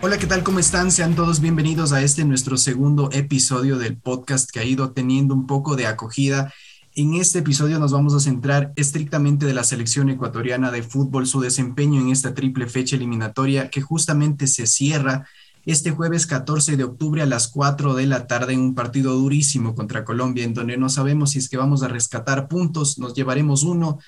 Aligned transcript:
Hola, 0.00 0.16
¿qué 0.16 0.28
tal? 0.28 0.44
¿Cómo 0.44 0.60
están? 0.60 0.92
Sean 0.92 1.16
todos 1.16 1.40
bienvenidos 1.40 1.90
a 1.90 2.00
este 2.02 2.24
nuestro 2.24 2.56
segundo 2.56 3.10
episodio 3.10 3.78
del 3.78 3.96
podcast 3.96 4.48
que 4.48 4.60
ha 4.60 4.64
ido 4.64 4.92
teniendo 4.92 5.34
un 5.34 5.48
poco 5.48 5.74
de 5.74 5.88
acogida. 5.88 6.54
En 6.94 7.14
este 7.14 7.40
episodio 7.40 7.80
nos 7.80 7.90
vamos 7.90 8.14
a 8.14 8.20
centrar 8.20 8.72
estrictamente 8.76 9.44
de 9.44 9.54
la 9.54 9.64
selección 9.64 10.08
ecuatoriana 10.08 10.70
de 10.70 10.84
fútbol, 10.84 11.26
su 11.26 11.40
desempeño 11.40 12.00
en 12.00 12.10
esta 12.10 12.32
triple 12.32 12.68
fecha 12.68 12.94
eliminatoria 12.94 13.70
que 13.70 13.80
justamente 13.80 14.46
se 14.46 14.68
cierra 14.68 15.26
este 15.66 15.90
jueves 15.90 16.26
14 16.26 16.76
de 16.76 16.84
octubre 16.84 17.20
a 17.20 17.26
las 17.26 17.48
4 17.48 17.94
de 17.94 18.06
la 18.06 18.28
tarde 18.28 18.52
en 18.52 18.60
un 18.60 18.74
partido 18.76 19.14
durísimo 19.14 19.74
contra 19.74 20.04
Colombia, 20.04 20.44
en 20.44 20.54
donde 20.54 20.76
no 20.76 20.90
sabemos 20.90 21.32
si 21.32 21.40
es 21.40 21.48
que 21.48 21.56
vamos 21.56 21.82
a 21.82 21.88
rescatar 21.88 22.46
puntos, 22.46 23.00
nos 23.00 23.14
llevaremos 23.14 23.64
uno, 23.64 23.98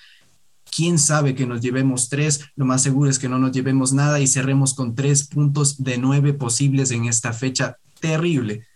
quién 0.74 0.98
sabe 0.98 1.34
que 1.34 1.46
nos 1.46 1.60
llevemos 1.60 2.08
tres, 2.08 2.48
lo 2.56 2.64
más 2.64 2.82
seguro 2.82 3.10
es 3.10 3.18
que 3.18 3.28
no 3.28 3.38
nos 3.38 3.52
llevemos 3.52 3.92
nada 3.92 4.20
y 4.20 4.26
cerremos 4.26 4.74
con 4.74 4.94
tres 4.94 5.28
puntos 5.28 5.82
de 5.82 5.98
nueve 5.98 6.32
posibles 6.32 6.90
en 6.90 7.06
esta 7.06 7.32
fecha 7.32 7.76
terrible 8.00 8.66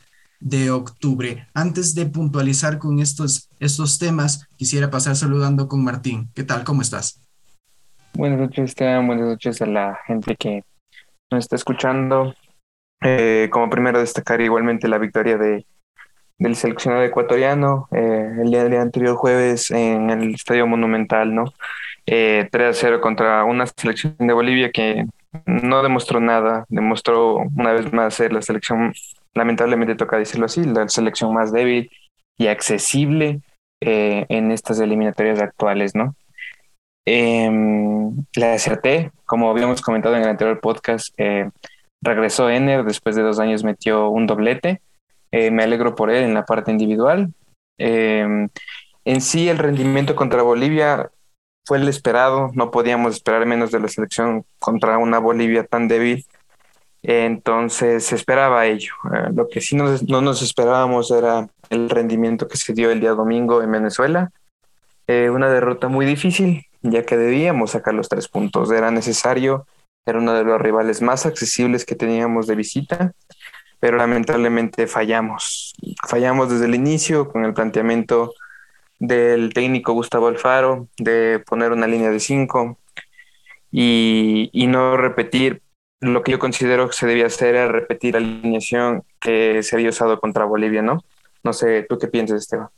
de 0.41 0.71
octubre. 0.71 1.49
Antes 1.55 1.95
de 1.95 2.07
puntualizar 2.07 2.79
con 2.79 2.99
estos, 2.99 3.49
estos 3.61 3.99
temas, 3.99 4.47
quisiera 4.57 4.91
pasar 4.91 5.17
saludando 5.17 5.69
con 5.69 5.83
Martín. 5.83 6.29
¿Qué 6.35 6.45
tal? 6.45 6.65
¿Cómo 6.65 6.83
estás? 6.83 7.23
Buenas 8.13 8.39
noches, 8.39 8.65
Esteban. 8.67 9.07
Buenas 9.07 9.27
noches 9.27 9.63
a 9.63 9.67
la 9.67 9.99
gente 10.07 10.37
que 10.37 10.63
nos 11.31 11.45
está 11.45 11.57
escuchando. 11.57 12.35
Eh, 13.01 13.49
como 13.51 13.69
primero 13.69 13.99
destacar 13.99 14.41
igualmente 14.41 14.89
la 14.89 14.99
victoria 14.99 15.37
de, 15.37 15.67
del 16.39 16.57
seleccionado 16.57 17.03
ecuatoriano 17.05 17.89
eh, 17.91 18.31
el 18.43 18.51
día 18.51 18.65
del 18.65 18.77
anterior 18.77 19.17
jueves 19.17 19.71
en 19.71 20.11
el 20.11 20.35
Estadio 20.35 20.67
Monumental, 20.67 21.35
¿no? 21.35 21.45
Eh, 22.07 22.49
3 22.51 22.69
a 22.69 22.73
0 22.73 23.01
contra 23.01 23.45
una 23.45 23.67
selección 23.67 24.17
de 24.19 24.33
Bolivia 24.33 24.71
que 24.71 25.07
no 25.47 25.83
demostró 25.83 26.21
nada, 26.21 26.65
demostró 26.69 27.39
una 27.57 27.73
vez 27.73 27.93
más 27.93 28.15
ser 28.15 28.33
la 28.33 28.43
selección, 28.43 28.93
lamentablemente 29.35 29.95
toca 29.95 30.17
decirlo 30.17 30.47
así, 30.47 30.65
la 30.65 30.89
selección 30.89 31.35
más 31.35 31.53
débil 31.53 31.91
y 32.37 32.47
accesible 32.47 33.41
eh, 33.81 34.27
en 34.29 34.51
estas 34.51 34.81
eliminatorias 34.81 35.41
actuales, 35.41 35.95
¿no? 35.95 36.15
Eh, 37.07 37.51
la 38.37 38.55
acerté, 38.55 39.13
como 39.27 39.51
habíamos 39.51 39.83
comentado 39.83 40.17
en 40.17 40.23
el 40.23 40.29
anterior 40.29 40.61
podcast, 40.61 41.13
eh, 41.19 41.51
regresó 42.01 42.49
Ener, 42.49 42.85
después 42.85 43.15
de 43.17 43.23
dos 43.23 43.39
años 43.39 43.65
metió 43.65 44.09
un 44.09 44.27
doblete, 44.27 44.81
eh, 45.31 45.51
me 45.51 45.65
alegro 45.65 45.95
por 45.95 46.11
él 46.11 46.25
en 46.25 46.35
la 46.35 46.45
parte 46.45 46.71
individual. 46.71 47.33
en 47.77 49.21
sí, 49.21 49.49
el 49.49 49.59
rendimiento 49.59 50.15
contra 50.15 50.43
Bolivia 50.43 51.11
fue 51.65 51.79
el 51.79 51.89
esperado, 51.89 52.51
no 52.55 52.71
podíamos 52.71 53.15
esperar 53.15 53.47
menos 53.47 53.71
de 53.71 53.81
la 53.81 53.89
selección 53.89 54.45
contra 54.59 54.99
una 54.99 55.19
Bolivia 55.19 55.65
tan 55.65 55.89
débil. 55.89 56.27
Entonces 57.03 58.05
se 58.07 58.15
esperaba 58.15 58.67
ello. 58.67 58.95
Eh, 59.13 59.31
lo 59.35 59.49
que 59.49 59.61
sí 59.61 59.77
no 59.77 60.21
nos 60.21 60.43
esperábamos 60.43 61.11
era 61.11 61.49
el 61.71 61.91
rendimiento 61.91 62.49
que 62.49 62.57
se 62.57 62.73
dio 62.73 62.91
el 62.91 63.01
día 63.01 63.11
domingo 63.11 63.63
en 63.63 63.73
Venezuela. 63.73 64.31
Eh, 65.07 65.29
una 65.31 65.51
derrota 65.51 65.89
muy 65.89 66.07
difícil, 66.07 66.67
ya 66.83 67.05
que 67.05 67.17
debíamos 67.17 67.73
sacar 67.73 67.95
los 67.95 68.09
tres 68.09 68.29
puntos. 68.29 68.71
Era 68.71 68.91
necesario, 68.91 69.67
era 70.07 70.19
uno 70.19 70.33
de 70.33 70.45
los 70.45 70.61
rivales 70.61 71.03
más 71.03 71.27
accesibles 71.27 71.85
que 71.85 71.95
teníamos 71.95 72.47
de 72.47 72.55
visita, 72.55 73.13
pero 73.81 73.99
lamentablemente 73.99 74.87
fallamos. 74.87 75.75
Fallamos 76.09 76.51
desde 76.51 76.67
el 76.67 76.75
inicio 76.75 77.29
con 77.29 77.45
el 77.45 77.53
planteamiento 77.53 78.33
del 78.99 79.53
técnico 79.53 79.93
Gustavo 79.93 80.29
Alfaro, 80.29 80.89
de 80.99 81.43
poner 81.47 81.73
una 81.73 81.87
línea 81.87 82.11
de 82.11 82.21
cinco 82.21 82.79
y, 83.71 84.67
no 84.69 84.97
repetir 84.97 85.63
lo 86.01 86.23
que 86.23 86.33
yo 86.33 86.39
considero 86.39 86.89
que 86.89 86.97
se 86.97 87.07
debía 87.07 87.27
hacer, 87.27 87.55
era 87.55 87.73
repetir 87.73 88.15
la 88.15 88.19
alineación 88.19 89.03
que 89.21 89.63
se 89.63 89.77
había 89.77 89.89
usado 89.89 90.21
contra 90.21 90.45
Bolivia, 90.45 90.83
¿no? 90.83 91.03
No 91.43 91.53
sé, 91.53 91.85
¿tú 91.89 91.99
qué 91.99 92.09
piensas, 92.09 92.43
Esteban? 92.43 92.69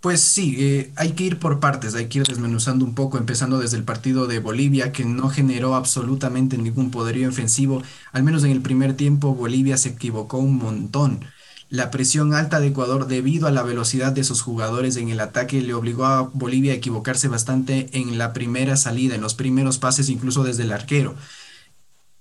Pues 0.00 0.20
sí, 0.20 0.56
eh, 0.58 0.92
hay 0.96 1.12
que 1.12 1.22
ir 1.22 1.38
por 1.38 1.60
partes, 1.60 1.94
hay 1.94 2.08
que 2.08 2.18
ir 2.18 2.26
desmenuzando 2.26 2.84
un 2.84 2.94
poco, 2.94 3.18
empezando 3.18 3.58
desde 3.58 3.76
el 3.76 3.84
partido 3.84 4.26
de 4.26 4.40
Bolivia, 4.40 4.90
que 4.90 5.04
no 5.04 5.28
generó 5.28 5.76
absolutamente 5.76 6.58
ningún 6.58 6.90
poderío 6.90 7.28
ofensivo. 7.28 7.82
Al 8.10 8.24
menos 8.24 8.42
en 8.42 8.50
el 8.50 8.62
primer 8.62 8.94
tiempo, 8.94 9.34
Bolivia 9.34 9.76
se 9.76 9.90
equivocó 9.90 10.38
un 10.38 10.58
montón. 10.58 11.24
La 11.72 11.90
presión 11.90 12.34
alta 12.34 12.60
de 12.60 12.66
Ecuador 12.66 13.06
debido 13.06 13.46
a 13.46 13.50
la 13.50 13.62
velocidad 13.62 14.12
de 14.12 14.24
sus 14.24 14.42
jugadores 14.42 14.98
en 14.98 15.08
el 15.08 15.20
ataque 15.20 15.62
le 15.62 15.72
obligó 15.72 16.04
a 16.04 16.20
Bolivia 16.20 16.72
a 16.72 16.74
equivocarse 16.76 17.28
bastante 17.28 17.88
en 17.92 18.18
la 18.18 18.34
primera 18.34 18.76
salida, 18.76 19.14
en 19.14 19.22
los 19.22 19.32
primeros 19.32 19.78
pases, 19.78 20.10
incluso 20.10 20.44
desde 20.44 20.64
el 20.64 20.72
arquero. 20.72 21.14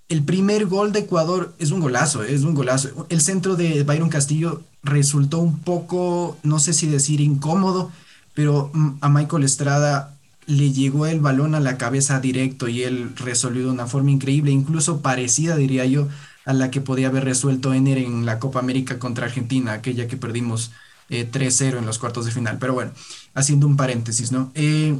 El 0.07 0.23
primer 0.23 0.67
gol 0.67 0.93
de 0.93 0.99
Ecuador 0.99 1.53
es 1.59 1.71
un 1.71 1.81
golazo, 1.81 2.23
es 2.23 2.43
un 2.43 2.53
golazo. 2.53 3.05
El 3.09 3.19
centro 3.19 3.57
de 3.57 3.83
Byron 3.83 4.07
Castillo 4.07 4.61
resultó 4.83 5.39
un 5.39 5.59
poco, 5.59 6.37
no 6.43 6.57
sé 6.59 6.71
si 6.71 6.87
decir 6.87 7.19
incómodo, 7.19 7.91
pero 8.33 8.71
mm, 8.73 8.99
a 9.01 9.09
Michael 9.09 9.43
Estrada 9.43 10.15
le 10.45 10.71
llegó 10.71 11.07
el 11.07 11.19
balón 11.19 11.55
a 11.55 11.59
la 11.59 11.77
cabeza 11.77 12.21
directo 12.21 12.69
y 12.69 12.83
él 12.83 13.11
resolvió 13.17 13.65
de 13.65 13.71
una 13.71 13.87
forma 13.87 14.11
increíble, 14.11 14.51
incluso 14.51 15.01
parecida, 15.01 15.57
diría 15.57 15.83
yo, 15.83 16.07
a 16.45 16.53
la 16.53 16.71
que 16.71 16.81
podía 16.81 17.07
haber 17.07 17.25
resuelto 17.25 17.73
Ener 17.73 17.97
en 17.97 18.25
la 18.25 18.39
Copa 18.39 18.59
América 18.59 18.99
contra 18.99 19.25
Argentina, 19.25 19.73
aquella 19.73 20.07
que 20.07 20.17
perdimos 20.17 20.71
3-0 21.09 21.61
eh, 21.61 21.77
en 21.77 21.85
los 21.85 21.99
cuartos 21.99 22.25
de 22.25 22.31
final. 22.31 22.57
Pero 22.59 22.73
bueno, 22.73 22.91
haciendo 23.33 23.67
un 23.67 23.77
paréntesis, 23.77 24.31
¿no? 24.31 24.51
Eh, 24.55 24.97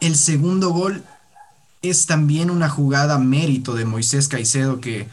el 0.00 0.16
segundo 0.16 0.70
gol 0.70 1.02
es 1.82 2.06
también 2.06 2.50
una 2.50 2.68
jugada 2.68 3.18
mérito 3.18 3.74
de 3.74 3.84
Moisés 3.84 4.28
Caicedo 4.28 4.80
que 4.80 5.08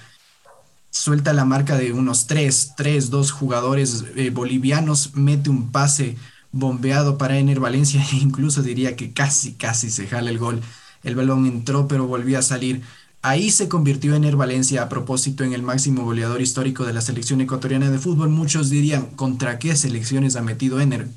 suelta 0.90 1.34
la 1.34 1.46
marca 1.46 1.78
de 1.78 1.92
unos 1.92 2.28
3, 2.28 2.74
3, 2.78 3.10
2 3.10 3.32
jugadores 3.32 4.06
eh, 4.16 4.30
bolivianos, 4.30 5.16
mete 5.16 5.50
un 5.50 5.72
pase 5.72 6.18
bombeado 6.52 7.18
para 7.18 7.38
Ener 7.38 7.60
Valencia 7.60 8.06
e 8.14 8.16
incluso 8.18 8.62
diría 8.62 8.96
que 8.96 9.12
casi, 9.12 9.54
casi 9.54 9.90
se 9.90 10.08
jala 10.08 10.30
el 10.30 10.38
gol. 10.38 10.62
El 11.04 11.16
balón 11.16 11.46
entró 11.46 11.88
pero 11.88 12.08
volvió 12.08 12.40
a 12.40 12.44
salir. 12.44 12.82
Ahí 13.26 13.52
se 13.52 13.70
convirtió 13.70 14.16
Ener 14.16 14.36
Valencia 14.36 14.84
a 14.84 14.90
propósito 14.90 15.46
en 15.46 15.54
el 15.54 15.62
máximo 15.62 16.04
goleador 16.04 16.42
histórico 16.42 16.84
de 16.84 16.92
la 16.92 17.00
selección 17.00 17.40
ecuatoriana 17.40 17.90
de 17.90 17.98
fútbol. 17.98 18.28
Muchos 18.28 18.70
dirían, 18.70 19.06
¿contra 19.16 19.60
qué 19.60 19.78
selecciones 19.78 20.36
ha 20.36 20.42
metido 20.42 20.82
Ener? 20.82 21.08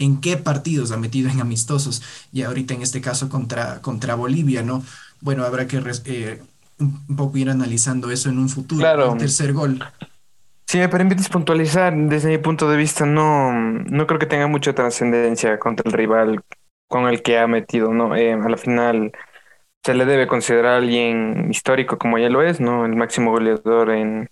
¿En 0.00 0.20
qué 0.20 0.36
partidos 0.36 0.90
ha 0.90 0.96
metido 0.96 1.30
en 1.30 1.40
amistosos? 1.40 2.02
Y 2.32 2.42
ahorita 2.42 2.74
en 2.74 2.82
este 2.82 3.00
caso 3.00 3.28
contra, 3.28 3.80
contra 3.82 4.16
Bolivia, 4.16 4.64
¿no? 4.64 4.82
Bueno, 5.20 5.44
habrá 5.44 5.68
que 5.68 5.80
eh, 6.06 6.42
un 6.80 7.16
poco 7.16 7.38
ir 7.38 7.48
analizando 7.48 8.10
eso 8.10 8.30
en 8.30 8.40
un 8.40 8.48
futuro. 8.48 8.80
Claro. 8.80 9.12
El 9.12 9.18
tercer 9.18 9.52
gol. 9.52 9.78
Si 10.66 10.78
me 10.78 10.88
permites 10.88 11.28
puntualizar, 11.28 11.94
desde 11.96 12.30
mi 12.30 12.38
punto 12.38 12.68
de 12.68 12.76
vista, 12.76 13.06
no, 13.06 13.52
no 13.52 14.06
creo 14.08 14.18
que 14.18 14.26
tenga 14.26 14.48
mucha 14.48 14.74
trascendencia 14.74 15.60
contra 15.60 15.88
el 15.88 15.96
rival 15.96 16.42
con 16.88 17.06
el 17.06 17.22
que 17.22 17.38
ha 17.38 17.46
metido, 17.46 17.94
¿no? 17.94 18.16
Eh, 18.16 18.32
a 18.32 18.48
la 18.48 18.56
final 18.56 19.12
se 19.84 19.94
le 19.94 20.06
debe 20.06 20.26
considerar 20.26 20.76
alguien 20.76 21.48
histórico 21.50 21.98
como 21.98 22.18
ya 22.18 22.30
lo 22.30 22.42
es, 22.42 22.60
¿no? 22.60 22.86
El 22.86 22.96
máximo 22.96 23.30
goleador 23.32 23.90
en, 23.90 24.30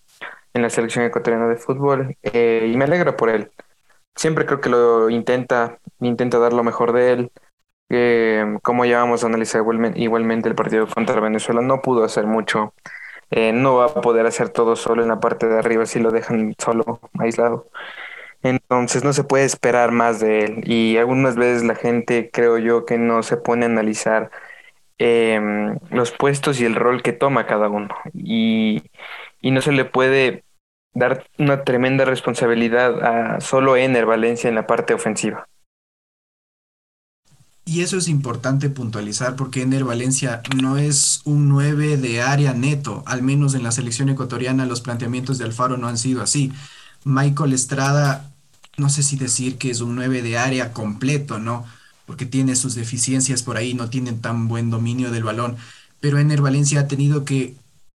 la 0.55 0.71
selección 0.71 1.05
ecuatoriana 1.05 1.49
de 1.49 1.57
fútbol 1.57 2.17
eh, 2.23 2.71
y 2.73 2.77
me 2.77 2.85
alegra 2.85 3.17
por 3.17 3.29
él. 3.31 3.51
Siempre 4.15 4.47
creo 4.47 4.61
que 4.61 4.71
lo 4.71 5.11
intenta, 5.11 5.79
intenta 6.01 6.39
dar 6.39 6.53
lo 6.53 6.65
mejor 6.65 6.93
de 6.93 7.13
él. 7.13 7.33
Eh, 7.91 8.59
como 8.63 8.85
ya 8.85 8.99
vamos 8.99 9.25
a 9.25 9.27
analizar 9.27 9.63
igualmente, 9.97 10.49
el 10.49 10.55
partido 10.55 10.87
contra 10.87 11.21
Venezuela, 11.21 11.61
no 11.63 11.83
pudo 11.83 12.05
hacer 12.05 12.27
mucho. 12.27 12.75
Eh, 13.31 13.53
no 13.53 13.77
va 13.77 13.87
a 13.87 14.01
poder 14.01 14.27
hacer 14.27 14.51
todo 14.51 14.77
solo 14.77 15.03
en 15.03 15.09
la 15.09 15.21
parte 15.21 15.47
de 15.49 15.59
arriba 15.59 15.87
si 15.87 16.01
lo 16.01 16.11
dejan 16.11 16.55
solo, 16.59 17.01
aislado. 17.19 17.69
Entonces 18.43 19.05
no 19.05 19.13
se 19.13 19.25
puede 19.25 19.45
esperar 19.45 19.93
más 19.93 20.21
de 20.21 20.45
él. 20.45 20.63
Y 20.71 20.97
algunas 20.99 21.37
veces 21.37 21.65
la 21.65 21.75
gente 21.75 22.31
creo 22.33 22.59
yo 22.59 22.85
que 22.87 22.99
no 22.99 23.23
se 23.23 23.37
pone 23.37 23.65
a 23.65 23.69
analizar 23.69 24.31
Em, 25.05 25.81
los 25.91 26.13
puestos 26.13 26.61
y 26.61 26.65
el 26.65 26.77
rol 26.77 27.03
que 27.03 27.13
toma 27.13 27.45
cada 27.45 27.69
uno. 27.69 27.89
Y, 28.15 28.85
no 29.43 29.61
se 29.61 29.73
le 29.73 29.85
puede 29.85 30.45
dar 30.95 31.27
una 31.39 31.65
tremenda 31.65 32.05
responsabilidad 32.05 33.03
a 33.03 33.41
solo 33.41 33.75
Ener 33.75 34.07
Valencia 34.07 34.49
en 34.49 34.55
la 34.55 34.69
parte 34.69 34.95
ofensiva. 34.95 35.49
Y 37.65 37.81
eso 37.81 37.97
es 37.99 38.07
importante 38.07 38.71
puntualizar 38.71 39.35
porque 39.35 39.63
Ener 39.63 39.83
Valencia 39.83 40.41
no 40.55 40.77
es 40.77 41.23
un 41.25 41.49
9 41.49 41.97
de 41.97 42.23
área 42.23 42.55
neto, 42.55 43.03
al 43.05 43.23
menos 43.23 43.55
en 43.57 43.65
la 43.65 43.73
selección 43.73 44.09
ecuatoriana 44.09 44.67
los 44.67 44.83
planteamientos 44.83 45.37
de 45.37 45.47
Alfaro 45.47 45.79
no 45.79 45.89
han 45.89 45.99
sido 45.99 46.23
así. 46.23 46.53
Michael 47.03 47.55
Estrada, 47.55 48.31
no 48.77 48.89
sé 48.89 49.03
si 49.03 49.17
decir 49.17 49.59
que 49.59 49.73
es 49.73 49.81
un 49.81 49.97
9 49.97 50.23
de 50.23 50.39
área 50.39 50.73
completo, 50.73 51.41
¿no? 51.41 51.67
Porque 52.07 52.27
tiene 52.27 52.57
sus 52.57 52.75
deficiencias 52.75 53.43
por 53.43 53.57
ahí, 53.57 53.75
no 53.75 53.89
tiene 53.89 54.13
tan 54.13 54.49
buen 54.49 54.71
dominio 54.71 55.11
del 55.11 55.25
balón, 55.25 55.57
pero 56.01 56.19
Ener 56.19 56.41
Valencia 56.41 56.81
ha 56.81 56.89
tenido 56.89 57.25
que 57.25 57.55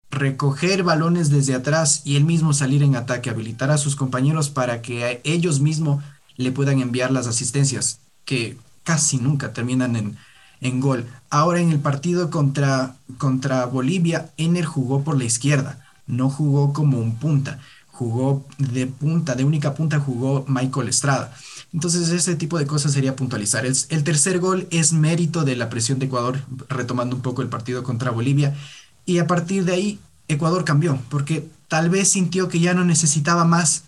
recoger 0.09 0.83
balones 0.83 1.29
desde 1.29 1.53
atrás 1.53 2.01
y 2.05 2.15
él 2.15 2.23
mismo 2.23 2.53
salir 2.53 2.83
en 2.83 2.95
ataque, 2.95 3.29
habilitar 3.29 3.71
a 3.71 3.77
sus 3.77 3.95
compañeros 3.95 4.49
para 4.49 4.81
que 4.81 5.21
ellos 5.23 5.59
mismos 5.59 6.03
le 6.37 6.51
puedan 6.51 6.79
enviar 6.79 7.11
las 7.11 7.27
asistencias, 7.27 7.99
que 8.23 8.57
casi 8.83 9.17
nunca 9.17 9.53
terminan 9.53 9.95
en, 9.95 10.17
en 10.61 10.79
gol. 10.79 11.05
Ahora 11.29 11.59
en 11.59 11.71
el 11.71 11.79
partido 11.79 12.29
contra, 12.29 12.95
contra 13.17 13.65
Bolivia, 13.65 14.31
Ener 14.37 14.65
jugó 14.65 15.03
por 15.03 15.17
la 15.17 15.25
izquierda. 15.25 15.83
no 16.05 16.29
jugó 16.29 16.71
como 16.71 16.99
un 16.99 17.15
punta, 17.17 17.59
jugó 17.87 18.45
de 18.57 18.87
punta, 18.87 19.35
de 19.35 19.43
única 19.43 19.73
punta 19.73 19.99
jugó 19.99 20.45
Michael 20.47 20.87
Estrada. 20.87 21.33
Entonces 21.77 22.09
ese 22.09 22.35
tipo 22.35 22.57
de 22.57 22.65
cosas 22.65 22.93
sería 22.93 23.15
puntualizar. 23.15 23.63
El, 23.63 24.03
tercer 24.03 24.39
gol 24.39 24.67
es 24.71 24.93
mérito 24.93 25.43
de 25.43 25.55
la 25.55 25.69
presión 25.69 25.99
de 25.99 26.07
Ecuador, 26.07 26.39
retomando 26.69 27.15
un 27.15 27.21
poco 27.21 27.43
el 27.43 27.49
partido 27.49 27.83
contra 27.83 28.09
Bolivia, 28.09 28.55
y 29.05 29.19
a 29.19 29.27
partir 29.27 29.63
de 29.63 29.73
ahí 29.73 29.99
Ecuador 30.27 30.65
cambió, 30.65 30.97
porque 31.11 31.47
tal 31.67 31.91
vez 31.91 32.09
sintió 32.09 32.49
que 32.49 32.59
ya 32.59 32.73
no 32.73 32.83
necesitaba 32.83 33.45
más 33.45 33.83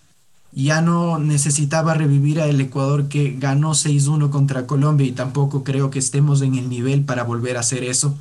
ya 0.52 0.82
no 0.82 1.18
necesitaba 1.18 1.94
revivir 1.94 2.40
al 2.40 2.60
Ecuador 2.60 3.08
que 3.08 3.34
ganó 3.36 3.72
6-1 3.72 4.30
contra 4.30 4.68
Colombia 4.68 5.08
y 5.08 5.12
tampoco 5.12 5.64
creo 5.64 5.90
que 5.90 5.98
estemos 5.98 6.42
en 6.42 6.54
el 6.54 6.68
nivel 6.68 7.04
para 7.04 7.24
volver 7.24 7.56
a 7.56 7.60
hacer 7.60 7.82
eso, 7.82 8.16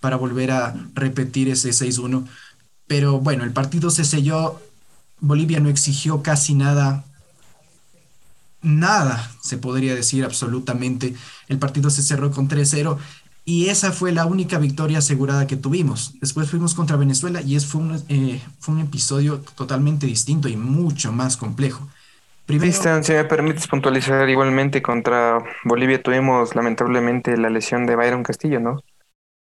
para 0.00 0.16
volver 0.16 0.50
a 0.50 0.74
repetir 0.94 1.48
ese 1.48 1.70
6-1. 1.70 2.26
Pero 2.88 3.20
bueno, 3.20 3.44
el 3.44 3.52
partido 3.52 3.90
se 3.90 4.04
selló, 4.04 4.60
Bolivia 5.20 5.60
no 5.60 5.68
exigió 5.68 6.22
casi 6.22 6.54
nada, 6.54 7.04
nada, 8.66 9.30
se 9.40 9.56
podría 9.58 9.94
decir 9.94 10.24
absolutamente. 10.24 11.14
El 11.48 11.58
partido 11.58 11.88
se 11.90 12.02
cerró 12.02 12.30
con 12.30 12.48
3-0 12.48 12.98
y 13.44 13.68
esa 13.68 13.92
fue 13.92 14.10
la 14.10 14.26
única 14.26 14.58
victoria 14.58 14.98
asegurada 14.98 15.46
que 15.46 15.56
tuvimos. 15.56 16.14
Después 16.20 16.50
fuimos 16.50 16.74
contra 16.74 16.96
Venezuela 16.96 17.40
y 17.40 17.54
es, 17.54 17.64
fue, 17.64 17.80
un, 17.80 18.02
eh, 18.08 18.40
episodio 18.82 19.40
totalmente 19.56 20.06
distinto 20.06 20.48
y 20.48 20.56
mucho 20.56 21.12
más 21.12 21.36
complejo. 21.36 21.88
Si 22.48 23.12
me 23.12 23.24
permites 23.24 23.66
puntualizar, 23.66 24.28
igualmente 24.28 24.80
contra 24.80 25.38
Bolivia 25.64 26.00
tuvimos 26.00 26.54
lamentablemente 26.54 27.36
la 27.36 27.50
lesión 27.50 27.86
de 27.86 27.96
Byron 27.96 28.22
Castillo, 28.22 28.60
¿no? 28.60 28.82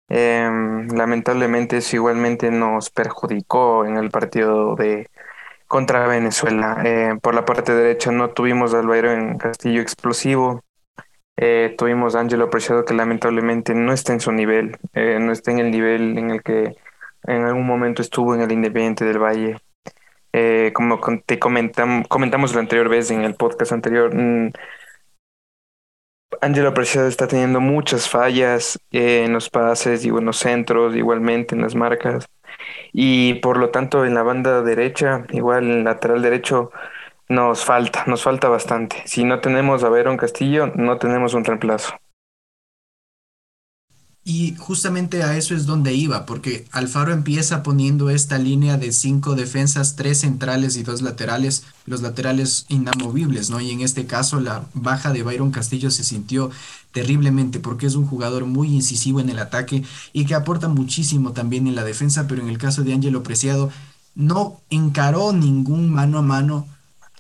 Eh, 0.10 0.50
lamentablemente 0.94 1.78
eso 1.78 1.96
igualmente 1.96 2.52
nos 2.52 2.90
perjudicó 2.90 3.86
en 3.86 3.96
el 3.96 4.10
partido 4.10 4.76
de 4.76 5.10
contra 5.72 6.06
Venezuela. 6.06 6.82
Eh, 6.84 7.18
por 7.22 7.34
la 7.34 7.46
parte 7.46 7.74
derecha 7.74 8.12
no 8.12 8.32
tuvimos 8.32 8.74
al 8.74 8.88
Byron 8.88 9.38
Castillo 9.38 9.82
explosivo, 9.82 10.66
eh, 11.38 11.74
tuvimos 11.78 12.14
a 12.14 12.20
Angelo 12.20 12.50
Preciado 12.50 12.84
que 12.84 12.94
lamentablemente 12.94 13.74
no 13.74 13.94
está 13.94 14.12
en 14.12 14.20
su 14.20 14.34
nivel, 14.34 14.78
eh, 14.94 15.18
no 15.22 15.32
está 15.32 15.52
en 15.52 15.60
el 15.60 15.72
nivel 15.72 16.18
en 16.18 16.30
el 16.32 16.44
que 16.44 16.76
en 17.24 17.46
algún 17.46 17.66
momento 17.66 18.02
estuvo 18.02 18.36
en 18.36 18.42
el 18.42 18.52
Independiente 18.52 19.06
del 19.06 19.20
Valle. 19.20 19.58
Eh, 20.34 20.72
como 20.74 21.00
te 21.26 21.40
comentam, 21.40 22.04
comentamos 22.04 22.54
la 22.54 22.60
anterior 22.60 22.90
vez 22.90 23.10
en 23.10 23.22
el 23.24 23.36
podcast 23.36 23.72
anterior, 23.72 24.14
mm, 24.14 24.52
Angelo 26.42 26.74
Preciado 26.74 27.08
está 27.08 27.28
teniendo 27.28 27.62
muchas 27.62 28.10
fallas 28.10 28.78
en 28.92 29.32
los 29.32 29.50
pases 29.50 30.04
y 30.04 30.10
en 30.10 30.26
los 30.26 30.38
centros, 30.38 30.96
igualmente 30.98 31.56
en 31.56 31.62
las 31.62 31.76
marcas. 31.76 32.28
Y 32.94 33.36
por 33.36 33.58
lo 33.58 33.70
tanto 33.70 34.06
en 34.06 34.14
la 34.16 34.24
banda 34.24 34.62
derecha, 34.62 35.26
igual 35.32 35.70
en 35.70 35.84
lateral 35.84 36.22
derecho, 36.22 36.72
nos 37.30 37.66
falta, 37.66 38.04
nos 38.08 38.24
falta 38.24 38.50
bastante. 38.50 39.04
Si 39.06 39.24
no 39.24 39.40
tenemos 39.42 39.84
a 39.84 39.90
Verón 39.90 40.18
Castillo, 40.18 40.72
no 40.76 40.98
tenemos 40.98 41.34
un 41.34 41.46
reemplazo. 41.46 41.96
Y 44.24 44.56
justamente 44.56 45.24
a 45.24 45.36
eso 45.36 45.56
es 45.56 45.66
donde 45.66 45.96
iba, 45.96 46.28
porque 46.28 46.68
Alfaro 46.72 47.12
empieza 47.12 47.64
poniendo 47.64 48.12
esta 48.12 48.38
línea 48.38 48.78
de 48.78 48.92
cinco 48.92 49.34
defensas, 49.34 49.96
tres 49.96 50.20
centrales 50.20 50.78
y 50.78 50.84
dos 50.84 51.02
laterales, 51.02 51.64
los 51.88 52.04
laterales 52.04 52.66
inamovibles, 52.70 53.50
¿no? 53.50 53.60
Y 53.60 53.72
en 53.72 53.82
este 53.82 54.06
caso 54.06 54.40
la 54.40 54.66
baja 54.76 55.12
de 55.12 55.24
Byron 55.24 55.50
Castillo 55.50 55.90
se 55.90 56.04
sintió 56.04 56.52
terriblemente 56.92 57.60
porque 57.60 57.88
es 57.88 57.96
un 57.96 58.06
jugador 58.06 58.46
muy 58.46 58.68
incisivo 58.68 59.20
en 59.20 59.30
el 59.30 59.40
ataque 59.40 59.84
y 60.14 60.26
que 60.26 60.36
aporta 60.36 60.68
muchísimo 60.68 61.32
también 61.32 61.66
en 61.66 61.74
la 61.74 61.84
defensa, 61.84 62.28
pero 62.28 62.44
en 62.44 62.50
el 62.50 62.60
caso 62.60 62.84
de 62.84 62.94
Ángelo 62.94 63.24
Preciado 63.24 63.72
no 64.14 64.62
encaró 64.70 65.34
ningún 65.34 65.90
mano 65.90 66.20
a 66.20 66.22
mano 66.22 66.68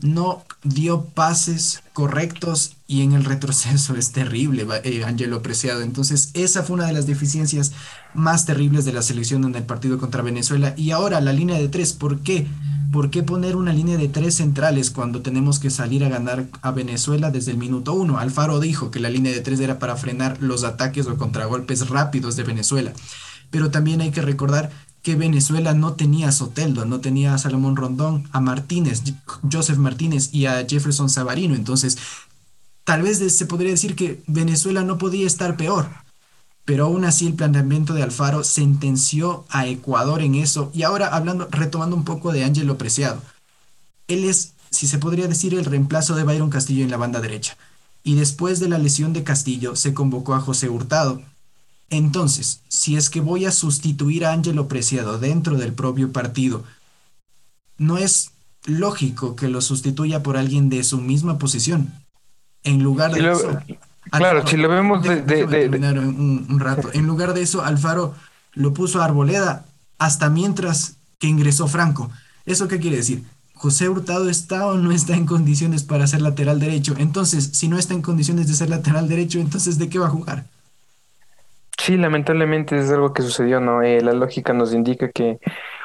no 0.01 0.43
dio 0.63 1.05
pases 1.05 1.81
correctos 1.93 2.75
y 2.87 3.01
en 3.01 3.13
el 3.13 3.23
retroceso 3.23 3.95
es 3.97 4.11
terrible, 4.11 4.67
eh, 4.83 5.03
Angelo 5.03 5.41
Preciado. 5.41 5.81
Entonces, 5.81 6.31
esa 6.33 6.63
fue 6.63 6.75
una 6.75 6.87
de 6.87 6.93
las 6.93 7.07
deficiencias 7.07 7.71
más 8.13 8.45
terribles 8.45 8.85
de 8.85 8.93
la 8.93 9.01
selección 9.01 9.43
en 9.45 9.55
el 9.55 9.63
partido 9.63 9.97
contra 9.97 10.21
Venezuela. 10.21 10.73
Y 10.77 10.91
ahora 10.91 11.21
la 11.21 11.33
línea 11.33 11.57
de 11.57 11.69
tres, 11.69 11.93
¿por 11.93 12.19
qué? 12.19 12.47
¿Por 12.91 13.09
qué 13.09 13.23
poner 13.23 13.55
una 13.55 13.71
línea 13.71 13.97
de 13.97 14.09
tres 14.09 14.35
centrales 14.35 14.91
cuando 14.91 15.21
tenemos 15.21 15.59
que 15.59 15.69
salir 15.69 16.03
a 16.03 16.09
ganar 16.09 16.47
a 16.61 16.71
Venezuela 16.71 17.31
desde 17.31 17.51
el 17.51 17.57
minuto 17.57 17.93
uno? 17.93 18.19
Alfaro 18.19 18.59
dijo 18.59 18.91
que 18.91 18.99
la 18.99 19.09
línea 19.09 19.31
de 19.31 19.39
tres 19.39 19.61
era 19.61 19.79
para 19.79 19.95
frenar 19.95 20.37
los 20.41 20.65
ataques 20.65 21.07
o 21.07 21.17
contragolpes 21.17 21.87
rápidos 21.87 22.35
de 22.35 22.43
Venezuela. 22.43 22.91
Pero 23.49 23.71
también 23.71 24.01
hay 24.01 24.11
que 24.11 24.21
recordar 24.21 24.71
que 25.01 25.15
Venezuela 25.15 25.73
no 25.73 25.93
tenía 25.93 26.29
a 26.29 26.31
Soteldo, 26.31 26.85
no 26.85 26.99
tenía 26.99 27.33
a 27.33 27.37
Salomón 27.37 27.75
Rondón, 27.75 28.29
a 28.31 28.39
Martínez, 28.39 29.01
Joseph 29.51 29.77
Martínez 29.77 30.29
y 30.31 30.45
a 30.45 30.65
Jefferson 30.67 31.09
Savarino. 31.09 31.55
Entonces, 31.55 31.97
tal 32.83 33.01
vez 33.01 33.19
se 33.35 33.45
podría 33.45 33.71
decir 33.71 33.95
que 33.95 34.21
Venezuela 34.27 34.83
no 34.83 34.97
podía 34.97 35.25
estar 35.25 35.57
peor. 35.57 35.89
Pero 36.65 36.85
aún 36.85 37.05
así 37.05 37.25
el 37.25 37.33
planteamiento 37.33 37.93
de 37.93 38.03
Alfaro 38.03 38.43
sentenció 38.43 39.45
a 39.49 39.65
Ecuador 39.65 40.21
en 40.21 40.35
eso. 40.35 40.71
Y 40.73 40.83
ahora 40.83 41.07
hablando, 41.07 41.47
retomando 41.49 41.95
un 41.95 42.05
poco 42.05 42.31
de 42.31 42.43
Ángelo 42.43 42.77
Preciado. 42.77 43.21
Él 44.07 44.25
es, 44.25 44.53
si 44.69 44.85
se 44.85 44.99
podría 44.99 45.27
decir, 45.27 45.55
el 45.55 45.65
reemplazo 45.65 46.15
de 46.15 46.23
Byron 46.23 46.51
Castillo 46.51 46.83
en 46.83 46.91
la 46.91 46.97
banda 46.97 47.19
derecha. 47.19 47.57
Y 48.03 48.15
después 48.15 48.59
de 48.59 48.69
la 48.69 48.77
lesión 48.77 49.13
de 49.13 49.23
Castillo 49.23 49.75
se 49.75 49.93
convocó 49.95 50.35
a 50.35 50.41
José 50.41 50.69
Hurtado, 50.69 51.21
entonces, 51.91 52.61
si 52.69 52.95
es 52.95 53.09
que 53.09 53.19
voy 53.19 53.45
a 53.45 53.51
sustituir 53.51 54.25
a 54.25 54.31
Ángelo 54.31 54.69
Preciado 54.69 55.19
dentro 55.19 55.57
del 55.57 55.73
propio 55.73 56.13
partido, 56.13 56.63
no 57.77 57.97
es 57.97 58.31
lógico 58.65 59.35
que 59.35 59.49
lo 59.49 59.59
sustituya 59.59 60.23
por 60.23 60.37
alguien 60.37 60.69
de 60.69 60.85
su 60.85 60.99
misma 61.01 61.37
posición. 61.37 61.93
En 62.63 62.81
lugar 62.81 63.11
de 63.11 63.29
eso. 63.29 63.59
Claro, 64.09 64.47
si 64.47 64.55
lo 64.55 64.69
vemos 64.69 65.03
de, 65.03 65.19
un, 66.49 66.59
rato. 66.59 66.89
En 66.93 67.07
lugar 67.07 67.33
de 67.33 67.41
eso, 67.41 67.63
Alfaro 67.63 68.15
lo 68.53 68.73
puso 68.73 69.01
a 69.01 69.05
Arboleda 69.05 69.65
hasta 69.97 70.29
mientras 70.29 70.95
que 71.19 71.27
ingresó 71.27 71.67
Franco. 71.67 72.09
¿Eso 72.45 72.69
qué 72.69 72.79
quiere 72.79 72.97
decir? 72.97 73.25
José 73.53 73.89
Hurtado 73.89 74.29
está 74.29 74.65
o 74.65 74.77
no 74.77 74.93
está 74.93 75.15
en 75.15 75.25
condiciones 75.25 75.83
para 75.83 76.07
ser 76.07 76.21
lateral 76.21 76.61
derecho. 76.61 76.95
Entonces, 76.97 77.49
si 77.51 77.67
no 77.67 77.77
está 77.77 77.93
en 77.93 78.01
condiciones 78.01 78.47
de 78.47 78.53
ser 78.53 78.69
lateral 78.69 79.09
derecho, 79.09 79.39
entonces 79.39 79.77
¿de 79.77 79.89
qué 79.89 79.99
va 79.99 80.07
a 80.07 80.11
jugar? 80.11 80.45
Sí, 81.81 81.97
lamentablemente 81.97 82.77
es 82.77 82.91
algo 82.91 83.11
que 83.11 83.23
sucedió, 83.23 83.59
¿no? 83.59 83.81
Eh, 83.81 84.01
la 84.01 84.11
lógica 84.13 84.53
nos 84.53 84.71
indica 84.71 85.09
que 85.09 85.39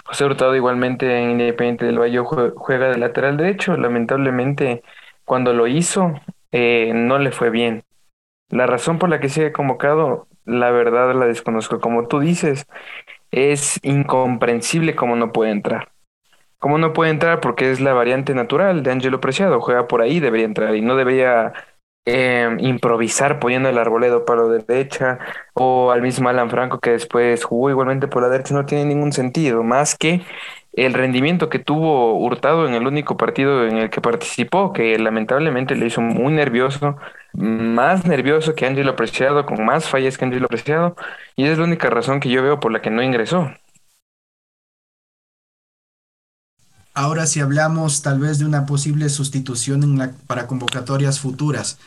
José 0.04 0.26
Hurtado 0.26 0.54
igualmente 0.54 1.18
en 1.18 1.30
Independiente 1.30 1.86
del 1.86 1.98
Valle 1.98 2.18
juega 2.54 2.90
de 2.90 2.98
lateral 2.98 3.38
derecho. 3.38 3.78
Lamentablemente, 3.78 4.82
cuando 5.24 5.54
lo 5.54 5.66
hizo, 5.66 6.12
eh, 6.52 6.92
no 6.94 7.18
le 7.18 7.32
fue 7.32 7.48
bien. 7.48 7.82
La 8.50 8.66
razón 8.66 8.98
por 8.98 9.08
la 9.08 9.20
que 9.20 9.30
sigue 9.30 9.52
convocado, 9.52 10.28
la 10.44 10.70
verdad 10.70 11.14
la 11.14 11.24
desconozco. 11.26 11.80
Como 11.80 12.06
tú 12.08 12.20
dices, 12.20 12.66
es 13.30 13.80
incomprensible 13.82 14.94
cómo 14.96 15.16
no 15.16 15.32
puede 15.32 15.50
entrar. 15.52 15.92
Cómo 16.58 16.76
no 16.76 16.92
puede 16.92 17.10
entrar 17.10 17.40
porque 17.40 17.70
es 17.70 17.80
la 17.80 17.94
variante 17.94 18.34
natural 18.34 18.82
de 18.82 18.92
Angelo 18.92 19.20
Preciado. 19.22 19.62
Juega 19.62 19.88
por 19.88 20.02
ahí, 20.02 20.20
debería 20.20 20.44
entrar 20.46 20.76
y 20.76 20.82
no 20.82 20.94
debería 20.94 21.54
eh, 22.06 22.56
improvisar 22.60 23.40
poniendo 23.40 23.68
el 23.68 23.78
arboledo 23.78 24.24
para 24.24 24.42
la 24.44 24.58
derecha 24.64 25.18
o 25.54 25.90
al 25.92 26.02
mismo 26.02 26.28
Alan 26.28 26.50
Franco 26.50 26.78
que 26.80 26.90
después 26.92 27.44
jugó 27.44 27.70
igualmente 27.70 28.08
por 28.08 28.22
la 28.22 28.28
derecha 28.28 28.54
no 28.54 28.66
tiene 28.66 28.84
ningún 28.86 29.12
sentido, 29.12 29.62
más 29.64 29.96
que 29.96 30.22
el 30.72 30.94
rendimiento 30.94 31.48
que 31.48 31.58
tuvo 31.58 32.18
Hurtado 32.18 32.66
en 32.68 32.74
el 32.74 32.86
único 32.86 33.16
partido 33.16 33.66
en 33.66 33.78
el 33.78 33.90
que 33.90 34.00
participó, 34.00 34.72
que 34.72 34.98
lamentablemente 34.98 35.74
le 35.74 35.86
hizo 35.86 36.00
muy 36.02 36.32
nervioso, 36.32 36.96
más 37.32 38.06
nervioso 38.06 38.54
que 38.54 38.66
Angelo 38.66 38.94
Preciado, 38.96 39.46
con 39.46 39.64
más 39.64 39.88
fallas 39.88 40.18
que 40.18 40.26
Angelo 40.26 40.48
Preciado, 40.48 40.96
y 41.36 41.46
es 41.46 41.58
la 41.58 41.64
única 41.64 41.90
razón 41.90 42.20
que 42.20 42.30
yo 42.30 42.42
veo 42.42 42.60
por 42.60 42.72
la 42.72 42.82
que 42.82 42.90
no 42.90 43.02
ingresó. 43.02 43.50
Ahora 46.94 47.26
si 47.26 47.40
hablamos 47.40 48.02
tal 48.02 48.18
vez 48.18 48.38
de 48.38 48.46
una 48.46 48.64
posible 48.66 49.08
sustitución 49.10 49.82
en 49.82 49.98
la, 49.98 50.12
para 50.26 50.46
convocatorias 50.46 51.20
futuras, 51.20 51.78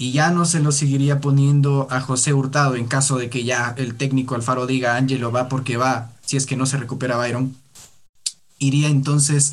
y 0.00 0.12
ya 0.12 0.30
no 0.30 0.46
se 0.46 0.60
lo 0.60 0.72
seguiría 0.72 1.20
poniendo 1.20 1.86
a 1.90 2.00
José 2.00 2.32
Hurtado 2.32 2.74
en 2.74 2.86
caso 2.86 3.18
de 3.18 3.28
que 3.28 3.44
ya 3.44 3.74
el 3.76 3.96
técnico 3.96 4.34
Alfaro 4.34 4.66
diga 4.66 4.96
Ángelo 4.96 5.30
va 5.30 5.50
porque 5.50 5.76
va, 5.76 6.10
si 6.24 6.38
es 6.38 6.46
que 6.46 6.56
no 6.56 6.64
se 6.64 6.78
recupera 6.78 7.18
Byron. 7.18 7.54
Iría 8.58 8.88
entonces 8.88 9.52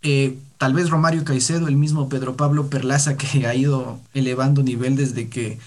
eh, 0.00 0.38
tal 0.56 0.72
vez 0.72 0.88
Romario 0.88 1.22
Caicedo, 1.24 1.68
el 1.68 1.76
mismo 1.76 2.08
Pedro 2.08 2.34
Pablo 2.34 2.68
Perlaza 2.68 3.18
que 3.18 3.46
ha 3.46 3.54
ido 3.54 4.00
elevando 4.14 4.62
nivel 4.62 4.96
desde 4.96 5.28
que, 5.28 5.58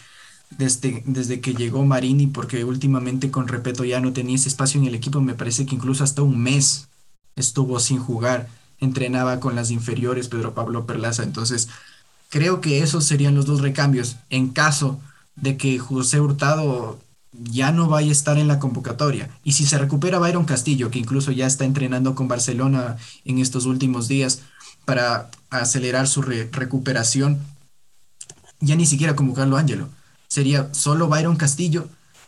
desde, 0.50 1.04
desde 1.06 1.40
que 1.40 1.54
llegó 1.54 1.86
Marini, 1.86 2.26
porque 2.26 2.64
últimamente 2.64 3.30
con 3.30 3.48
Repeto 3.48 3.86
ya 3.86 4.00
no 4.00 4.14
tenía 4.14 4.38
ese 4.38 4.50
espacio 4.50 4.82
en 4.82 4.88
el 4.88 4.96
equipo, 4.96 5.22
me 5.22 5.36
parece 5.36 5.68
que 5.68 5.76
incluso 5.76 6.04
hasta 6.04 6.24
un 6.24 6.40
mes 6.42 6.88
estuvo 7.36 7.80
sin 7.80 8.00
jugar, 8.00 8.48
entrenaba 8.80 9.40
con 9.40 9.56
las 9.56 9.70
inferiores 9.70 10.28
Pedro 10.28 10.56
Pablo 10.56 10.88
Perlaza, 10.88 11.22
entonces 11.22 11.70
Creo 12.30 12.62
que 12.62 12.84
esos 12.84 13.06
serían 13.06 13.36
los 13.36 13.46
dos 13.46 13.62
recambios 13.62 14.18
en 14.30 14.50
caso 14.50 15.00
de 15.36 15.58
que 15.58 15.80
José 15.80 16.20
Hurtado 16.20 17.00
ya 17.32 17.72
no 17.72 17.88
vaya 17.88 18.10
a 18.10 18.12
estar 18.12 18.38
en 18.38 18.48
la 18.48 18.60
convocatoria. 18.60 19.30
Y 19.44 19.54
si 19.54 19.66
se 19.66 19.78
recupera 19.78 20.20
Byron 20.20 20.46
Castillo, 20.46 20.90
que 20.90 21.00
incluso 21.00 21.32
ya 21.32 21.46
está 21.46 21.66
entrenando 21.66 22.16
con 22.16 22.28
Barcelona 22.28 22.98
en 23.26 23.40
estos 23.40 23.66
últimos 23.66 24.08
días 24.08 24.42
para 24.86 25.30
acelerar 25.50 26.08
su 26.08 26.22
recuperación, 26.22 27.40
ya 28.60 28.76
ni 28.76 28.86
siquiera 28.86 29.16
convocarlo 29.16 29.58
Ángelo. 29.58 29.90
Sería 30.28 30.74
solo 30.74 31.08
Byron 31.08 31.36
Castillo 31.36 31.88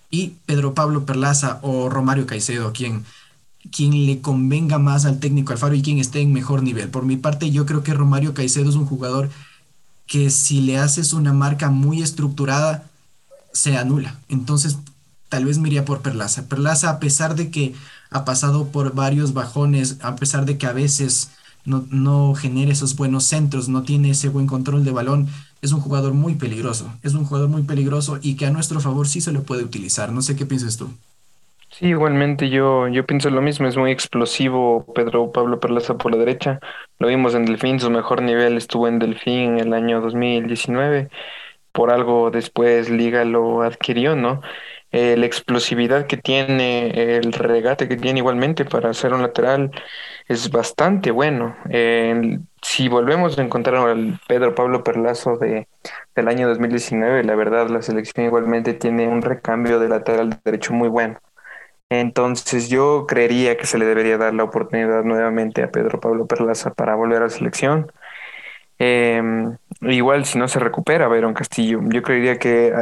y 0.09 0.33
Pedro 0.45 0.73
Pablo 0.73 1.05
Perlaza 1.05 1.59
o 1.61 1.89
Romario 1.89 2.25
Caicedo, 2.25 2.71
quien, 2.71 3.03
quien 3.71 4.05
le 4.05 4.21
convenga 4.21 4.77
más 4.77 5.05
al 5.05 5.19
técnico 5.19 5.53
Alfaro 5.53 5.75
y 5.75 5.81
quien 5.81 5.99
esté 5.99 6.21
en 6.21 6.33
mejor 6.33 6.63
nivel. 6.63 6.89
Por 6.89 7.05
mi 7.05 7.17
parte, 7.17 7.51
yo 7.51 7.65
creo 7.65 7.83
que 7.83 7.93
Romario 7.93 8.33
Caicedo 8.33 8.69
es 8.69 8.75
un 8.75 8.85
jugador 8.85 9.29
que 10.09 10.31
si 10.31 10.59
le 10.59 10.79
haces 10.79 11.13
una 11.13 11.33
marca 11.33 11.69
muy 11.69 12.01
estructurada, 12.01 12.83
se 13.53 13.77
anula. 13.77 14.19
Entonces, 14.27 14.77
tal 15.29 15.45
vez 15.45 15.59
me 15.59 15.69
iría 15.69 15.85
por 15.85 16.01
Perlaza. 16.01 16.47
Perlaza, 16.47 16.89
a 16.89 16.99
pesar 16.99 17.35
de 17.35 17.51
que 17.51 17.75
ha 18.09 18.25
pasado 18.25 18.69
por 18.69 18.95
varios 18.95 19.33
bajones, 19.33 19.97
a 20.01 20.15
pesar 20.15 20.45
de 20.45 20.57
que 20.57 20.65
a 20.65 20.73
veces 20.73 21.29
no, 21.63 21.85
no 21.91 22.33
genera 22.33 22.71
esos 22.71 22.95
buenos 22.95 23.25
centros, 23.25 23.69
no 23.69 23.83
tiene 23.83 24.09
ese 24.09 24.29
buen 24.29 24.47
control 24.47 24.83
de 24.83 24.91
balón, 24.91 25.29
es 25.61 25.73
un 25.73 25.79
jugador 25.79 26.15
muy 26.15 26.33
peligroso. 26.33 26.91
Es 27.03 27.13
un 27.13 27.23
jugador 27.23 27.49
muy 27.49 27.61
peligroso 27.61 28.17
y 28.19 28.33
que 28.33 28.47
a 28.47 28.51
nuestro 28.51 28.81
favor 28.81 29.07
sí 29.07 29.21
se 29.21 29.31
lo 29.31 29.43
puede 29.43 29.63
utilizar. 29.63 30.11
No 30.11 30.23
sé 30.23 30.35
qué 30.35 30.47
piensas 30.47 30.77
tú. 30.77 30.89
Sí, 31.79 31.87
igualmente 31.87 32.49
yo, 32.49 32.89
yo 32.89 33.05
pienso 33.05 33.29
lo 33.29 33.41
mismo, 33.41 33.65
es 33.65 33.77
muy 33.77 33.91
explosivo 33.91 34.85
Pedro 34.93 35.31
Pablo 35.31 35.61
Perlaza 35.61 35.97
por 35.97 36.11
la 36.11 36.17
derecha. 36.17 36.59
Lo 36.99 37.07
vimos 37.07 37.35
en 37.35 37.45
Delfín, 37.45 37.79
su 37.79 37.89
mejor 37.89 38.21
nivel 38.21 38.57
estuvo 38.57 38.89
en 38.89 38.99
Delfín 38.99 39.57
en 39.57 39.59
el 39.59 39.73
año 39.73 40.01
2019. 40.01 41.07
Por 41.71 41.91
algo 41.91 42.31
después 42.31 42.89
Liga 42.89 43.23
lo 43.23 43.61
adquirió, 43.61 44.17
¿no? 44.17 44.41
Eh, 44.91 45.15
la 45.17 45.25
explosividad 45.25 46.05
que 46.07 46.17
tiene, 46.17 47.17
el 47.17 47.31
regate 47.31 47.87
que 47.87 47.95
tiene 47.95 48.19
igualmente 48.19 48.65
para 48.65 48.89
hacer 48.89 49.13
un 49.13 49.21
lateral 49.21 49.71
es 50.27 50.51
bastante 50.51 51.11
bueno. 51.11 51.55
si 52.61 52.89
volvemos 52.89 53.37
a 53.39 53.41
encontrar 53.43 53.87
al 53.87 54.19
Pedro 54.27 54.53
Pablo 54.53 54.83
Perlazo 54.83 55.37
de, 55.37 55.67
del 56.15 56.27
año 56.27 56.47
2019, 56.49 57.23
la 57.23 57.35
verdad 57.35 57.69
la 57.69 57.81
selección 57.81 58.25
igualmente 58.25 58.73
tiene 58.73 59.07
un 59.07 59.21
recambio 59.21 59.79
de 59.79 59.87
lateral 59.89 60.39
derecho 60.43 60.73
muy 60.73 60.89
bueno. 60.89 61.19
Entonces 61.89 62.69
yo 62.69 63.05
creería 63.07 63.57
que 63.57 63.65
se 63.65 63.77
le 63.79 63.85
debería 63.85 64.17
dar 64.17 64.33
la 64.33 64.43
oportunidad 64.43 65.03
nuevamente 65.03 65.63
a 65.63 65.71
Pedro 65.71 65.99
Pablo 65.99 66.27
Perlaza 66.27 66.73
para 66.73 66.95
volver 66.95 67.17
a 67.17 67.25
la 67.25 67.29
selección. 67.29 67.91
Em, 68.79 69.57
igual 69.81 70.25
si 70.25 70.39
no 70.39 70.47
se 70.47 70.59
recupera 70.59 71.07
Verón 71.07 71.33
Castillo, 71.33 71.81
yo 71.85 72.01
creería 72.03 72.39
que 72.39 72.73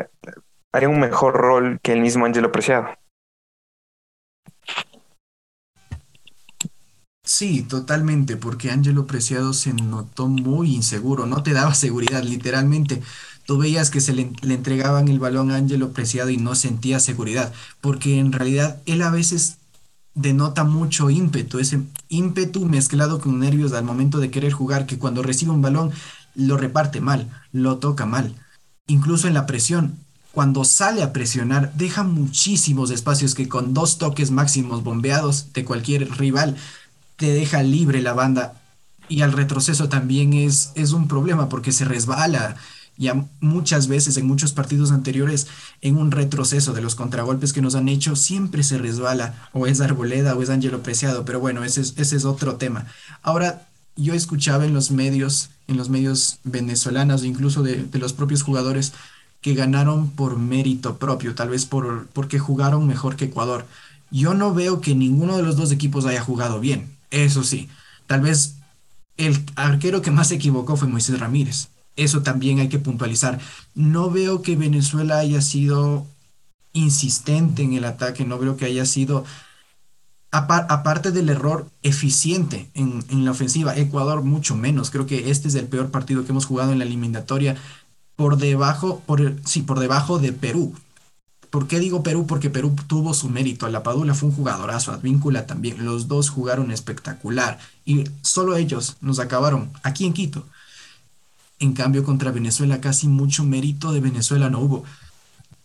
haría 0.73 0.89
un 0.89 0.99
mejor 0.99 1.35
rol 1.35 1.79
que 1.81 1.93
el 1.93 2.01
mismo 2.01 2.25
Angelo 2.25 2.51
Preciado. 2.51 2.89
Sí, 7.23 7.61
totalmente, 7.63 8.37
porque 8.37 8.71
Angelo 8.71 9.05
Preciado 9.05 9.51
se 9.51 9.73
notó 9.73 10.27
muy 10.27 10.73
inseguro, 10.75 11.25
no 11.25 11.43
te 11.43 11.51
daba 11.51 11.73
seguridad, 11.73 12.23
literalmente. 12.23 13.03
Tú 13.47 13.57
veías 13.57 13.89
que 13.89 14.01
se 14.01 14.13
le, 14.13 14.31
le 14.43 14.53
entregaban 14.53 15.07
el 15.07 15.17
balón 15.17 15.49
a 15.49 15.55
Angelo 15.55 15.91
Preciado 15.93 16.29
y 16.29 16.37
no 16.37 16.53
sentía 16.53 16.99
seguridad, 16.99 17.51
porque 17.81 18.19
en 18.19 18.31
realidad 18.31 18.79
él 18.85 19.01
a 19.01 19.09
veces 19.09 19.57
denota 20.13 20.63
mucho 20.63 21.09
ímpetu, 21.09 21.59
ese 21.59 21.81
ímpetu 22.09 22.65
mezclado 22.65 23.19
con 23.19 23.39
nervios 23.39 23.73
al 23.73 23.83
momento 23.83 24.19
de 24.19 24.31
querer 24.31 24.51
jugar, 24.51 24.85
que 24.85 24.99
cuando 24.99 25.23
recibe 25.23 25.51
un 25.51 25.61
balón 25.61 25.91
lo 26.35 26.57
reparte 26.57 27.01
mal, 27.01 27.29
lo 27.51 27.77
toca 27.77 28.05
mal. 28.05 28.35
Incluso 28.87 29.27
en 29.27 29.33
la 29.33 29.45
presión, 29.45 29.97
cuando 30.31 30.65
sale 30.65 31.01
a 31.01 31.13
presionar, 31.13 31.73
deja 31.73 32.03
muchísimos 32.03 32.91
espacios 32.91 33.33
que 33.33 33.47
con 33.47 33.73
dos 33.73 33.97
toques 33.97 34.29
máximos 34.29 34.83
bombeados 34.83 35.53
de 35.53 35.65
cualquier 35.65 36.09
rival 36.17 36.55
te 37.15 37.31
deja 37.31 37.63
libre 37.63 38.01
la 38.01 38.13
banda. 38.13 38.53
Y 39.09 39.21
al 39.21 39.31
retroceso 39.31 39.89
también 39.89 40.33
es, 40.33 40.71
es 40.75 40.91
un 40.91 41.07
problema 41.07 41.49
porque 41.49 41.71
se 41.71 41.85
resbala. 41.85 42.55
Ya 42.97 43.25
muchas 43.39 43.87
veces 43.87 44.17
en 44.17 44.25
muchos 44.25 44.53
partidos 44.53 44.91
anteriores, 44.91 45.47
en 45.81 45.97
un 45.97 46.11
retroceso 46.11 46.73
de 46.73 46.81
los 46.81 46.95
contragolpes 46.95 47.53
que 47.53 47.61
nos 47.61 47.75
han 47.75 47.89
hecho, 47.89 48.15
siempre 48.15 48.63
se 48.63 48.77
resbala, 48.77 49.49
o 49.53 49.67
es 49.67 49.81
Arboleda 49.81 50.35
o 50.35 50.41
es 50.41 50.49
Ángelo 50.49 50.81
Preciado, 50.81 51.23
pero 51.23 51.39
bueno, 51.39 51.63
ese 51.63 51.81
es, 51.81 51.93
ese 51.97 52.15
es 52.15 52.25
otro 52.25 52.55
tema. 52.55 52.87
Ahora, 53.21 53.67
yo 53.95 54.13
escuchaba 54.13 54.65
en 54.65 54.73
los 54.73 54.91
medios, 54.91 55.49
en 55.67 55.77
los 55.77 55.89
medios 55.89 56.39
venezolanos, 56.43 57.23
incluso 57.23 57.63
de, 57.63 57.83
de 57.83 57.99
los 57.99 58.13
propios 58.13 58.43
jugadores, 58.43 58.93
que 59.41 59.53
ganaron 59.53 60.09
por 60.09 60.37
mérito 60.37 60.97
propio, 60.97 61.35
tal 61.35 61.49
vez 61.49 61.65
por, 61.65 62.07
porque 62.07 62.39
jugaron 62.39 62.87
mejor 62.87 63.15
que 63.15 63.25
Ecuador. 63.25 63.65
Yo 64.09 64.33
no 64.33 64.53
veo 64.53 64.81
que 64.81 64.95
ninguno 64.95 65.37
de 65.37 65.43
los 65.43 65.55
dos 65.55 65.71
equipos 65.71 66.05
haya 66.05 66.21
jugado 66.21 66.59
bien, 66.59 66.89
eso 67.11 67.43
sí. 67.43 67.69
Tal 68.07 68.21
vez 68.21 68.55
el 69.17 69.43
arquero 69.55 70.01
que 70.01 70.11
más 70.11 70.29
se 70.29 70.35
equivocó 70.35 70.77
fue 70.77 70.87
Moisés 70.87 71.19
Ramírez. 71.19 71.69
Eso 71.97 72.21
también 72.21 72.59
hay 72.59 72.69
que 72.69 72.79
puntualizar. 72.79 73.39
No 73.75 74.09
veo 74.09 74.41
que 74.41 74.55
Venezuela 74.55 75.17
haya 75.17 75.41
sido 75.41 76.05
insistente 76.73 77.63
en 77.63 77.73
el 77.73 77.85
ataque, 77.85 78.23
no 78.23 78.37
veo 78.37 78.55
que 78.55 78.65
haya 78.65 78.85
sido, 78.85 79.25
aparte 80.31 81.11
del 81.11 81.29
error 81.29 81.67
eficiente 81.81 82.69
en, 82.75 83.03
en, 83.09 83.25
la 83.25 83.31
ofensiva, 83.31 83.75
Ecuador 83.75 84.23
mucho 84.23 84.55
menos. 84.55 84.91
Creo 84.91 85.07
que 85.07 85.31
este 85.31 85.47
es 85.47 85.55
el 85.55 85.67
peor 85.67 85.89
partido 85.89 86.23
que 86.23 86.31
hemos 86.31 86.45
jugado 86.45 86.71
en 86.71 86.79
la 86.79 86.85
eliminatoria 86.85 87.55
por 88.15 88.37
debajo, 88.37 89.01
por, 89.05 89.35
sí, 89.45 89.63
por 89.63 89.79
debajo 89.79 90.19
de 90.19 90.33
Perú. 90.33 90.75
¿Por 91.49 91.67
qué 91.67 91.79
digo 91.79 92.03
Perú? 92.03 92.27
Porque 92.27 92.49
Perú 92.49 92.75
tuvo 92.87 93.13
su 93.13 93.29
mérito. 93.29 93.69
La 93.69 93.83
Padula 93.83 94.13
fue 94.13 94.29
un 94.29 94.35
jugadorazo, 94.35 94.91
Advíncula 94.91 95.45
también. 95.45 95.85
Los 95.85 96.07
dos 96.07 96.29
jugaron 96.29 96.71
espectacular 96.71 97.59
y 97.85 98.03
solo 98.21 98.57
ellos 98.57 98.97
nos 99.01 99.19
acabaron 99.19 99.71
aquí 99.83 100.05
en 100.05 100.13
Quito. 100.13 100.45
En 101.59 101.73
cambio, 101.73 102.03
contra 102.03 102.31
Venezuela 102.31 102.81
casi 102.81 103.07
mucho 103.07 103.43
mérito 103.43 103.91
de 103.91 103.99
Venezuela 103.99 104.49
no 104.49 104.59
hubo. 104.59 104.83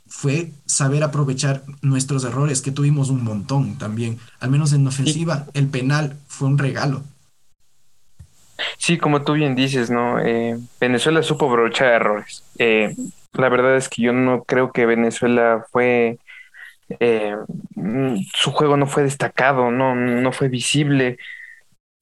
Fue 0.06 0.52
saber 0.66 1.02
aprovechar 1.02 1.62
nuestros 1.80 2.24
errores, 2.24 2.62
que 2.62 2.70
tuvimos 2.70 3.10
un 3.10 3.24
montón 3.24 3.76
también. 3.78 4.18
Al 4.40 4.50
menos 4.50 4.72
en 4.72 4.86
ofensiva, 4.86 5.46
el 5.54 5.68
penal 5.68 6.16
fue 6.28 6.48
un 6.48 6.58
regalo. 6.58 7.02
Sí, 8.78 8.98
como 8.98 9.22
tú 9.22 9.32
bien 9.32 9.54
dices, 9.54 9.90
¿no? 9.90 10.18
Eh, 10.20 10.58
Venezuela 10.80 11.22
supo 11.22 11.46
aprovechar 11.46 11.88
errores. 11.88 12.44
Eh, 12.58 12.94
la 13.32 13.48
verdad 13.48 13.76
es 13.76 13.88
que 13.88 14.02
yo 14.02 14.12
no 14.12 14.44
creo 14.44 14.72
que 14.72 14.86
Venezuela 14.86 15.64
fue... 15.70 16.18
Eh, 17.00 17.34
mm, 17.74 18.16
su 18.34 18.52
juego 18.52 18.76
no 18.76 18.86
fue 18.86 19.02
destacado, 19.02 19.70
no, 19.70 19.94
no 19.94 20.32
fue 20.32 20.48
visible. 20.48 21.18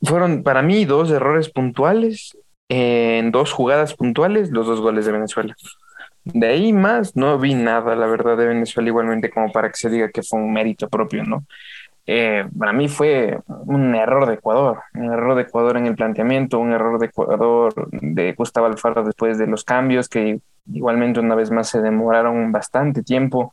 Fueron 0.02 0.42
para 0.42 0.62
mí 0.62 0.85
dos 0.85 1.11
errores 1.11 1.49
puntuales 1.49 2.37
en 2.70 3.32
dos 3.32 3.52
jugadas 3.52 3.94
puntuales, 3.94 4.50
los 4.50 4.66
dos 4.66 4.80
goles 4.80 5.04
de 5.04 5.12
Venezuela. 5.12 5.56
De 6.24 6.46
ahí 6.46 6.72
más 6.72 7.16
no 7.16 7.36
vi 7.36 7.54
nada, 7.54 7.96
la 7.96 8.06
verdad, 8.06 8.36
de 8.36 8.46
Venezuela 8.46 8.88
igualmente 8.88 9.28
como 9.28 9.50
para 9.50 9.68
que 9.70 9.76
se 9.76 9.90
diga 9.90 10.10
que 10.10 10.22
fue 10.22 10.38
un 10.38 10.52
mérito 10.52 10.88
propio, 10.88 11.24
¿no? 11.24 11.44
Eh, 12.06 12.46
para 12.56 12.72
mí 12.72 12.88
fue 12.88 13.40
un 13.46 13.94
error 13.96 14.26
de 14.26 14.34
Ecuador, 14.34 14.82
un 14.94 15.12
error 15.12 15.34
de 15.34 15.42
Ecuador 15.42 15.76
en 15.78 15.86
el 15.86 15.96
planteamiento, 15.96 16.60
un 16.60 16.72
error 16.72 17.00
de 17.00 17.06
Ecuador 17.06 17.74
de 17.90 18.32
Gustavo 18.34 18.66
Alfaro 18.66 19.04
después 19.04 19.36
de 19.36 19.48
los 19.48 19.64
cambios 19.64 20.08
que 20.08 20.40
igualmente 20.72 21.18
una 21.18 21.34
vez 21.34 21.50
más 21.50 21.68
se 21.68 21.80
demoraron 21.80 22.52
bastante 22.52 23.02
tiempo 23.02 23.52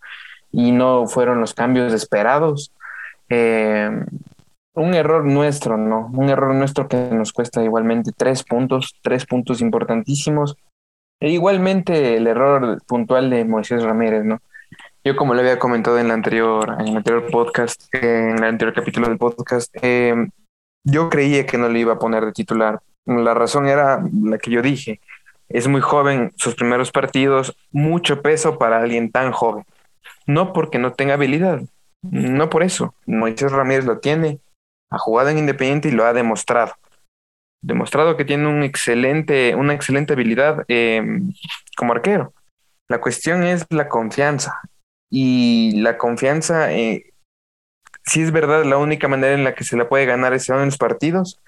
y 0.51 0.71
no 0.71 1.07
fueron 1.07 1.39
los 1.39 1.55
cambios 1.55 1.91
esperados. 1.91 2.71
Eh, 3.29 3.89
un 4.77 4.93
error 4.93 5.25
nuestro, 5.25 5.75
¿no? 5.75 6.09
Un 6.13 6.29
error 6.29 6.53
nuestro 6.53 6.87
que 6.87 6.97
nos 7.11 7.33
cuesta 7.33 7.63
igualmente 7.63 8.11
tres 8.15 8.43
puntos, 8.43 8.95
tres 9.01 9.25
puntos 9.25 9.59
importantísimos. 9.59 10.55
E 11.19 11.31
igualmente 11.31 12.15
el 12.15 12.27
error 12.27 12.79
puntual 12.85 13.31
de 13.31 13.43
Moisés 13.43 13.81
Ramírez, 13.83 14.23
¿no? 14.23 14.39
Yo 15.03 15.15
como 15.15 15.33
le 15.33 15.41
había 15.41 15.57
comentado 15.57 15.97
en, 15.97 16.09
la 16.09 16.13
anterior, 16.13 16.75
en 16.79 16.89
el 16.89 16.97
anterior 16.97 17.25
podcast, 17.31 17.91
en 17.93 18.37
el 18.37 18.43
anterior 18.43 18.75
capítulo 18.75 19.07
del 19.07 19.17
podcast, 19.17 19.75
eh, 19.81 20.13
yo 20.83 21.09
creía 21.09 21.47
que 21.47 21.57
no 21.57 21.69
le 21.69 21.79
iba 21.79 21.93
a 21.93 21.99
poner 21.99 22.25
de 22.25 22.33
titular. 22.33 22.79
La 23.05 23.33
razón 23.33 23.67
era 23.67 24.03
la 24.23 24.37
que 24.37 24.51
yo 24.51 24.61
dije. 24.61 24.99
Es 25.49 25.67
muy 25.67 25.81
joven, 25.81 26.33
sus 26.35 26.53
primeros 26.53 26.91
partidos, 26.91 27.57
mucho 27.71 28.21
peso 28.21 28.59
para 28.59 28.77
alguien 28.79 29.11
tan 29.11 29.31
joven. 29.31 29.65
No 30.27 30.53
porque 30.53 30.77
no 30.77 30.93
tenga 30.93 31.15
habilidad, 31.15 31.61
no 32.03 32.49
por 32.49 32.61
eso. 32.61 32.93
Moisés 33.07 33.51
Ramírez 33.51 33.85
lo 33.85 33.99
tiene, 33.99 34.39
ha 34.89 34.97
jugado 34.97 35.29
en 35.29 35.37
Independiente 35.37 35.89
y 35.89 35.91
lo 35.91 36.05
ha 36.05 36.13
demostrado. 36.13 36.73
Demostrado 37.61 38.17
que 38.17 38.25
tiene 38.25 38.47
un 38.47 38.63
excelente, 38.63 39.55
una 39.55 39.73
excelente 39.73 40.13
habilidad 40.13 40.63
eh, 40.67 41.01
como 41.75 41.93
arquero. 41.93 42.33
La 42.87 43.01
cuestión 43.01 43.43
es 43.43 43.65
la 43.69 43.89
confianza 43.89 44.61
y 45.09 45.79
la 45.81 45.97
confianza, 45.97 46.73
eh, 46.73 47.13
si 48.03 48.21
es 48.21 48.31
verdad, 48.31 48.63
la 48.63 48.77
única 48.77 49.07
manera 49.07 49.33
en 49.33 49.43
la 49.43 49.55
que 49.55 49.63
se 49.63 49.77
la 49.77 49.89
puede 49.89 50.05
ganar 50.05 50.33
es 50.33 50.49
en 50.49 50.65
los 50.65 50.77
partidos, 50.77 51.39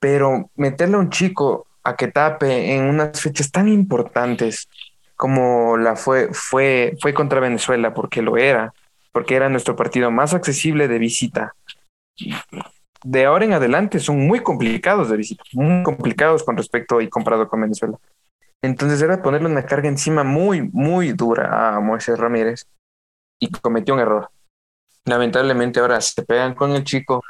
pero 0.00 0.50
meterle 0.56 0.96
a 0.96 1.00
un 1.00 1.10
chico 1.10 1.66
a 1.82 1.96
que 1.96 2.08
tape 2.08 2.74
en 2.74 2.84
unas 2.84 3.20
fechas 3.20 3.50
tan 3.50 3.68
importantes, 3.68 4.68
como 5.16 5.76
la 5.76 5.96
fue, 5.96 6.30
fue, 6.32 6.96
fue 7.00 7.12
contra 7.14 7.40
Venezuela, 7.40 7.92
porque 7.92 8.22
lo 8.22 8.36
era, 8.36 8.72
porque 9.12 9.36
era 9.36 9.48
nuestro 9.48 9.76
partido 9.76 10.10
más 10.10 10.34
accesible 10.34 10.88
de 10.88 10.98
visita. 10.98 11.54
De 13.04 13.24
ahora 13.26 13.44
en 13.44 13.52
adelante 13.52 13.98
son 13.98 14.26
muy 14.26 14.40
complicados 14.40 15.10
de 15.10 15.16
visita, 15.16 15.44
muy 15.52 15.82
complicados 15.82 16.42
con 16.42 16.56
respecto 16.56 17.00
y 17.00 17.08
comparado 17.08 17.48
con 17.48 17.60
Venezuela. 17.60 17.98
Entonces 18.62 19.02
era 19.02 19.20
ponerle 19.22 19.48
una 19.48 19.66
carga 19.66 19.88
encima 19.88 20.24
muy, 20.24 20.62
muy 20.72 21.12
dura 21.12 21.76
a 21.76 21.80
Moisés 21.80 22.18
Ramírez 22.18 22.66
y 23.38 23.50
cometió 23.50 23.92
un 23.92 24.00
error. 24.00 24.30
Lamentablemente 25.04 25.80
ahora 25.80 26.00
se 26.00 26.22
pegan 26.22 26.54
con 26.54 26.72
el 26.72 26.82
chico 26.84 27.22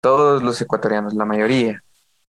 todos 0.00 0.42
los 0.42 0.58
ecuatorianos, 0.62 1.12
la 1.12 1.26
mayoría. 1.26 1.82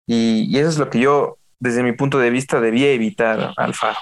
Y, 0.04 0.58
eso 0.58 0.68
es 0.68 0.78
lo 0.78 0.90
que 0.90 0.98
yo, 0.98 1.38
desde 1.60 1.84
mi 1.84 1.92
punto 1.92 2.18
de 2.18 2.30
vista, 2.30 2.60
debía 2.60 2.90
evitar, 2.90 3.54
Alfaro. 3.56 3.98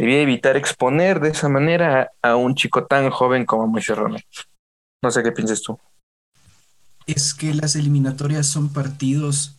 Debía 0.00 0.20
evitar 0.20 0.56
exponer 0.56 1.20
de 1.20 1.28
esa 1.28 1.48
manera 1.48 2.10
a, 2.22 2.30
a 2.30 2.36
un 2.36 2.56
chico 2.56 2.86
tan 2.86 3.10
joven 3.10 3.46
como 3.46 3.68
Moisés 3.68 3.96
Ramírez. 3.96 4.26
No 5.00 5.12
sé 5.12 5.22
qué 5.22 5.30
piensas 5.30 5.62
tú. 5.62 5.78
Es 7.06 7.34
que 7.34 7.54
las 7.54 7.76
eliminatorias 7.76 8.46
son 8.46 8.68
partidos 8.68 9.54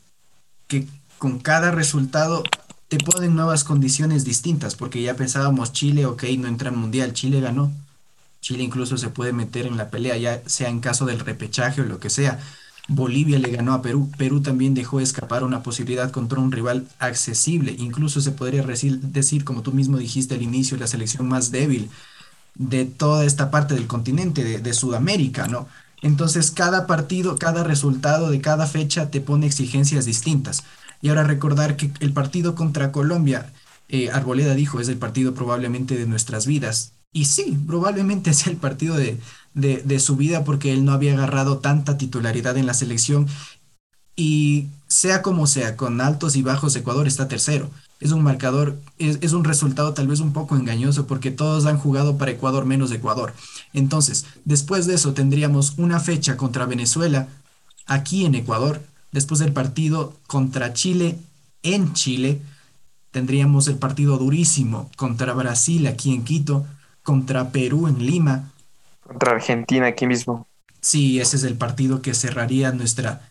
que 0.68 0.88
con 1.18 1.39
cada 1.39 1.72
resultado 1.72 2.44
te 2.89 2.98
ponen 2.98 3.36
nuevas 3.36 3.63
condiciones 3.63 4.24
distintas, 4.24 4.75
porque 4.75 5.01
ya 5.01 5.16
pensábamos 5.16 5.74
Chile, 5.74 6.06
ok, 6.06 6.24
no 6.38 6.48
entra 6.48 6.70
en 6.70 6.77
mundial, 6.77 7.13
Chile 7.13 7.42
ganó. 7.42 7.72
Chile 8.42 8.63
incluso 8.63 8.98
se 8.98 9.10
puede 9.10 9.34
meter 9.34 9.66
en 9.66 9.77
la 9.77 9.89
pelea, 9.89 10.18
ya 10.18 10.42
sea 10.46 10.70
en 10.70 10.80
caso 10.80 11.06
del 11.06 11.20
repechaje 11.20 11.82
o 11.82 11.86
lo 11.86 12.00
que 12.00 12.10
sea. 12.10 12.39
Bolivia 12.88 13.39
le 13.39 13.51
ganó 13.51 13.74
a 13.74 13.82
Perú. 13.82 14.10
Perú 14.18 14.42
también 14.42 14.74
dejó 14.74 15.01
escapar 15.01 15.44
una 15.44 15.63
posibilidad 15.63 16.12
contra 16.12 16.39
un 16.39 16.51
rival 16.51 16.88
accesible. 17.00 17.75
Incluso 17.77 18.22
se 18.22 18.32
podría 18.32 18.63
decir, 18.63 19.44
como 19.44 19.62
tú 19.62 19.74
mismo 19.74 19.98
dijiste 19.98 20.36
al 20.36 20.42
inicio, 20.42 20.77
la 20.77 20.88
selección 20.88 21.27
más 21.27 21.51
débil 21.51 21.89
de 22.56 22.86
toda 22.86 23.25
esta 23.25 23.51
parte 23.51 23.74
del 23.74 23.88
continente, 23.88 24.44
de, 24.44 24.60
de 24.60 24.74
Sudamérica, 24.74 25.48
¿no? 25.48 25.68
Entonces, 26.01 26.51
cada 26.51 26.86
partido, 26.88 27.38
cada 27.38 27.63
resultado 27.63 28.30
de 28.30 28.42
cada 28.42 28.68
fecha 28.68 29.10
te 29.10 29.22
pone 29.22 29.48
exigencias 29.48 30.06
distintas. 30.06 30.63
Y 31.01 31.10
ahora 31.10 31.24
recordar 31.24 31.75
que 31.75 31.92
el 32.00 32.13
partido 32.13 32.56
contra 32.56 32.92
Colombia, 32.92 33.51
eh, 33.89 34.10
Arboleda 34.12 34.54
dijo, 34.56 34.80
es 34.80 34.89
el 34.89 34.98
partido 34.98 35.34
probablemente 35.34 35.96
de 35.98 36.06
nuestras 36.06 36.46
vidas. 36.46 36.94
Y 37.12 37.25
sí, 37.25 37.58
probablemente 37.68 38.30
es 38.32 38.48
el 38.48 38.58
partido 38.58 38.96
de, 38.96 39.20
de, 39.54 40.00
su 40.00 40.16
vida 40.16 40.44
porque 40.44 40.74
él 40.74 40.86
no 40.86 40.92
había 40.92 41.13
agarrado 41.13 41.60
tanta 41.60 41.98
titularidad 41.98 42.58
en 42.58 42.66
la 42.66 42.74
selección. 42.74 43.27
Y 44.16 44.68
sea 44.88 45.22
como 45.22 45.48
sea, 45.48 45.75
con 45.75 46.01
altos 46.01 46.36
y 46.36 46.42
bajos, 46.42 46.75
Ecuador 46.75 47.08
está 47.08 47.27
tercero. 47.27 47.70
Es 48.00 48.12
un 48.12 48.24
marcador, 48.24 48.77
es, 49.00 49.18
es, 49.22 49.34
un 49.34 49.44
resultado 49.44 49.94
tal 49.94 50.08
vez 50.08 50.20
un 50.20 50.34
poco 50.34 50.56
engañoso 50.56 51.08
porque 51.08 51.32
todos 51.32 51.66
han 51.66 51.80
jugado 51.80 52.18
para 52.18 52.32
Ecuador 52.32 52.66
menos 52.66 52.92
Ecuador. 52.92 53.34
Entonces, 53.74 54.25
después 54.46 54.86
de 54.86 54.96
eso 54.96 55.13
tendríamos 55.13 55.74
una 55.77 56.00
fecha 56.00 56.38
contra 56.38 56.66
Venezuela 56.66 57.27
aquí 57.88 58.25
en 58.25 58.36
Ecuador 58.36 58.82
Después 59.12 59.39
del 59.39 59.54
partido 59.54 60.13
contra 60.27 60.74
Chile 60.74 61.18
en 61.63 61.94
Chile, 61.94 62.42
tendríamos 63.12 63.68
el 63.68 63.77
partido 63.77 64.18
durísimo 64.18 64.92
contra 64.98 65.34
Brasil 65.34 65.88
aquí 65.88 66.13
en 66.13 66.24
Quito, 66.24 66.66
contra 67.04 67.51
Perú 67.51 67.88
en 67.88 68.06
Lima. 68.06 68.51
Contra 69.01 69.32
Argentina 69.32 69.88
aquí 69.88 70.06
mismo. 70.06 70.46
Sí, 70.82 71.20
ese 71.20 71.38
es 71.38 71.44
el 71.44 71.56
partido 71.56 72.01
que 72.01 72.13
cerraría 72.13 72.72
nuestra, 72.72 73.30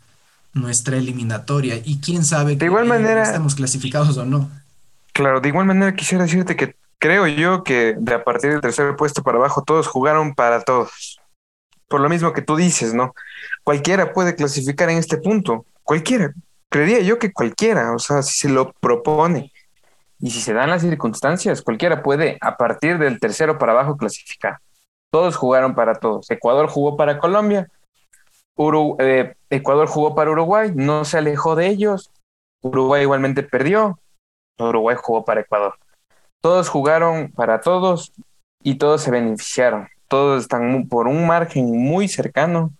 nuestra 0.56 0.96
eliminatoria. 0.96 1.80
Y 1.84 2.00
quién 2.00 2.24
sabe 2.24 2.56
de 2.56 2.66
igual 2.66 2.86
manera, 2.86 3.22
estamos 3.22 3.54
clasificados 3.54 4.16
o 4.16 4.24
no. 4.24 4.50
Claro, 5.12 5.40
de 5.40 5.48
igual 5.48 5.66
manera 5.66 5.94
quisiera 5.94 6.24
decirte 6.24 6.56
que 6.56 6.74
creo 6.98 7.26
yo 7.26 7.62
que 7.62 7.94
de 7.98 8.14
a 8.14 8.24
partir 8.24 8.50
del 8.50 8.60
tercer 8.60 8.96
puesto 8.96 9.22
para 9.22 9.38
abajo 9.38 9.62
todos 9.62 9.86
jugaron 9.86 10.34
para 10.34 10.62
todos. 10.62 11.20
Por 11.88 12.00
lo 12.00 12.08
mismo 12.08 12.32
que 12.32 12.42
tú 12.42 12.56
dices, 12.56 12.94
¿no? 12.94 13.14
Cualquiera 13.62 14.12
puede 14.12 14.34
clasificar 14.34 14.90
en 14.90 14.98
este 14.98 15.18
punto, 15.18 15.64
cualquiera. 15.82 16.32
Creería 16.68 17.00
yo 17.00 17.18
que 17.18 17.32
cualquiera, 17.32 17.94
o 17.94 17.98
sea, 17.98 18.22
si 18.22 18.38
se 18.40 18.48
lo 18.48 18.72
propone 18.72 19.52
y 20.18 20.30
si 20.30 20.40
se 20.40 20.52
dan 20.52 20.70
las 20.70 20.82
circunstancias, 20.82 21.62
cualquiera 21.62 22.02
puede 22.02 22.38
a 22.40 22.56
partir 22.56 22.98
del 22.98 23.20
tercero 23.20 23.58
para 23.58 23.72
abajo 23.72 23.96
clasificar. 23.96 24.58
Todos 25.10 25.36
jugaron 25.36 25.74
para 25.74 25.94
todos. 25.94 26.30
Ecuador 26.30 26.68
jugó 26.68 26.96
para 26.96 27.18
Colombia, 27.18 27.68
eh, 28.98 29.34
Ecuador 29.50 29.88
jugó 29.88 30.14
para 30.14 30.30
Uruguay, 30.30 30.72
no 30.74 31.04
se 31.04 31.18
alejó 31.18 31.56
de 31.56 31.68
ellos. 31.68 32.10
Uruguay 32.62 33.02
igualmente 33.02 33.42
perdió, 33.42 33.98
Uruguay 34.58 34.96
jugó 34.98 35.24
para 35.24 35.42
Ecuador. 35.42 35.74
Todos 36.40 36.68
jugaron 36.68 37.30
para 37.32 37.60
todos 37.60 38.12
y 38.62 38.76
todos 38.76 39.02
se 39.02 39.10
beneficiaron 39.10 39.88
todos 40.08 40.42
están 40.42 40.88
por 40.88 41.06
un 41.06 41.26
margen 41.26 41.70
muy 41.70 42.08
cercano 42.08 42.72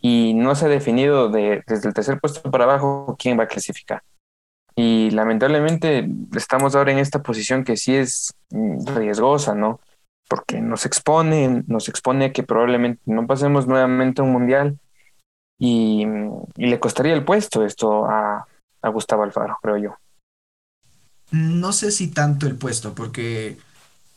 y 0.00 0.34
no 0.34 0.54
se 0.54 0.66
ha 0.66 0.68
definido 0.68 1.28
de, 1.28 1.62
desde 1.66 1.88
el 1.88 1.94
tercer 1.94 2.20
puesto 2.20 2.50
para 2.50 2.64
abajo 2.64 3.16
quién 3.18 3.38
va 3.38 3.44
a 3.44 3.48
clasificar. 3.48 4.02
Y 4.76 5.10
lamentablemente 5.10 6.08
estamos 6.36 6.74
ahora 6.74 6.92
en 6.92 6.98
esta 6.98 7.22
posición 7.22 7.64
que 7.64 7.76
sí 7.76 7.96
es 7.96 8.34
mm, 8.50 8.86
riesgosa, 8.96 9.54
¿no? 9.54 9.80
Porque 10.28 10.60
nos 10.60 10.86
expone, 10.86 11.64
nos 11.66 11.88
expone 11.88 12.26
a 12.26 12.32
que 12.32 12.44
probablemente 12.44 13.02
no 13.04 13.26
pasemos 13.26 13.66
nuevamente 13.66 14.22
a 14.22 14.24
un 14.24 14.32
mundial 14.32 14.78
y, 15.60 16.04
le 16.56 16.80
costaría 16.80 17.14
el 17.14 17.24
puesto 17.24 17.64
esto 17.64 18.06
a, 18.06 18.48
a 18.82 18.88
Gustavo 18.88 19.22
Alfaro, 19.22 19.56
creo 19.62 19.76
yo. 19.76 19.96
No 21.30 21.72
sé 21.72 21.92
si 21.92 22.10
tanto 22.10 22.48
el 22.48 22.56
puesto, 22.56 22.92
porque 22.92 23.56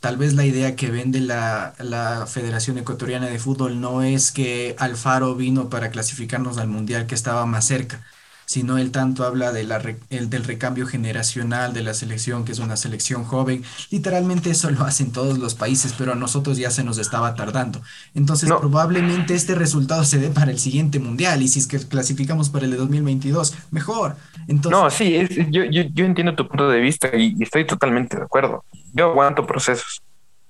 Tal 0.04 0.18
vez 0.18 0.34
la 0.34 0.44
idea 0.44 0.76
que 0.76 0.90
vende 0.90 1.18
la, 1.18 2.26
Federación 2.28 2.76
Ecuatoriana 2.76 3.24
de 3.24 3.38
Fútbol 3.38 3.80
no 3.80 4.02
es 4.02 4.32
que 4.32 4.76
Alfaro 4.78 5.34
vino 5.34 5.70
para 5.70 5.90
clasificarnos 5.90 6.58
al 6.58 6.68
Mundial 6.68 7.06
que 7.06 7.14
estaba 7.14 7.46
más 7.46 7.64
cerca, 7.64 8.04
sino 8.46 8.78
él 8.78 8.90
tanto 8.90 9.24
habla 9.24 9.52
de 9.52 9.64
la, 9.64 9.82
el, 10.10 10.30
del 10.30 10.44
recambio 10.44 10.86
generacional 10.86 11.72
de 11.72 11.82
la 11.82 11.94
selección, 11.94 12.44
que 12.44 12.52
es 12.52 12.58
una 12.58 12.76
selección 12.76 13.24
joven. 13.24 13.64
Literalmente 13.90 14.50
eso 14.50 14.70
lo 14.70 14.84
hacen 14.84 15.12
todos 15.12 15.38
los 15.38 15.54
países, 15.54 15.94
pero 15.96 16.12
a 16.12 16.16
nosotros 16.16 16.58
ya 16.58 16.70
se 16.70 16.84
nos 16.84 16.98
estaba 16.98 17.34
tardando. 17.34 17.80
Entonces 18.14 18.48
probablemente 18.48 19.34
este 19.34 19.54
resultado 19.54 20.04
se 20.04 20.18
dé 20.18 20.30
para 20.30 20.50
el 20.50 20.58
siguiente 20.58 20.98
Mundial 20.98 21.42
y 21.42 21.48
si 21.48 21.58
es 21.58 21.66
que 21.66 21.78
clasificamos 21.78 22.50
para 22.50 22.64
el 22.64 22.70
de 22.70 22.76
2022, 22.78 23.54
mejor. 23.70 24.16
Entonces, 24.48 24.70
no, 24.70 24.90
sí, 24.90 25.48
yo, 25.50 25.64
yo, 25.64 25.82
yo 25.92 26.04
entiendo 26.04 26.34
tu 26.34 26.48
punto 26.48 26.68
de 26.68 26.80
vista 26.80 27.10
y 27.16 27.36
estoy 27.42 27.66
totalmente 27.66 28.16
de 28.16 28.22
acuerdo 28.22 28.64
yo 28.94 29.10
aguanto 29.10 29.46
procesos. 29.46 30.02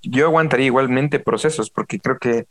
Yo 0.02 0.26
aguantaría 0.26 0.66
igualmente 0.66 1.18
procesos 1.18 1.70
porque 1.70 1.98
creo 1.98 2.18
que 2.18 2.46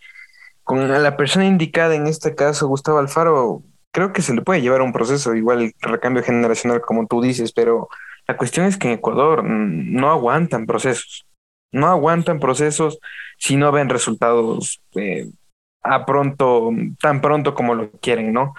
con 0.64 0.90
la 0.90 1.18
persona 1.18 1.46
indicada, 1.46 1.96
en 1.96 2.08
este 2.08 2.36
caso 2.36 2.68
Gustavo 2.68 2.98
Alfaro, 2.98 3.62
creo 3.94 4.12
que 4.12 4.22
se 4.22 4.34
le 4.34 4.42
puede 4.42 4.62
llevar 4.62 4.82
un 4.82 4.92
proceso, 4.92 5.36
igual 5.36 5.74
recambio 5.80 6.24
generacional 6.24 6.82
como 6.82 7.08
tú 7.08 7.22
dices, 7.22 7.54
pero 7.54 7.88
la 8.28 8.36
cuestión 8.36 8.66
es 8.66 8.76
que 8.76 8.88
en 8.88 8.96
Ecuador 8.96 9.44
no 9.44 10.10
aguantan 10.10 10.66
procesos, 10.66 11.26
no 11.72 11.88
aguantan 11.88 12.40
procesos 12.40 13.00
si 13.38 13.56
no 13.56 13.72
ven 13.72 13.90
resultados 13.90 14.82
eh, 14.96 15.30
a 15.84 16.06
pronto, 16.06 16.72
tan 17.00 17.22
pronto 17.22 17.54
como 17.54 17.76
lo 17.76 17.92
quieren, 17.92 18.34
¿no? 18.34 18.54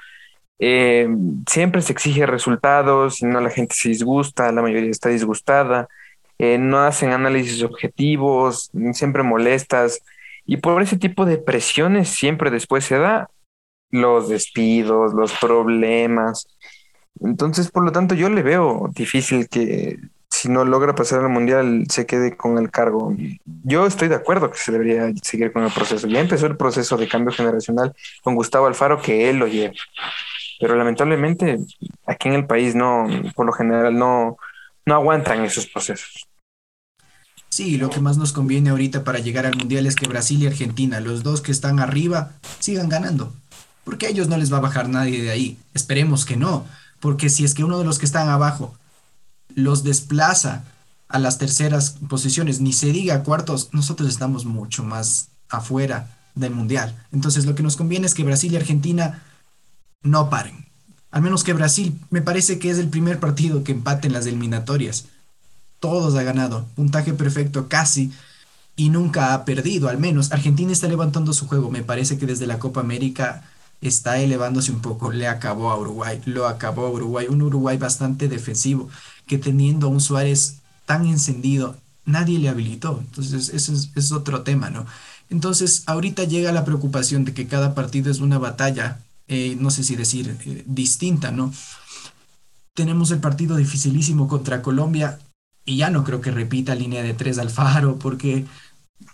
Eh, 0.61 1.09
siempre 1.49 1.83
se 1.83 1.93
exige 1.93 2.27
resultados, 2.27 3.17
si 3.17 3.27
no 3.27 3.41
la 3.41 3.51
gente 3.51 3.75
se 3.75 3.89
disgusta, 3.89 4.53
la 4.53 4.63
mayoría 4.63 4.91
está 4.91 5.09
disgustada. 5.09 5.89
Eh, 6.39 6.59
no 6.59 6.81
hacen 6.81 7.11
análisis 7.11 7.63
objetivos, 7.63 8.71
siempre 8.93 9.23
molestas, 9.23 10.01
y 10.47 10.59
por 10.59 10.83
ese 10.83 10.99
tipo 10.99 11.25
de 11.25 11.39
presiones 11.39 12.09
siempre 12.09 12.51
después 12.51 12.85
se 12.85 12.99
da 12.99 13.31
los 13.95 14.29
despidos, 14.29 15.15
los 15.15 15.33
problemas. 15.35 16.47
Entonces, 17.21 17.71
por 17.71 17.85
lo 17.85 17.93
tanto, 17.93 18.15
yo 18.15 18.29
le 18.29 18.43
veo 18.43 18.91
difícil 18.93 19.49
que 19.49 19.99
si 20.29 20.49
no 20.49 20.65
logra 20.65 20.97
pasar 20.97 21.21
al 21.21 21.29
mundial 21.29 21.85
se 21.89 22.07
quede 22.07 22.37
con 22.37 22.59
el 22.59 22.71
cargo. 22.71 23.15
Yo 23.63 23.87
estoy 23.87 24.09
de 24.09 24.17
acuerdo 24.17 24.51
que 24.51 24.59
se 24.59 24.73
debería 24.73 25.13
seguir 25.23 25.53
con 25.53 25.63
el 25.63 25.71
proceso. 25.71 26.09
Ya 26.09 26.21
empezó 26.21 26.47
el 26.47 26.57
proceso 26.57 26.97
de 26.97 27.09
cambio 27.09 27.33
generacional 27.33 27.95
con 28.23 28.35
Gustavo 28.35 28.67
Alfaro, 28.67 29.01
que 29.01 29.31
él 29.31 29.37
lo 29.37 29.47
lleva. 29.47 29.75
Pero 30.59 30.75
lamentablemente 30.75 31.59
aquí 32.07 32.29
en 32.29 32.35
el 32.35 32.47
país 32.47 32.75
no, 32.75 33.07
por 33.37 33.47
lo 33.47 33.53
general 33.53 33.97
no, 33.97 34.37
no 34.85 34.95
aguantan 34.95 35.45
esos 35.45 35.67
procesos. 35.67 36.27
Sí, 37.49 37.77
lo 37.77 37.89
que 37.89 38.01
más 38.01 38.17
nos 38.17 38.33
conviene 38.33 38.71
ahorita 38.71 39.05
para 39.05 39.21
llegar 39.21 39.47
al 39.47 39.57
Mundial 39.57 39.87
es 39.87 39.95
que 39.95 40.09
Brasil 40.09 40.43
y 40.43 40.49
Argentina, 40.49 40.99
los 40.99 41.23
dos 41.23 41.41
que 41.41 41.53
están 41.53 41.79
arriba, 41.79 42.33
sigan 42.59 42.89
ganando. 42.89 43.33
Porque 43.85 44.07
a 44.07 44.09
ellos 44.11 44.29
no 44.29 44.37
les 44.37 44.53
va 44.53 44.59
a 44.59 44.63
bajar 44.63 44.89
nadie 44.89 45.23
de 45.23 45.31
ahí. 45.31 45.59
Esperemos 45.75 46.25
que 46.25 46.37
no. 46.37 46.67
Porque 47.01 47.29
si 47.29 47.45
es 47.45 47.55
que 47.55 47.65
uno 47.65 47.79
de 47.79 47.85
los 47.85 47.99
que 47.99 48.07
están 48.07 48.29
abajo 48.29 48.75
los 49.55 49.85
desplaza 49.85 50.65
a 51.09 51.19
las 51.19 51.39
terceras 51.39 51.97
posiciones, 52.09 52.61
ni 52.61 52.73
se 52.73 52.93
diga 52.93 53.23
cuartos, 53.23 53.69
nosotros 53.73 54.09
estamos 54.09 54.47
mucho 54.47 54.83
más 54.83 55.29
afuera 55.49 56.17
del 56.35 56.53
Mundial. 56.53 56.97
Entonces 57.13 57.47
lo 57.47 57.55
que 57.55 57.63
nos 57.63 57.77
conviene 57.77 58.07
es 58.07 58.15
que 58.15 58.25
Brasil 58.25 58.53
y 58.53 58.57
Argentina 58.57 59.23
no 60.03 60.31
paren. 60.31 60.67
Al 61.11 61.23
menos 61.23 61.45
que 61.45 61.53
Brasil, 61.53 61.99
me 62.11 62.23
parece 62.23 62.59
que 62.59 62.71
es 62.71 62.79
el 62.79 62.89
primer 62.89 63.21
partido 63.21 63.63
que 63.63 63.73
empaten 63.73 64.13
las 64.13 64.27
eliminatorias 64.27 65.05
todos 65.85 66.15
ha 66.15 66.23
ganado, 66.23 66.65
puntaje 66.77 67.13
perfecto 67.13 67.69
casi 67.69 68.11
y 68.75 68.89
nunca 68.89 69.35
ha 69.35 69.45
perdido, 69.45 69.91
al 69.91 69.99
menos. 69.99 70.33
Argentina 70.33 70.73
está 70.73 70.89
levantando 70.89 71.35
su 71.35 71.47
juego, 71.47 71.71
me 71.71 71.83
parece 71.83 72.17
que 72.17 72.25
desde 72.25 72.47
la 72.47 72.59
Copa 72.59 72.81
América 72.81 73.43
está 73.89 74.19
elevándose 74.19 74.73
un 74.73 74.81
poco, 74.81 75.13
le 75.13 75.29
acabó 75.29 75.71
a 75.71 75.79
Uruguay, 75.79 76.21
lo 76.25 76.47
acabó 76.49 76.87
a 76.87 76.91
Uruguay, 76.91 77.27
un 77.29 77.43
Uruguay 77.43 77.77
bastante 77.77 78.29
defensivo, 78.29 78.89
que 79.27 79.39
teniendo 79.39 79.87
a 79.87 79.91
un 79.91 80.01
Suárez 80.01 80.57
tan 80.87 81.07
encendido, 81.07 81.77
nadie 82.07 82.39
le 82.39 82.49
habilitó. 82.49 82.99
Entonces, 82.99 83.51
ese 83.51 83.75
es, 83.95 84.13
otro 84.13 84.43
tema, 84.43 84.71
¿no? 84.71 84.87
Entonces, 85.29 85.83
ahorita 85.87 86.25
llega 86.25 86.53
la 86.53 86.65
preocupación 86.65 87.25
de 87.27 87.35
que 87.35 87.47
cada 87.47 87.75
partido 87.75 88.11
es 88.11 88.21
una 88.21 88.39
batalla, 88.39 89.01
eh, 89.29 89.57
no 89.61 89.71
sé 89.71 89.85
si 89.85 89.97
decir, 89.97 90.37
eh, 90.45 90.65
distinta, 90.67 91.31
¿no? 91.31 91.53
Tenemos 92.75 93.11
el 93.11 93.21
partido 93.21 93.57
dificilísimo 93.57 94.29
contra 94.29 94.63
Colombia 94.63 95.19
y 95.67 95.77
ya 95.77 95.91
no 95.91 96.05
creo 96.05 96.21
que 96.21 96.31
repita 96.31 96.75
línea 96.75 97.03
de 97.03 97.15
tres 97.15 97.39
Alfaro 97.39 97.99
porque 97.99 98.47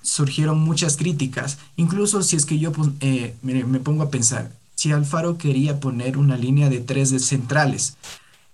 surgieron 0.03 0.61
muchas 0.61 0.97
críticas. 0.97 1.59
Incluso 1.77 2.23
si 2.23 2.37
es 2.37 2.47
que 2.47 2.59
yo 2.59 2.73
pues, 2.73 2.91
eh, 3.01 3.35
me 3.43 3.81
pongo 3.81 4.05
a 4.05 4.11
pensar, 4.11 4.51
si 4.81 4.93
Alfaro 4.93 5.37
quería 5.37 5.79
poner 5.79 6.17
una 6.17 6.39
línea 6.39 6.71
de 6.71 6.81
tres 6.81 7.11
de 7.11 7.19
centrales, 7.19 7.99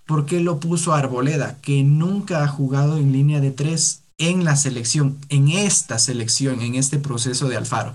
¿por 0.05 0.25
qué 0.25 0.41
lo 0.41 0.59
puso 0.59 0.93
a 0.93 0.99
Arboleda, 0.99 1.57
que 1.61 1.85
nunca 1.85 2.43
ha 2.43 2.49
jugado 2.49 2.97
en 2.97 3.13
línea 3.13 3.39
de 3.39 3.51
tres 3.51 4.01
en 4.17 4.43
la 4.43 4.57
selección, 4.57 5.17
en 5.29 5.47
esta 5.47 5.97
selección, 5.99 6.59
en 6.61 6.75
este 6.75 6.99
proceso 6.99 7.47
de 7.47 7.55
Alfaro? 7.55 7.93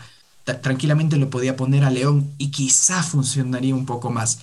tranquilamente 0.63 1.19
lo 1.19 1.29
podía 1.29 1.57
poner 1.57 1.85
a 1.85 1.91
León 1.91 2.33
y 2.39 2.51
quizá 2.51 3.03
funcionaría 3.03 3.75
un 3.75 3.85
poco 3.85 4.09
más. 4.09 4.39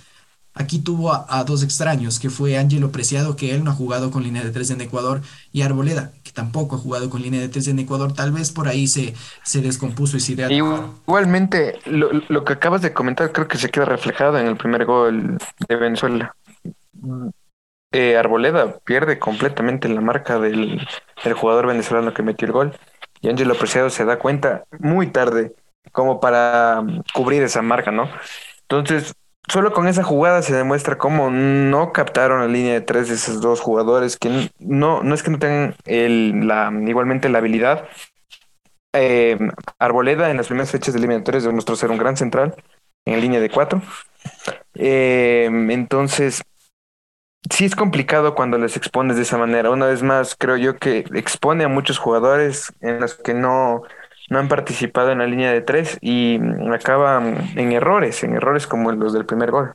Aquí 0.54 0.78
tuvo 0.78 1.12
a, 1.12 1.44
dos 1.44 1.64
extraños, 1.64 2.20
que 2.20 2.30
fue 2.30 2.60
Ángelo 2.60 2.92
Preciado, 2.92 3.36
que 3.36 3.56
él 3.56 3.64
no 3.64 3.72
ha 3.72 3.76
jugado 3.76 4.12
con 4.12 4.22
línea 4.22 4.44
de 4.44 4.52
tres 4.52 4.70
en 4.70 4.82
Ecuador, 4.82 5.24
y 5.52 5.64
Arboleda, 5.64 6.14
tampoco 6.34 6.76
ha 6.76 6.80
jugado 6.80 7.10
con 7.10 7.22
línea 7.22 7.42
de 7.42 7.50
tres 7.50 7.68
en 7.68 7.80
Ecuador. 7.80 8.14
Tal 8.14 8.32
vez 8.32 8.52
por 8.52 8.68
ahí 8.68 8.88
se, 8.88 9.14
se 9.44 9.62
descompuso 9.62 10.20
se 10.20 10.34
idea. 10.34 10.52
Igualmente, 10.52 11.80
lo, 11.86 12.10
lo, 12.28 12.44
que 12.44 12.54
acabas 12.54 12.82
de 12.82 12.94
comentar 12.94 13.32
creo 13.32 13.48
que 13.48 13.58
se 13.58 13.70
queda 13.70 13.86
reflejado 13.86 14.38
en 14.38 14.48
el 14.48 14.58
primer 14.58 14.86
gol 14.86 15.38
de 15.68 15.76
Venezuela. 15.76 16.36
Eh, 17.92 18.18
Arboleda 18.18 18.78
pierde 18.80 19.18
completamente 19.18 19.90
la 19.90 20.02
marca 20.02 20.40
del, 20.40 20.88
del 21.24 21.34
jugador 21.34 21.68
venezolano 21.68 22.14
que 22.14 22.22
metió 22.22 22.46
el 22.46 22.52
gol, 22.52 22.74
y 23.22 23.30
Ángelo 23.30 23.56
Preciado 23.56 23.90
se 23.90 24.06
da 24.06 24.20
cuenta 24.20 24.66
muy 24.80 25.08
tarde 25.08 25.56
como 25.92 26.20
para 26.20 26.84
cubrir 27.14 27.42
esa 27.42 27.62
marca, 27.62 27.92
¿no? 27.92 28.10
Entonces, 28.62 29.14
Solo 29.48 29.74
con 29.74 29.88
esa 29.88 30.04
jugada 30.04 30.42
se 30.42 30.56
demuestra 30.56 30.98
cómo 30.98 31.32
no 31.32 31.92
captaron 31.92 32.42
la 32.42 32.48
línea 32.48 32.74
de 32.74 32.82
tres 32.82 33.08
de 33.08 33.16
esos 33.16 33.42
dos 33.42 33.62
jugadores, 33.62 34.18
que 34.18 34.50
no, 34.60 35.02
no 35.02 35.16
es 35.16 35.24
que 35.24 35.32
no 35.32 35.40
tengan 35.40 35.76
el, 35.86 36.48
la, 36.48 36.72
igualmente 36.86 37.30
la 37.30 37.40
habilidad. 37.40 37.88
Eh, 38.94 39.38
Arboleda 39.80 40.30
en 40.30 40.38
las 40.38 40.48
primeras 40.48 40.72
fechas 40.72 40.94
de 40.94 41.00
eliminatorias 41.00 41.44
demostró 41.44 41.76
ser 41.76 41.90
un 41.90 41.98
gran 41.98 42.18
central 42.18 42.56
en 43.06 43.22
línea 43.22 43.40
de 43.40 43.50
cuatro. 43.50 43.82
Eh, 44.76 45.50
entonces, 45.70 46.44
sí 47.50 47.66
es 47.66 47.76
complicado 47.76 48.36
cuando 48.36 48.58
les 48.58 48.78
expones 48.78 49.16
de 49.16 49.24
esa 49.24 49.38
manera. 49.38 49.72
Una 49.72 49.88
vez 49.88 50.04
más, 50.04 50.36
creo 50.36 50.58
yo 50.58 50.78
que 50.78 51.06
expone 51.14 51.64
a 51.64 51.70
muchos 51.70 51.98
jugadores 51.98 52.74
en 52.82 53.00
los 53.00 53.16
que 53.16 53.34
no, 53.34 53.84
no 54.30 54.40
han 54.40 54.48
participado 54.48 55.12
en 55.12 55.20
la 55.20 55.28
línea 55.28 55.52
de 55.52 55.62
tres 55.62 55.98
y 56.02 56.40
acaban 56.74 57.52
en 57.58 57.72
errores, 57.72 58.24
en 58.24 58.34
errores 58.36 58.68
como 58.68 58.92
los 58.92 59.14
del 59.14 59.26
primer 59.26 59.52
gol. 59.52 59.74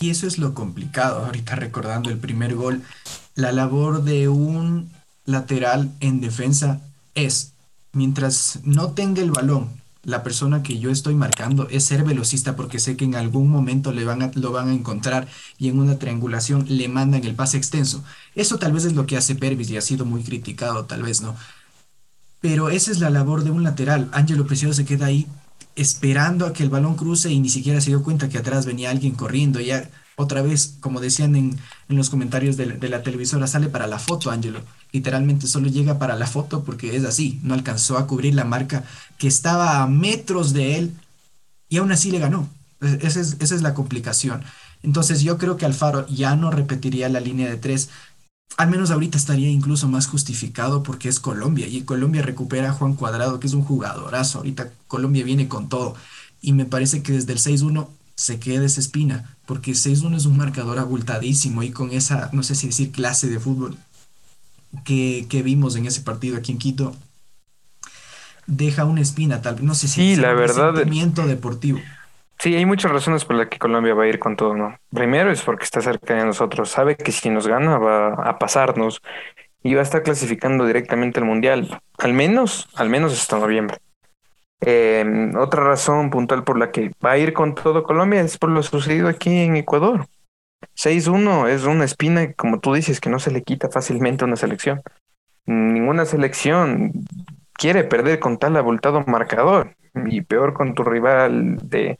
Y 0.00 0.10
eso 0.10 0.26
es 0.26 0.38
lo 0.38 0.54
complicado, 0.54 1.24
ahorita 1.26 1.56
recordando 1.56 2.10
el 2.10 2.18
primer 2.18 2.54
gol, 2.54 2.82
la 3.34 3.52
labor 3.52 4.02
de 4.02 4.28
un 4.28 4.90
lateral 5.26 5.90
en 6.00 6.20
defensa 6.20 6.80
es, 7.14 7.52
mientras 7.92 8.60
no 8.64 8.92
tenga 8.92 9.20
el 9.20 9.30
balón, 9.30 9.68
la 10.02 10.22
persona 10.22 10.62
que 10.62 10.78
yo 10.78 10.90
estoy 10.90 11.14
marcando 11.14 11.68
es 11.68 11.84
ser 11.84 12.04
velocista 12.04 12.56
porque 12.56 12.78
sé 12.78 12.96
que 12.96 13.04
en 13.04 13.14
algún 13.14 13.50
momento 13.50 13.92
le 13.92 14.04
van 14.04 14.22
a, 14.22 14.30
lo 14.34 14.50
van 14.52 14.70
a 14.70 14.72
encontrar 14.72 15.28
y 15.58 15.68
en 15.68 15.78
una 15.78 15.98
triangulación 15.98 16.64
le 16.68 16.88
mandan 16.88 17.24
el 17.24 17.34
pase 17.34 17.58
extenso. 17.58 18.02
Eso 18.34 18.58
tal 18.58 18.72
vez 18.72 18.86
es 18.86 18.94
lo 18.94 19.04
que 19.04 19.18
hace 19.18 19.34
Pervis 19.34 19.70
y 19.70 19.76
ha 19.76 19.82
sido 19.82 20.06
muy 20.06 20.22
criticado, 20.22 20.86
tal 20.86 21.02
vez 21.02 21.20
no. 21.20 21.36
Pero 22.40 22.70
esa 22.70 22.90
es 22.90 23.00
la 23.00 23.10
labor 23.10 23.44
de 23.44 23.50
un 23.50 23.62
lateral. 23.62 24.08
Ángelo 24.12 24.46
Preciado 24.46 24.74
se 24.74 24.84
queda 24.84 25.06
ahí 25.06 25.26
esperando 25.76 26.46
a 26.46 26.52
que 26.52 26.62
el 26.62 26.70
balón 26.70 26.96
cruce 26.96 27.30
y 27.30 27.40
ni 27.40 27.48
siquiera 27.48 27.80
se 27.80 27.90
dio 27.90 28.02
cuenta 28.02 28.28
que 28.28 28.38
atrás 28.38 28.66
venía 28.66 28.90
alguien 28.90 29.14
corriendo. 29.14 29.60
Ya 29.60 29.90
otra 30.16 30.42
vez, 30.42 30.76
como 30.80 31.00
decían 31.00 31.36
en, 31.36 31.58
los 31.88 32.10
comentarios 32.10 32.56
de, 32.56 32.66
de, 32.66 32.88
la 32.88 33.02
televisora, 33.02 33.46
sale 33.46 33.68
para 33.68 33.86
la 33.86 33.98
foto 33.98 34.30
Ángelo. 34.30 34.60
Literalmente 34.92 35.46
solo 35.46 35.68
llega 35.68 35.98
para 35.98 36.16
la 36.16 36.26
foto 36.26 36.64
porque 36.64 36.96
es 36.96 37.04
así. 37.04 37.40
No 37.42 37.54
alcanzó 37.54 37.98
a 37.98 38.06
cubrir 38.06 38.34
la 38.34 38.44
marca 38.44 38.84
que 39.18 39.28
estaba 39.28 39.82
a 39.82 39.86
metros 39.86 40.52
de 40.52 40.78
él 40.78 40.94
y 41.68 41.78
aún 41.78 41.92
así 41.92 42.10
le 42.10 42.18
ganó. 42.18 42.48
E, 42.80 42.98
esa 43.02 43.20
es, 43.20 43.36
esa 43.40 43.54
es 43.54 43.62
la 43.62 43.74
complicación. 43.74 44.42
Entonces 44.82 45.22
yo 45.22 45.36
creo 45.36 45.56
que 45.56 45.66
Alfaro 45.66 46.06
ya 46.08 46.36
no 46.36 46.50
repetiría 46.50 47.08
la 47.08 47.20
línea 47.20 47.48
de 47.48 47.56
tres 47.56 47.90
al 48.56 48.70
menos 48.70 48.90
ahorita 48.90 49.16
estaría 49.16 49.48
incluso 49.48 49.88
más 49.88 50.06
justificado 50.06 50.82
porque 50.82 51.08
es 51.08 51.20
Colombia 51.20 51.66
y 51.66 51.82
Colombia 51.82 52.22
recupera 52.22 52.70
a 52.70 52.72
Juan 52.72 52.94
Cuadrado, 52.94 53.40
que 53.40 53.46
es 53.46 53.54
un 53.54 53.62
jugadorazo. 53.62 54.38
Ahorita 54.38 54.70
Colombia 54.86 55.24
viene 55.24 55.48
con 55.48 55.68
todo 55.68 55.94
y 56.42 56.52
me 56.52 56.64
parece 56.64 57.02
que 57.02 57.12
desde 57.12 57.32
el 57.32 57.38
6-1 57.38 57.88
se 58.14 58.38
queda 58.38 58.66
esa 58.66 58.80
espina, 58.80 59.36
porque 59.46 59.72
6-1 59.72 60.16
es 60.16 60.26
un 60.26 60.36
marcador 60.36 60.78
abultadísimo 60.78 61.62
y 61.62 61.70
con 61.70 61.90
esa, 61.90 62.28
no 62.32 62.42
sé 62.42 62.54
si 62.54 62.66
decir 62.66 62.92
clase 62.92 63.28
de 63.28 63.40
fútbol 63.40 63.78
que, 64.84 65.42
vimos 65.44 65.76
en 65.76 65.86
ese 65.86 66.02
partido 66.02 66.36
aquí 66.36 66.52
en 66.52 66.58
Quito, 66.58 66.94
deja 68.46 68.84
una 68.84 69.00
espina, 69.00 69.42
tal 69.42 69.54
vez, 69.54 69.64
no 69.64 69.74
sé 69.74 69.88
si 69.88 70.12
es 70.12 70.18
la 70.18 70.32
verdad, 70.32 70.70
un 70.70 70.76
sentimiento 70.76 71.26
deportivo. 71.26 71.80
Sí, 72.40 72.56
hay 72.56 72.64
muchas 72.64 72.90
razones 72.90 73.26
por 73.26 73.36
las 73.36 73.48
que 73.48 73.58
Colombia 73.58 73.92
va 73.92 74.04
a 74.04 74.08
ir 74.08 74.18
con 74.18 74.34
todo, 74.34 74.56
¿no? 74.56 74.74
Primero 74.94 75.30
es 75.30 75.42
porque 75.42 75.64
está 75.64 75.82
cerca 75.82 76.14
de 76.14 76.24
nosotros, 76.24 76.70
sabe 76.70 76.96
que 76.96 77.12
si 77.12 77.28
nos 77.28 77.46
gana 77.46 77.76
va 77.76 78.14
a 78.14 78.38
pasarnos 78.38 79.02
y 79.62 79.74
va 79.74 79.80
a 79.80 79.82
estar 79.82 80.02
clasificando 80.02 80.64
directamente 80.64 81.20
al 81.20 81.26
Mundial, 81.26 81.82
al 81.98 82.14
menos, 82.14 82.70
al 82.76 82.88
menos 82.88 83.12
hasta 83.12 83.38
noviembre. 83.38 83.76
Eh, 84.62 85.32
otra 85.38 85.64
razón 85.64 86.08
puntual 86.08 86.42
por 86.42 86.58
la 86.58 86.70
que 86.70 86.92
va 87.04 87.10
a 87.10 87.18
ir 87.18 87.34
con 87.34 87.54
todo 87.54 87.82
Colombia 87.82 88.22
es 88.22 88.38
por 88.38 88.48
lo 88.48 88.62
sucedido 88.62 89.08
aquí 89.08 89.40
en 89.40 89.56
Ecuador. 89.56 90.06
6-1 90.76 91.46
es 91.50 91.64
una 91.64 91.84
espina, 91.84 92.32
como 92.32 92.58
tú 92.58 92.72
dices, 92.72 93.02
que 93.02 93.10
no 93.10 93.18
se 93.18 93.32
le 93.32 93.42
quita 93.42 93.68
fácilmente 93.68 94.24
a 94.24 94.26
una 94.26 94.36
selección. 94.36 94.80
Ninguna 95.44 96.06
selección 96.06 96.92
quiere 97.52 97.84
perder 97.84 98.18
con 98.18 98.38
tal 98.38 98.56
abultado 98.56 99.04
marcador 99.06 99.74
y 100.06 100.22
peor 100.22 100.54
con 100.54 100.74
tu 100.74 100.84
rival 100.84 101.58
de 101.68 101.98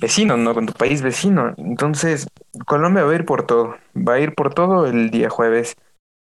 vecino, 0.00 0.36
¿no? 0.36 0.54
Con 0.54 0.66
tu 0.66 0.72
país 0.72 1.02
vecino. 1.02 1.54
Entonces, 1.56 2.28
Colombia 2.66 3.04
va 3.04 3.12
a 3.12 3.14
ir 3.14 3.24
por 3.24 3.46
todo. 3.46 3.76
Va 3.96 4.14
a 4.14 4.20
ir 4.20 4.34
por 4.34 4.54
todo 4.54 4.86
el 4.86 5.10
día 5.10 5.30
jueves. 5.30 5.76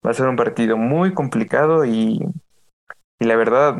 Va 0.06 0.10
a 0.10 0.14
ser 0.14 0.28
un 0.28 0.36
partido 0.36 0.76
muy 0.76 1.14
complicado 1.14 1.84
y, 1.84 2.24
y 3.18 3.24
la 3.24 3.36
verdad, 3.36 3.76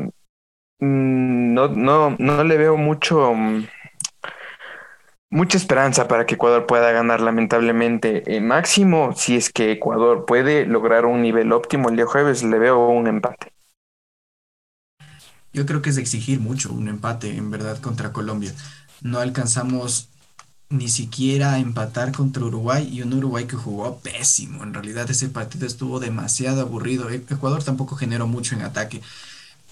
mm, 0.79 1.53
no, 1.53 1.69
no, 1.69 2.15
no 2.19 2.43
le 2.43 2.57
veo 2.57 2.77
mucho, 2.77 3.33
mm, 3.33 3.67
mucha 5.29 5.57
esperanza 5.57 6.07
para 6.07 6.25
que 6.25 6.35
Ecuador 6.35 6.65
pueda 6.65 6.91
ganar, 6.91 7.21
lamentablemente. 7.21 8.35
Eh, 8.35 8.41
máximo, 8.41 9.13
si 9.15 9.35
es 9.37 9.51
que 9.51 9.71
Ecuador 9.71 10.25
puede 10.25 10.65
lograr 10.65 11.05
un 11.05 11.21
nivel 11.21 11.53
óptimo 11.53 11.89
el 11.89 11.95
día 11.95 12.05
jueves, 12.05 12.43
le 12.43 12.59
veo 12.59 12.87
un 12.89 13.07
empate. 13.07 13.53
Yo 15.51 15.65
creo 15.65 15.81
que 15.81 15.89
es 15.89 15.97
exigir 15.97 16.39
mucho 16.39 16.71
un 16.71 16.89
empate, 16.89 17.35
en 17.35 17.49
verdad, 17.49 17.79
contra 17.79 18.13
Colombia 18.13 18.53
no 19.01 19.19
alcanzamos 19.19 20.09
ni 20.69 20.87
siquiera 20.87 21.53
a 21.53 21.59
empatar 21.59 22.11
contra 22.11 22.43
Uruguay 22.43 22.87
y 22.91 23.01
un 23.01 23.13
Uruguay 23.13 23.45
que 23.45 23.55
jugó 23.55 23.97
pésimo. 23.99 24.63
En 24.63 24.73
realidad 24.73 25.09
ese 25.09 25.29
partido 25.29 25.65
estuvo 25.65 25.99
demasiado 25.99 26.61
aburrido. 26.61 27.09
E-, 27.09 27.15
Ecuador 27.15 27.63
tampoco 27.63 27.95
generó 27.95 28.27
mucho 28.27 28.55
en 28.55 28.61
ataque, 28.61 29.01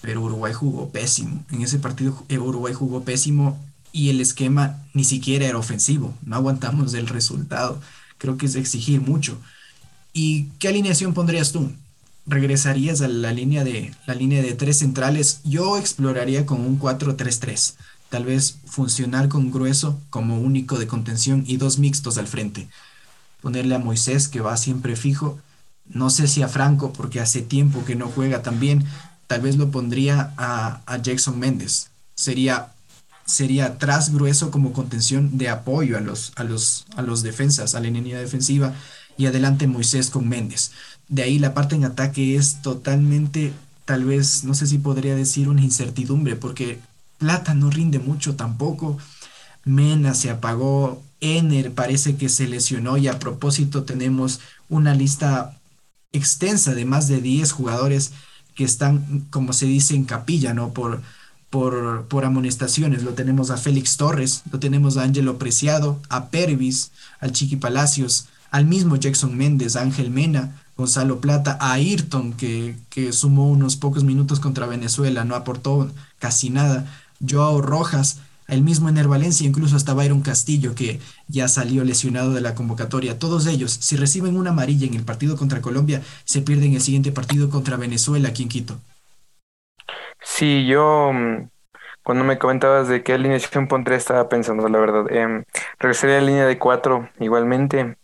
pero 0.00 0.22
Uruguay 0.22 0.52
jugó 0.52 0.90
pésimo. 0.90 1.44
En 1.52 1.62
ese 1.62 1.78
partido 1.78 2.24
eh, 2.28 2.38
Uruguay 2.38 2.74
jugó 2.74 3.04
pésimo 3.04 3.58
y 3.92 4.10
el 4.10 4.20
esquema 4.20 4.82
ni 4.92 5.04
siquiera 5.04 5.46
era 5.46 5.58
ofensivo. 5.58 6.14
No 6.24 6.36
aguantamos 6.36 6.94
el 6.94 7.06
resultado. 7.06 7.80
Creo 8.18 8.36
que 8.36 8.46
es 8.46 8.56
exigir 8.56 9.00
mucho. 9.00 9.38
¿Y 10.12 10.46
qué 10.58 10.68
alineación 10.68 11.14
pondrías 11.14 11.52
tú? 11.52 11.70
¿Regresarías 12.26 13.00
a 13.02 13.08
la 13.08 13.32
línea 13.32 13.62
de, 13.62 13.94
la 14.06 14.14
línea 14.14 14.42
de 14.42 14.54
tres 14.54 14.80
centrales? 14.80 15.40
Yo 15.44 15.78
exploraría 15.78 16.44
con 16.44 16.60
un 16.60 16.80
4-3-3 16.80 17.76
tal 18.08 18.24
vez 18.24 18.58
funcionar 18.66 19.28
con 19.28 19.50
grueso 19.50 20.00
como 20.10 20.38
único 20.40 20.78
de 20.78 20.86
contención 20.86 21.44
y 21.46 21.56
dos 21.56 21.78
mixtos 21.78 22.18
al 22.18 22.26
frente. 22.26 22.68
Ponerle 23.40 23.74
a 23.74 23.78
Moisés, 23.78 24.28
que 24.28 24.40
va 24.40 24.56
siempre 24.56 24.96
fijo. 24.96 25.38
No 25.86 26.10
sé 26.10 26.26
si 26.26 26.42
a 26.42 26.48
Franco, 26.48 26.92
porque 26.92 27.20
hace 27.20 27.42
tiempo 27.42 27.84
que 27.84 27.96
no 27.96 28.08
juega 28.08 28.42
también. 28.42 28.84
Tal 29.26 29.42
vez 29.42 29.56
lo 29.56 29.70
pondría 29.70 30.32
a, 30.36 30.98
Jackson 31.02 31.38
Méndez. 31.38 31.88
Sería, 32.14 32.72
sería 33.26 33.78
tras 33.78 34.12
grueso 34.12 34.50
como 34.50 34.72
contención 34.72 35.38
de 35.38 35.50
apoyo 35.50 35.96
a 35.96 36.00
los, 36.00 36.32
a, 36.36 36.44
los, 36.44 36.86
a 36.96 37.02
los 37.02 37.22
defensas, 37.22 37.74
a 37.74 37.80
la 37.80 37.90
línea 37.90 38.18
defensiva. 38.18 38.74
y 39.16 39.26
adelante 39.26 39.66
Moisés 39.66 40.10
con 40.10 40.28
Méndez. 40.28 40.72
De 41.08 41.22
ahí 41.22 41.38
la 41.38 41.54
parte 41.54 41.74
en 41.74 41.84
ataque 41.84 42.36
es 42.36 42.62
totalmente, 42.62 43.52
tal 43.84 44.04
vez, 44.04 44.44
no 44.44 44.54
sé 44.54 44.66
si 44.66 44.78
podría 44.78 45.14
decir 45.14 45.48
una 45.48 45.62
incertidumbre, 45.62 46.36
porque 46.36 46.78
Plata 47.18 47.54
no 47.54 47.70
rinde 47.70 47.98
mucho 47.98 48.36
tampoco. 48.36 48.98
Mena 49.64 50.14
se 50.14 50.30
apagó, 50.30 51.02
Ener 51.20 51.72
parece 51.72 52.16
que 52.16 52.28
se 52.28 52.46
lesionó 52.46 52.96
y 52.96 53.08
a 53.08 53.18
propósito 53.18 53.82
tenemos 53.82 54.40
una 54.68 54.94
lista 54.94 55.58
extensa 56.12 56.74
de 56.74 56.84
más 56.84 57.08
de 57.08 57.20
10 57.20 57.52
jugadores 57.52 58.12
que 58.54 58.64
están, 58.64 59.26
como 59.30 59.52
se 59.52 59.66
dice, 59.66 59.94
en 59.94 60.04
capilla, 60.04 60.54
¿no? 60.54 60.72
Por, 60.72 61.02
por, 61.50 62.06
por 62.06 62.24
amonestaciones. 62.24 63.02
Lo 63.02 63.14
tenemos 63.14 63.50
a 63.50 63.56
Félix 63.56 63.96
Torres, 63.96 64.42
lo 64.50 64.58
tenemos 64.58 64.96
a 64.96 65.02
Ángelo 65.02 65.38
Preciado, 65.38 66.00
a 66.08 66.26
Pervis, 66.26 66.92
al 67.20 67.32
Chiqui 67.32 67.56
Palacios, 67.56 68.28
al 68.50 68.64
mismo 68.64 68.96
Jackson 68.96 69.36
Méndez, 69.36 69.76
Ángel 69.76 70.10
Mena, 70.10 70.60
Gonzalo 70.76 71.20
Plata, 71.20 71.58
a 71.60 71.72
Ayrton, 71.72 72.32
que, 72.32 72.76
que 72.90 73.12
sumó 73.12 73.48
unos 73.48 73.76
pocos 73.76 74.04
minutos 74.04 74.40
contra 74.40 74.66
Venezuela, 74.66 75.24
no 75.24 75.34
aportó 75.34 75.90
casi 76.18 76.50
nada, 76.50 76.86
Joao 77.26 77.60
Rojas, 77.60 78.20
el 78.48 78.62
mismo 78.62 78.88
Ener 78.88 79.08
Valencia, 79.08 79.46
incluso 79.46 79.76
hasta 79.76 79.94
Byron 79.94 80.22
Castillo, 80.22 80.74
que 80.74 81.00
ya 81.28 81.48
salió 81.48 81.84
lesionado 81.84 82.32
de 82.32 82.40
la 82.40 82.54
convocatoria. 82.54 83.18
Todos 83.18 83.46
ellos, 83.46 83.72
si 83.72 83.96
reciben 83.96 84.36
una 84.36 84.50
amarilla 84.50 84.86
en 84.86 84.94
el 84.94 85.04
partido 85.04 85.36
contra 85.36 85.60
Colombia, 85.60 86.02
se 86.24 86.40
pierden 86.42 86.72
el 86.74 86.80
siguiente 86.80 87.12
partido 87.12 87.50
contra 87.50 87.76
Venezuela 87.76 88.30
aquí 88.30 88.42
en 88.42 88.48
Quito. 88.48 88.80
Sí, 90.20 90.66
yo 90.66 91.12
mm, 91.12 91.48
cuando 92.02 92.24
me 92.24 92.38
comentabas 92.38 92.88
de 92.88 93.02
qué 93.02 93.12
alineación 93.14 93.68
pondré, 93.68 93.96
estaba 93.96 94.28
pensando, 94.28 94.66
la 94.68 94.78
verdad. 94.78 95.06
Eh, 95.10 95.44
regresaría 95.78 96.16
a 96.18 96.20
la 96.20 96.26
línea 96.26 96.46
de 96.46 96.58
cuatro 96.58 97.10
igualmente. 97.20 97.98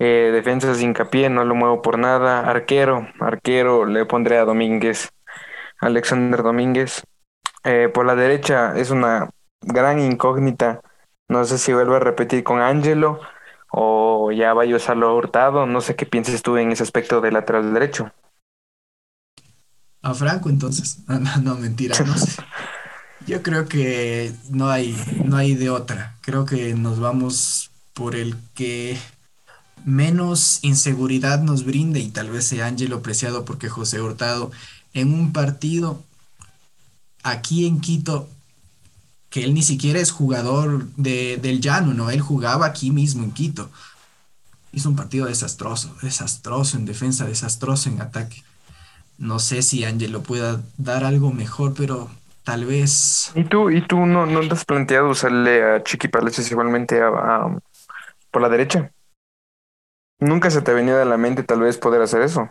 Eh, 0.00 0.30
defensas 0.32 0.78
sin 0.78 0.88
hincapié, 0.90 1.30
no 1.30 1.44
lo 1.44 1.54
muevo 1.54 1.82
por 1.82 1.98
nada. 1.98 2.40
Arquero, 2.40 3.06
arquero, 3.20 3.86
le 3.86 4.04
pondré 4.06 4.38
a 4.38 4.44
Domínguez, 4.44 5.10
Alexander 5.78 6.42
Domínguez. 6.42 7.04
Eh, 7.64 7.90
por 7.92 8.06
la 8.06 8.14
derecha 8.14 8.76
es 8.76 8.90
una 8.90 9.30
gran 9.60 9.98
incógnita. 9.98 10.80
No 11.28 11.44
sé 11.44 11.58
si 11.58 11.72
vuelvo 11.72 11.94
a 11.94 12.00
repetir 12.00 12.42
con 12.42 12.60
Ángelo 12.60 13.20
o 13.70 14.32
ya 14.32 14.52
vaya 14.52 14.74
a 14.74 14.76
usarlo 14.76 15.14
hurtado. 15.16 15.66
No 15.66 15.80
sé 15.80 15.94
qué 15.96 16.06
pienses 16.06 16.42
tú 16.42 16.56
en 16.56 16.72
ese 16.72 16.82
aspecto 16.82 17.20
del 17.20 17.34
lateral 17.34 17.72
derecho. 17.72 18.10
A 20.02 20.14
Franco 20.14 20.48
entonces. 20.48 20.98
No, 21.42 21.56
mentira, 21.56 21.96
no 22.00 22.16
sé. 22.16 22.42
Yo 23.26 23.42
creo 23.42 23.68
que 23.68 24.32
no 24.50 24.70
hay, 24.70 24.96
no 25.24 25.36
hay 25.36 25.54
de 25.54 25.70
otra. 25.70 26.16
Creo 26.22 26.46
que 26.46 26.74
nos 26.74 26.98
vamos 26.98 27.70
por 27.92 28.16
el 28.16 28.34
que 28.54 28.98
menos 29.84 30.60
inseguridad 30.62 31.42
nos 31.42 31.64
brinde 31.64 32.00
y 32.00 32.08
tal 32.08 32.30
vez 32.30 32.46
sea 32.46 32.66
Ángelo 32.66 33.02
Preciado 33.02 33.44
porque 33.44 33.68
José 33.68 34.00
Hurtado 34.00 34.50
en 34.94 35.12
un 35.14 35.32
partido 35.32 36.02
aquí 37.22 37.66
en 37.66 37.80
Quito 37.80 38.28
que 39.30 39.44
él 39.44 39.54
ni 39.54 39.62
siquiera 39.62 40.00
es 40.00 40.10
jugador 40.10 40.86
de, 40.96 41.36
del 41.36 41.60
llano, 41.60 41.94
¿no? 41.94 42.10
Él 42.10 42.20
jugaba 42.20 42.66
aquí 42.66 42.90
mismo 42.90 43.22
en 43.22 43.30
Quito. 43.30 43.70
Hizo 44.72 44.88
un 44.88 44.96
partido 44.96 45.26
desastroso, 45.26 45.96
desastroso 46.02 46.76
en 46.76 46.84
defensa, 46.84 47.26
desastroso 47.26 47.88
en 47.88 48.00
ataque. 48.00 48.42
No 49.18 49.38
sé 49.38 49.62
si 49.62 49.84
Angelo 49.84 50.22
pueda 50.22 50.60
dar 50.78 51.04
algo 51.04 51.32
mejor, 51.32 51.74
pero 51.74 52.10
tal 52.42 52.64
vez. 52.64 53.30
¿Y 53.34 53.44
tú, 53.44 53.70
y 53.70 53.86
tú 53.86 54.06
no, 54.06 54.26
no 54.26 54.40
te 54.40 54.54
has 54.54 54.64
planteado 54.64 55.10
usarle 55.10 55.62
a 55.62 55.82
Chiqui 55.82 56.08
Palacios 56.08 56.50
igualmente 56.50 57.00
a, 57.00 57.56
por 58.30 58.42
la 58.42 58.48
derecha? 58.48 58.90
¿Nunca 60.18 60.50
se 60.50 60.60
te 60.60 60.70
ha 60.72 60.74
venido 60.74 61.00
a 61.00 61.04
la 61.04 61.16
mente 61.16 61.42
tal 61.44 61.60
vez 61.60 61.78
poder 61.78 62.02
hacer 62.02 62.22
eso? 62.22 62.50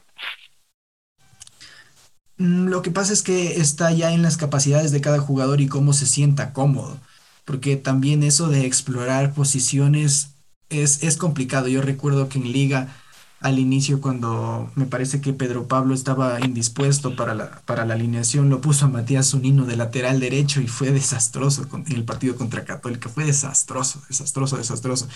Mm, 2.40 2.68
lo 2.70 2.82
que 2.82 2.92
pasa 2.92 3.14
es 3.14 3.22
que 3.24 3.60
está 3.62 3.92
ya 3.92 4.12
en 4.14 4.24
las 4.24 4.38
capacidades 4.38 4.92
de 4.92 5.02
cada 5.02 5.20
jugador 5.20 5.62
y 5.62 5.68
cómo 5.68 5.94
se 5.94 6.06
sienta 6.08 6.54
cómodo, 6.54 7.00
porque 7.46 7.76
también 7.78 8.24
eso 8.24 8.48
de 8.50 8.66
explorar 8.66 9.34
posiciones 9.34 10.32
es, 10.70 11.04
es 11.04 11.18
complicado. 11.18 11.68
Yo 11.68 11.82
recuerdo 11.82 12.30
que 12.30 12.40
en 12.40 12.52
liga 12.52 12.96
al 13.42 13.58
inicio 13.60 14.02
cuando 14.02 14.70
me 14.76 14.86
parece 14.86 15.22
que 15.22 15.34
Pedro 15.34 15.68
Pablo 15.68 15.94
estaba 15.94 16.40
indispuesto 16.42 17.16
para 17.16 17.34
la, 17.36 17.62
para 17.66 17.86
la 17.86 17.94
alineación, 17.94 18.50
lo 18.50 18.62
puso 18.62 18.86
a 18.86 18.90
Matías 18.90 19.30
Zunino 19.30 19.66
de 19.66 19.78
lateral 19.78 20.20
derecho 20.20 20.62
y 20.62 20.68
fue 20.68 20.92
desastroso 20.92 21.66
en 21.74 21.96
el 21.96 22.04
partido 22.04 22.36
contra 22.36 22.66
Católica, 22.66 23.10
fue 23.10 23.26
desastroso, 23.26 24.02
desastroso, 24.10 24.58
desastroso. 24.58 25.08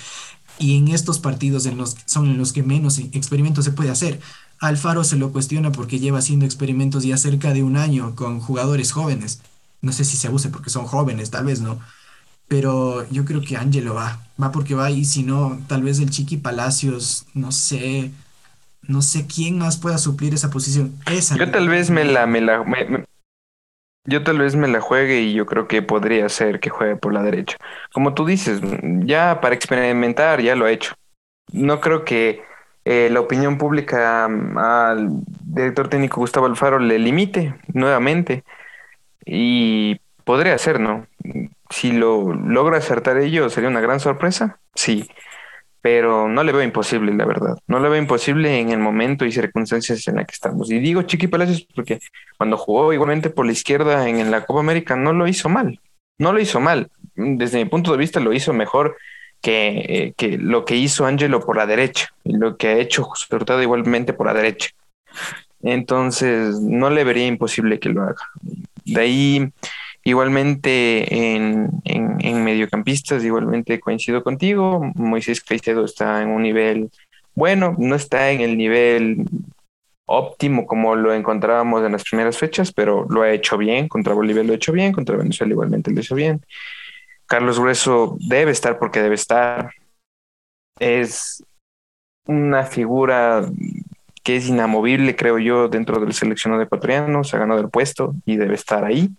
Y 0.60 0.78
en 0.78 0.88
estos 0.90 1.20
partidos 1.20 1.66
en 1.66 1.78
los, 1.78 1.98
son 2.06 2.28
en 2.28 2.38
los 2.38 2.54
que 2.54 2.64
menos 2.64 3.00
experimentos 3.00 3.66
se 3.66 3.72
puede 3.72 3.90
hacer. 3.90 4.20
Alfaro 4.64 5.04
se 5.04 5.18
lo 5.18 5.34
cuestiona 5.34 5.74
porque 5.74 6.00
lleva 6.00 6.20
haciendo 6.20 6.46
experimentos 6.46 7.04
ya 7.04 7.18
cerca 7.18 7.54
de 7.54 7.64
un 7.64 7.76
año 7.76 8.16
con 8.16 8.40
jugadores 8.40 8.94
jóvenes. 8.94 9.42
No 9.82 9.92
sé 9.92 10.06
si 10.06 10.16
se 10.16 10.28
abuse 10.28 10.48
porque 10.48 10.70
son 10.70 10.86
jóvenes, 10.86 11.32
tal 11.32 11.46
vez 11.46 11.60
no. 11.60 11.82
Pero 12.48 13.06
yo 13.10 13.26
creo 13.26 13.42
que 13.42 13.58
Ángelo 13.58 13.94
va, 13.94 14.22
va 14.42 14.54
porque 14.54 14.74
va 14.74 14.90
y 14.90 15.04
si 15.04 15.24
no, 15.24 15.60
tal 15.68 15.84
vez 15.84 16.00
el 16.00 16.10
Chiqui 16.10 16.38
Palacios, 16.38 17.26
no 17.34 17.52
sé, 17.52 18.12
no 18.84 19.02
sé 19.02 19.28
quién 19.28 19.58
más 19.58 19.78
pueda 19.78 19.98
suplir 19.98 20.34
esa 20.34 20.50
posición. 20.50 20.94
Esa 21.08 21.36
yo 21.36 21.52
tal 21.52 21.68
vez 21.68 21.90
me 21.90 22.06
la, 22.06 22.26
me 22.26 22.40
la, 22.40 22.64
yo 24.06 24.24
tal 24.24 24.38
vez 24.38 24.56
me 24.56 24.70
la 24.70 24.80
juegue 24.80 25.24
y 25.24 25.34
yo 25.34 25.46
creo 25.46 25.68
que 25.68 25.82
podría 25.82 26.30
ser 26.30 26.62
que 26.62 26.70
juegue 26.70 26.96
por 26.96 27.14
la 27.14 27.22
derecha. 27.22 27.58
Como 27.92 28.14
tú 28.14 28.26
dices, 28.26 28.62
ya 29.04 29.42
para 29.42 29.56
experimentar 29.56 30.42
ya 30.42 30.56
lo 30.56 30.66
ha 30.66 30.72
hecho. 30.72 30.94
No 31.52 31.82
creo 31.82 32.06
que 32.06 32.42
eh, 32.86 33.10
la 33.12 33.22
opinión 33.22 33.58
pública 33.58 34.28
mm, 34.28 34.58
al 34.58 35.10
director 35.46 35.88
técnico 35.88 36.20
Gustavo 36.22 36.48
Alfaro 36.48 36.80
le 36.80 37.00
limite 37.00 37.56
nuevamente 37.74 38.44
y 39.26 40.00
podría 40.26 40.58
ser, 40.58 40.80
¿no? 40.80 41.08
Si 41.70 41.92
lo 41.92 42.34
logra 42.34 42.78
acertar 42.78 43.18
ello, 43.18 43.50
sería 43.50 43.70
una 43.70 43.82
gran 43.82 44.00
sorpresa, 44.00 44.60
sí, 44.76 45.10
pero 45.82 46.28
no 46.28 46.44
le 46.44 46.52
veo 46.52 46.62
imposible, 46.62 47.14
la 47.14 47.26
verdad. 47.26 47.58
No 47.68 47.80
le 47.80 47.90
veo 47.90 48.02
imposible 48.02 48.60
en 48.60 48.72
el 48.72 48.80
momento 48.80 49.26
y 49.26 49.32
circunstancias 49.32 50.08
en 50.08 50.16
las 50.16 50.26
que 50.26 50.34
estamos. 50.34 50.72
Y 50.72 50.80
digo 50.80 51.02
Chiqui 51.02 51.28
Palacios 51.28 51.68
porque 51.76 52.00
cuando 52.38 52.58
jugó 52.58 52.94
igualmente 52.94 53.30
por 53.30 53.46
la 53.46 53.54
izquierda 53.54 54.08
en 54.08 54.30
la 54.32 54.46
Copa 54.46 54.60
América 54.60 54.96
no 54.96 55.14
lo 55.14 55.28
hizo 55.28 55.50
mal, 55.50 55.80
no 56.18 56.34
lo 56.34 56.40
hizo 56.40 56.60
mal. 56.60 56.90
Desde 57.16 57.64
mi 57.64 57.70
punto 57.70 57.92
de 57.92 57.98
vista 57.98 58.20
lo 58.20 58.34
hizo 58.34 58.54
mejor 58.54 58.98
que, 59.44 60.14
que 60.18 60.38
lo 60.38 60.64
que 60.64 60.78
hizo 60.78 61.06
Angelo 61.06 61.42
por 61.42 61.58
la 61.58 61.68
derecha 61.68 62.08
y 62.24 62.34
lo 62.34 62.56
que 62.56 62.70
ha 62.70 62.78
hecho 62.78 63.08
sobre 63.14 63.46
todo 63.46 63.62
igualmente 63.62 64.14
por 64.14 64.26
la 64.28 64.34
derecha. 64.34 64.70
Entonces, 65.62 66.60
no 66.62 66.90
le 66.90 67.04
vería 67.04 67.28
imposible 67.28 67.80
que 67.80 67.90
lo 67.90 68.04
haga. 68.04 68.30
De 68.86 69.02
ahí, 69.02 69.50
igualmente 70.04 71.36
en, 71.36 71.70
en, 71.84 72.44
mediocampistas, 72.44 73.24
igualmente 73.24 73.80
coincido 73.80 74.24
contigo. 74.24 74.92
Moisés 74.96 75.42
Caicedo 75.42 75.86
está 75.86 76.22
en 76.22 76.30
un 76.30 76.44
nivel 76.44 76.90
bueno, 77.36 77.76
no 77.78 77.96
está 77.96 78.32
en 78.32 78.42
el 78.42 78.58
nivel 78.58 79.26
óptimo 80.06 80.68
como 80.68 80.96
lo 80.96 81.14
encontrábamos 81.14 81.84
en 81.84 81.94
las 81.94 82.04
primeras 82.04 82.38
fechas, 82.38 82.72
pero 82.72 83.08
lo 83.10 83.24
ha 83.24 83.32
hecho 83.32 83.58
bien. 83.58 83.88
Contra 83.88 84.14
Bolivia 84.14 84.44
lo 84.44 84.54
ha 84.54 84.58
hecho 84.58 84.72
bien, 84.72 84.94
contra 84.94 85.18
Venezuela 85.18 85.52
igualmente 85.52 85.92
lo 85.92 86.00
hizo 86.00 86.16
bien. 86.16 86.46
Carlos 87.34 87.60
Grueso 87.60 88.16
debe 88.20 88.52
estar 88.52 88.78
porque 88.78 89.02
debe 89.02 89.16
estar. 89.16 89.74
Es 90.78 91.44
una 92.28 92.64
figura 92.64 93.50
que 94.22 94.36
es 94.36 94.48
inamovible, 94.50 95.16
creo 95.16 95.40
yo, 95.40 95.68
dentro 95.68 96.00
del 96.00 96.14
seleccionado 96.14 96.62
ecuatoriano. 96.62 97.24
Se 97.24 97.36
ha 97.36 97.40
ganado 97.40 97.60
el 97.60 97.72
puesto 97.72 98.14
y 98.24 98.36
debe 98.36 98.54
estar 98.54 98.86
ahí. 98.86 99.10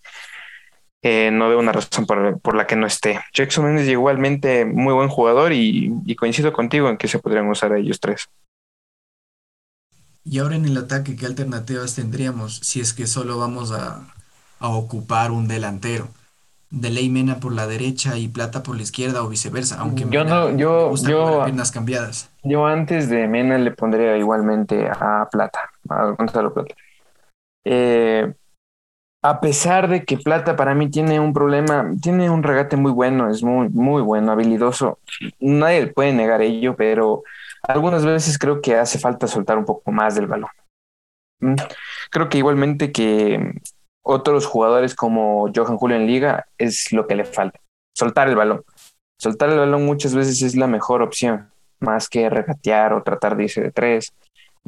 Eh, 1.03 1.33
no 1.33 1.49
veo 1.49 1.59
una 1.59 1.73
razón 1.73 2.07
por, 2.07 2.55
la 2.55 2.69
que 2.69 2.77
no 2.77 2.87
esté. 2.87 3.21
Jackson 3.33 3.65
Méndez 3.65 3.89
igualmente 3.89 4.65
muy 4.65 4.95
buen 4.95 5.09
jugador 5.09 5.53
y, 5.53 6.15
coincido 6.15 6.53
contigo 6.53 6.89
en 6.89 6.99
que 6.99 7.09
se 7.09 7.19
podrían 7.19 7.49
usar 7.49 7.73
a 7.73 7.79
ellos 7.79 7.99
tres. 7.99 8.29
Y 10.23 10.39
ahora 10.39 10.55
en 10.55 10.67
el 10.67 10.77
ataque, 10.77 11.17
¿qué 11.17 11.27
alternativas 11.27 11.97
tendríamos 11.97 12.59
si 12.59 12.79
es 12.79 12.93
que 12.93 13.09
solo 13.09 13.39
vamos 13.39 13.73
a, 13.73 14.07
a 14.61 14.69
ocupar 14.69 15.33
un 15.33 15.49
delantero? 15.49 16.09
De 16.75 16.91
Ley 16.91 17.09
Mena 17.09 17.37
por 17.37 17.53
la 17.53 17.67
derecha 17.67 18.17
y 18.19 18.29
Plata 18.29 18.63
por 18.63 18.77
la 18.77 18.83
izquierda 18.83 19.23
o 19.23 19.29
viceversa, 19.29 19.79
aunque 19.79 20.07
yo 20.11 20.25
no, 20.25 20.51
yo, 20.57 20.95
yo, 20.97 21.45
piernas 21.45 21.71
cambiadas. 21.71 22.31
Yo 22.43 22.67
antes 22.67 23.09
de 23.09 23.29
Mena 23.29 23.59
le 23.59 23.71
pondría 23.71 24.17
igualmente 24.17 24.89
a 24.89 25.29
Plata, 25.31 25.71
a 25.89 26.07
Gonzalo 26.11 26.53
Plata. 26.53 26.75
Eh, 27.65 28.35
a 29.23 29.41
pesar 29.41 29.89
de 29.89 30.05
que 30.05 30.19
Plata 30.19 30.57
para 30.57 30.75
mí 30.75 30.91
tiene 30.91 31.21
un 31.21 31.33
problema, 31.33 31.91
tiene 32.03 32.29
un 32.29 32.43
regate 32.43 32.77
muy 32.77 32.93
bueno, 32.93 33.31
es 33.31 33.43
muy, 33.43 33.69
muy 33.69 34.03
bueno, 34.03 34.33
habilidoso. 34.33 34.99
Nadie 35.41 35.87
puede 35.87 36.13
negar 36.13 36.43
ello, 36.43 36.77
pero 36.77 37.23
algunas 37.63 38.05
veces 38.05 38.39
creo 38.39 38.61
que 38.61 38.77
hace 38.77 38.99
falta 38.99 39.27
soltar 39.27 39.57
un 39.57 39.65
poco 39.65 39.93
más 39.93 40.17
del 40.17 40.27
balón. 40.27 40.51
Mm, 41.41 41.55
creo 42.11 42.29
que 42.29 42.39
igualmente 42.39 42.93
que 42.93 43.55
otros 44.05 44.47
jugadores 44.47 44.95
como 44.95 45.51
Johan 45.55 45.77
Julio 45.77 45.97
en 45.97 46.07
liga 46.07 46.47
es 46.59 46.93
lo 46.93 47.07
que 47.07 47.17
le 47.17 47.25
falta. 47.25 47.59
Soltar 47.97 48.29
el 48.29 48.37
balón. 48.37 48.63
Soltar 49.19 49.51
el 49.51 49.59
balón 49.59 49.85
muchas 49.85 50.15
veces 50.15 50.43
es 50.43 50.55
la 50.55 50.67
mejor 50.67 51.03
opción. 51.03 51.51
más 51.81 52.09
que 52.09 52.31
regatear 52.31 52.95
o 52.95 53.03
tratar 53.03 53.37
de 53.37 53.45
irse 53.45 53.61
de 53.61 53.71
tres. 53.71 54.15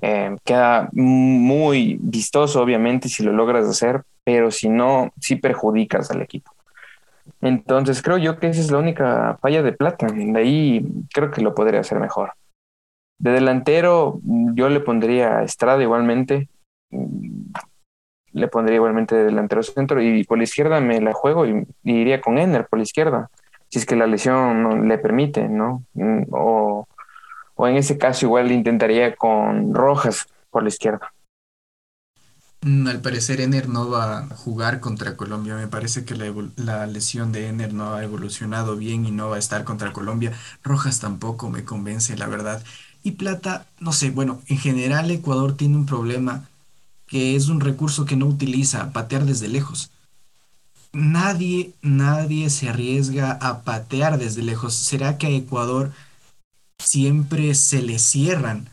Eh, 0.03 0.37
queda 0.45 0.89
muy 0.93 1.97
vistoso, 2.01 2.61
obviamente, 2.61 3.09
si 3.09 3.23
lo 3.23 3.33
logras 3.33 3.67
hacer, 3.67 4.03
pero 4.25 4.51
si 4.51 4.69
no, 4.69 5.13
sí 5.19 5.37
perjudicas 5.37 6.11
al 6.11 6.21
equipo. 6.21 6.53
Entonces 7.41 8.03
creo 8.03 8.19
yo 8.19 8.39
que 8.39 8.49
esa 8.49 8.61
es 8.61 8.71
la 8.71 8.79
única 8.79 9.39
falla 9.41 9.63
de 9.63 9.73
plata. 9.73 10.07
De 10.09 10.39
ahí 10.39 10.87
creo 11.13 11.31
que 11.31 11.41
lo 11.41 11.55
podría 11.55 11.81
hacer 11.81 12.01
mejor. 12.01 12.33
De 13.19 13.31
delantero, 13.31 14.21
yo 14.23 14.69
le 14.69 14.81
pondría 14.81 15.39
a 15.39 15.45
Estrada 15.45 15.83
igualmente. 15.83 16.49
Le 18.37 18.49
pondría 18.49 18.77
igualmente 18.77 19.15
de 19.15 19.25
delantero 19.25 19.63
centro 19.63 20.01
y 20.03 20.25
por 20.25 20.39
la 20.39 20.45
izquierda 20.45 20.81
me 20.81 21.01
la 21.01 21.13
juego 21.13 21.47
y, 21.47 21.67
iría 21.85 22.21
con 22.21 22.39
Enner 22.39 22.67
por 22.67 22.79
la 22.79 22.85
izquierda. 22.85 23.31
Si 23.69 23.79
es 23.79 23.87
que 23.87 23.97
la 23.97 24.07
lesión 24.07 24.87
le 24.89 24.99
permite, 24.99 25.49
¿no? 25.49 25.83
O, 26.31 26.87
o 27.55 27.67
en 27.67 27.77
ese 27.77 27.99
caso 27.99 28.27
igual 28.27 28.53
intentaría 28.53 29.17
con 29.17 29.75
Rojas 29.75 30.29
por 30.51 30.63
la 30.63 30.69
izquierda. 30.69 31.13
Mm, 32.67 32.89
al 32.89 33.01
parecer 33.01 33.41
Ener 33.41 33.69
no 33.69 33.89
va 33.91 34.19
a 34.19 34.27
jugar 34.29 34.81
contra 34.81 35.17
Colombia. 35.17 35.55
Me 35.55 35.69
parece 35.69 36.05
que 36.05 36.17
la, 36.17 36.87
lesión 36.87 37.31
de 37.31 37.49
Ener 37.49 37.73
no 37.73 37.95
ha 37.95 38.03
evolucionado 38.03 38.77
bien 38.77 39.07
y 39.07 39.13
no 39.13 39.29
va 39.29 39.37
a 39.37 39.39
estar 39.39 39.65
contra 39.65 39.93
Colombia. 39.93 40.33
Rojas 40.65 40.99
tampoco 41.01 41.49
me 41.49 41.65
convence, 41.65 42.17
la 42.17 42.27
verdad. 42.27 42.65
Y 43.03 43.13
Plata, 43.13 43.67
no 43.79 43.93
sé, 43.93 44.11
bueno, 44.11 44.43
en 44.49 44.59
general 44.59 45.11
Ecuador 45.11 45.57
tiene 45.57 45.77
un 45.77 45.87
problema 45.87 46.49
que 47.07 47.37
es 47.37 47.49
un 47.49 47.61
recurso 47.61 48.05
que 48.05 48.17
no 48.17 48.27
utiliza, 48.27 48.93
patear 48.93 49.25
desde 49.25 49.49
lejos. 49.49 49.91
Nadie, 50.93 51.73
nadie 51.83 52.51
se 52.51 52.69
arriesga 52.69 53.33
a 53.33 53.63
patear 53.63 54.19
desde 54.19 54.43
lejos. 54.43 54.75
¿Será 54.75 55.19
que 55.19 55.27
a 55.27 55.31
Ecuador 55.31 55.93
siempre 56.79 57.55
se 57.55 57.83
le 57.83 57.99
cierran 57.99 58.69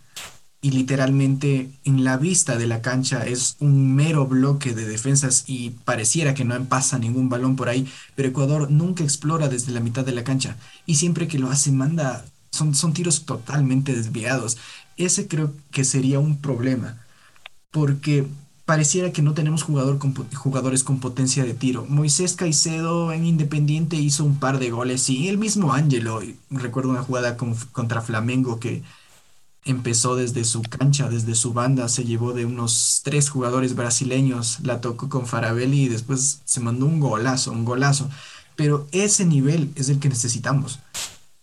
y 0.63 0.71
literalmente 0.71 1.69
en 1.83 2.05
la 2.05 2.15
vista 2.15 2.57
de 2.57 2.67
la 2.67 2.81
cancha 2.81 3.25
es 3.25 3.57
un 3.59 3.93
mero 3.95 4.25
bloque 4.27 4.73
de 4.73 4.85
defensas 4.85 5.43
y 5.45 5.71
pareciera 5.71 6.33
que 6.33 6.45
no 6.45 6.63
pasa 6.65 6.97
ningún 6.97 7.27
balón 7.27 7.57
por 7.57 7.67
ahí, 7.67 7.85
pero 8.15 8.29
Ecuador 8.29 8.71
nunca 8.71 9.03
explora 9.03 9.49
desde 9.49 9.73
la 9.73 9.81
mitad 9.81 10.05
de 10.05 10.13
la 10.13 10.23
cancha 10.23 10.55
y 10.85 10.95
siempre 10.95 11.27
que 11.27 11.37
lo 11.37 11.51
hace 11.51 11.73
manda, 11.73 12.23
son, 12.49 12.75
son 12.75 12.93
tiros 12.93 13.25
totalmente 13.25 13.93
desviados. 13.93 14.57
Ese 14.95 15.27
creo 15.27 15.53
que 15.71 15.83
sería 15.83 16.19
un 16.19 16.37
problema, 16.37 17.02
porque 17.73 18.25
pareciera 18.65 19.11
que 19.11 19.23
no 19.23 19.33
tenemos 19.33 19.63
jugador 19.63 19.99
jugadores 20.35 20.83
con 20.85 20.99
potencia 20.99 21.43
de 21.43 21.53
tiro. 21.53 21.85
Moisés 21.89 22.35
Caicedo 22.35 23.11
en 23.11 23.25
Independiente 23.25 23.97
hizo 23.97 24.23
un 24.23 24.39
par 24.39 24.59
de 24.59 24.69
goles 24.69 25.09
y 25.09 25.27
el 25.27 25.37
mismo 25.37 25.73
Ángelo, 25.73 26.21
recuerdo 26.49 26.91
una 26.91 27.03
jugada 27.03 27.35
contra 27.35 28.01
Flamengo 28.01 28.59
que 28.59 28.83
empezó 29.65 30.15
desde 30.15 30.45
su 30.45 30.61
cancha, 30.61 31.09
desde 31.09 31.35
su 31.35 31.53
banda, 31.53 31.89
se 31.89 32.03
llevó 32.05 32.33
de 32.33 32.45
unos 32.45 33.01
tres 33.03 33.29
jugadores 33.29 33.75
brasileños, 33.75 34.59
la 34.61 34.79
tocó 34.79 35.09
con 35.09 35.25
Farabelli 35.25 35.85
y 35.85 35.89
después 35.89 36.41
se 36.45 36.59
mandó 36.59 36.85
un 36.85 36.99
golazo, 36.99 37.51
un 37.51 37.65
golazo. 37.65 38.09
Pero 38.55 38.87
ese 38.91 39.25
nivel 39.25 39.71
es 39.75 39.89
el 39.89 39.99
que 39.99 40.09
necesitamos. 40.09 40.79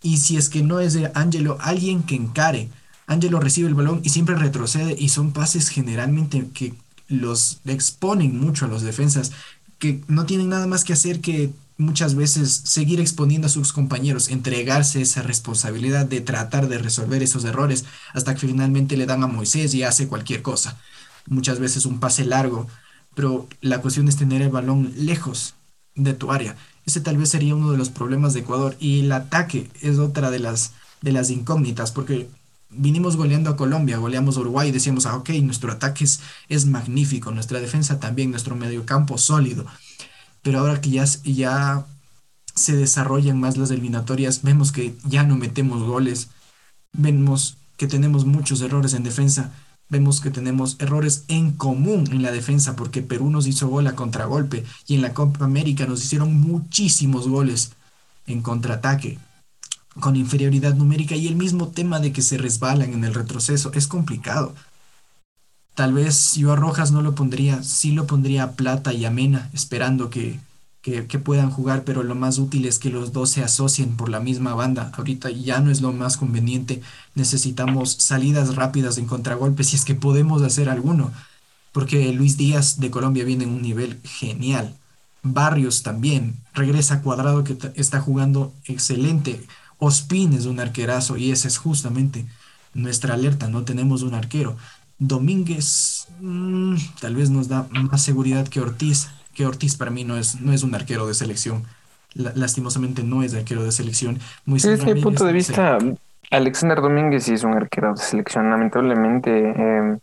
Y 0.01 0.19
si 0.19 0.37
es 0.37 0.49
que 0.49 0.63
no 0.63 0.79
es 0.79 0.95
de 0.95 1.11
Angelo, 1.15 1.59
alguien 1.61 2.05
que 2.05 2.15
encare. 2.15 2.69
Angelo 3.11 3.41
recibe 3.41 3.67
el 3.67 3.75
balón 3.75 4.01
y 4.05 4.11
siempre 4.11 4.37
retrocede 4.37 4.95
y 4.97 5.09
son 5.09 5.33
pases 5.33 5.69
generalmente 5.69 6.47
que 6.55 6.75
los 7.09 7.61
exponen 7.65 8.39
mucho 8.39 8.67
a 8.67 8.69
los 8.69 8.83
defensas, 8.83 9.33
que 9.81 10.01
no 10.07 10.27
tienen 10.27 10.49
nada 10.49 10.69
más 10.69 10.85
que 10.85 10.93
hacer 10.93 11.21
que 11.21 11.51
muchas 11.77 12.15
veces 12.15 12.63
seguir 12.65 13.01
exponiendo 13.01 13.49
a 13.49 13.51
sus 13.51 13.73
compañeros, 13.73 14.29
entregarse 14.29 15.03
esa 15.03 15.23
responsabilidad 15.23 16.07
de 16.07 16.21
tratar 16.21 16.69
de 16.69 16.79
resolver 16.79 17.21
esos 17.21 17.45
errores 17.45 17.85
hasta 18.15 18.37
que 18.37 18.47
finalmente 18.47 18.97
le 18.97 19.07
dan 19.07 19.25
a 19.25 19.27
Moisés 19.27 19.75
y 19.75 19.83
hace 19.83 20.07
cualquier 20.07 20.43
cosa. 20.43 20.79
Muchas 21.27 21.59
veces 21.59 21.87
un 21.87 21.99
pase 21.99 22.25
largo, 22.25 22.69
pero 23.17 23.49
la 23.61 23.81
cuestión 23.81 24.07
es 24.07 24.19
tener 24.19 24.41
el 24.41 24.51
balón 24.51 24.93
lejos 24.97 25.55
de 25.97 26.15
tu 26.15 26.31
área. 26.31 26.55
Ese 26.87 27.01
tal 27.01 27.17
vez 27.17 27.31
sería 27.31 27.57
uno 27.57 27.73
de 27.73 27.79
los 27.79 27.91
problemas 27.91 28.35
de 28.35 28.41
Ecuador 28.41 28.77
y 28.79 29.01
el 29.01 29.11
ataque 29.11 29.69
es 29.81 29.99
otra 29.99 30.31
de 30.31 30.39
las 30.39 30.75
de 31.03 31.13
las 31.13 31.31
incógnitas 31.31 31.93
porque 31.93 32.29
vinimos 32.71 33.17
goleando 33.17 33.51
a 33.51 33.57
Colombia, 33.57 33.99
goleamos 33.99 34.37
a 34.37 34.41
Uruguay 34.41 34.69
y 34.69 34.73
decíamos, 34.73 35.07
ah, 35.07 35.17
ok, 35.17 35.31
nuestro 35.43 35.73
ataque 35.73 36.05
es, 36.05 36.21
es 36.49 36.67
magnífico, 36.67 37.31
nuestra 37.31 37.61
defensa 37.61 38.01
también, 38.01 38.31
nuestro 38.31 38.57
mediocampo 38.57 39.19
sólido 39.19 39.67
pero 40.43 40.61
ahora 40.61 40.81
que 40.81 40.91
ya, 40.91 41.05
ya 41.25 41.87
se 42.55 42.77
desarrollan 42.77 43.39
más 43.39 43.57
las 43.57 43.71
eliminatorias, 43.71 44.43
vemos 44.43 44.73
que 44.73 44.95
ya 45.05 45.23
no 45.23 45.37
metemos 45.37 45.83
goles, 45.83 46.29
vemos 46.93 47.57
que 47.77 47.87
tenemos 47.87 48.25
muchos 48.25 48.61
errores 48.61 48.95
en 48.95 49.03
defensa, 49.03 49.53
vemos 49.89 50.21
que 50.21 50.31
tenemos 50.31 50.77
errores 50.79 51.25
en 51.29 51.53
común 51.53 52.09
en 52.11 52.23
la 52.23 52.33
defensa, 52.33 52.77
porque 52.77 53.03
Perú 53.03 53.31
nos 53.31 53.47
hizo 53.47 53.69
gol 53.69 53.87
a 53.87 53.97
contragolpe 53.97 54.65
y 54.87 54.95
en 54.95 55.03
la 55.03 55.15
Copa 55.15 55.45
América 55.45 55.87
nos 55.87 56.05
hicieron 56.05 56.35
muchísimos 56.35 57.29
goles 57.29 57.73
en 58.27 58.43
contraataque 58.43 59.19
con 59.99 60.17
inferioridad 60.17 60.75
numérica 60.75 61.17
y 61.17 61.27
el 61.27 61.37
mismo 61.37 61.69
tema 61.69 61.99
de 61.99 62.13
que 62.13 62.23
se 62.23 62.39
resbalan 62.39 62.93
en 62.93 63.05
el 63.05 63.15
retroceso 63.15 63.73
es 63.75 63.89
complicado. 63.89 64.55
Tal 65.75 65.93
vez 65.95 66.35
yo 66.35 66.53
a 66.53 66.57
Rojas 66.57 66.93
no 66.93 67.03
lo 67.03 67.15
pondría, 67.15 67.63
sí 67.63 67.93
lo 67.93 68.07
pondría 68.07 68.45
a 68.45 68.53
Plata 68.53 68.93
y 68.93 69.05
a 69.05 69.11
Mena, 69.11 69.51
esperando 69.53 70.11
que, 70.11 70.39
que, 70.83 71.03
puedan 71.19 71.51
jugar, 71.51 71.85
pero 71.85 72.03
lo 72.03 72.15
más 72.15 72.39
útil 72.39 72.67
es 72.67 72.79
que 72.79 72.91
los 72.91 73.13
dos 73.13 73.31
se 73.31 73.43
asocien 73.43 73.97
por 73.97 74.09
la 74.09 74.21
misma 74.21 74.55
banda. 74.55 74.93
Ahorita 74.97 75.31
ya 75.31 75.61
no 75.61 75.71
es 75.71 75.81
lo 75.81 75.93
más 75.93 76.17
conveniente. 76.17 76.83
Necesitamos 77.15 77.93
salidas 77.99 78.57
rápidas 78.57 78.99
en 78.99 79.07
contragolpe 79.07 79.65
si 79.65 79.77
es 79.77 79.85
que 79.85 79.95
podemos 79.95 80.43
hacer 80.43 80.69
alguno. 80.69 81.13
Porque 81.73 82.13
Luis 82.13 82.37
Díaz 82.37 82.81
de 82.81 82.91
Colombia 82.91 83.25
viene 83.25 83.45
en 83.45 83.51
un 83.51 83.63
nivel 83.63 84.01
genial. 84.05 84.75
Barrios 85.23 85.83
también. 85.83 86.37
Regresa 86.55 87.03
Cuadrado 87.03 87.45
que 87.45 87.57
está 87.75 88.01
jugando 88.01 88.53
excelente. 88.65 89.47
Ospin 89.81 90.35
es 90.35 90.47
un 90.47 90.61
arquerazo 90.61 91.17
y 91.17 91.33
esa 91.33 91.49
es 91.49 91.59
justamente 91.59 92.27
nuestra 92.75 93.15
alerta. 93.15 93.49
No 93.49 93.65
tenemos 93.65 94.03
un 94.03 94.15
arquero. 94.15 94.57
Domínguez 94.99 96.07
mm, 96.21 96.77
tal 97.01 97.17
vez 97.17 97.31
nos 97.31 97.49
da 97.49 97.67
más 97.71 98.03
seguridad 98.03 98.47
que 98.47 98.61
Ortiz, 98.61 99.09
que 99.35 99.47
Ortiz 99.47 99.77
para 99.77 99.91
mí 99.91 100.05
no 100.05 100.17
es, 100.17 100.41
no 100.41 100.53
es 100.53 100.63
un 100.63 100.75
arquero 100.75 101.07
de 101.07 101.15
selección. 101.15 101.65
lastimosamente 102.15 103.03
no 103.03 103.23
es 103.23 103.35
arquero 103.35 103.65
de 103.65 103.73
selección. 103.73 104.21
Muy 104.45 104.61
Desde 104.61 104.95
mi 104.95 105.01
punto 105.01 105.25
de 105.25 105.33
vista, 105.33 105.79
Alexander 106.31 106.81
Domínguez 106.81 107.25
sí 107.25 107.35
es 107.35 107.45
un 107.45 107.55
arquero 107.55 107.95
de 107.95 108.03
selección. 108.03 108.51
Lamentablemente 108.51 109.31
em, 109.31 109.99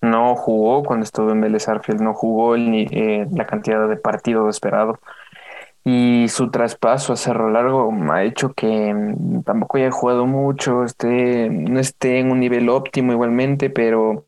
no 0.00 0.34
jugó 0.34 0.82
cuando 0.82 1.04
estuvo 1.04 1.30
en 1.30 1.40
Vélez 1.40 1.68
Arfield, 1.68 2.00
no 2.00 2.14
jugó 2.14 2.56
ni 2.56 2.86
eh, 2.90 3.26
la 3.32 3.46
cantidad 3.46 3.86
de 3.88 3.96
partidos 3.96 4.56
esperado. 4.56 4.98
Y 5.90 6.28
su 6.28 6.50
traspaso 6.50 7.14
a 7.14 7.16
Cerro 7.16 7.48
Largo 7.48 7.90
ha 8.12 8.22
hecho 8.22 8.52
que 8.52 8.92
mm, 8.92 9.42
tampoco 9.44 9.78
haya 9.78 9.90
jugado 9.90 10.26
mucho, 10.26 10.84
esté, 10.84 11.48
no 11.48 11.80
esté 11.80 12.18
en 12.18 12.30
un 12.30 12.40
nivel 12.40 12.68
óptimo 12.68 13.12
igualmente, 13.12 13.70
pero 13.70 14.26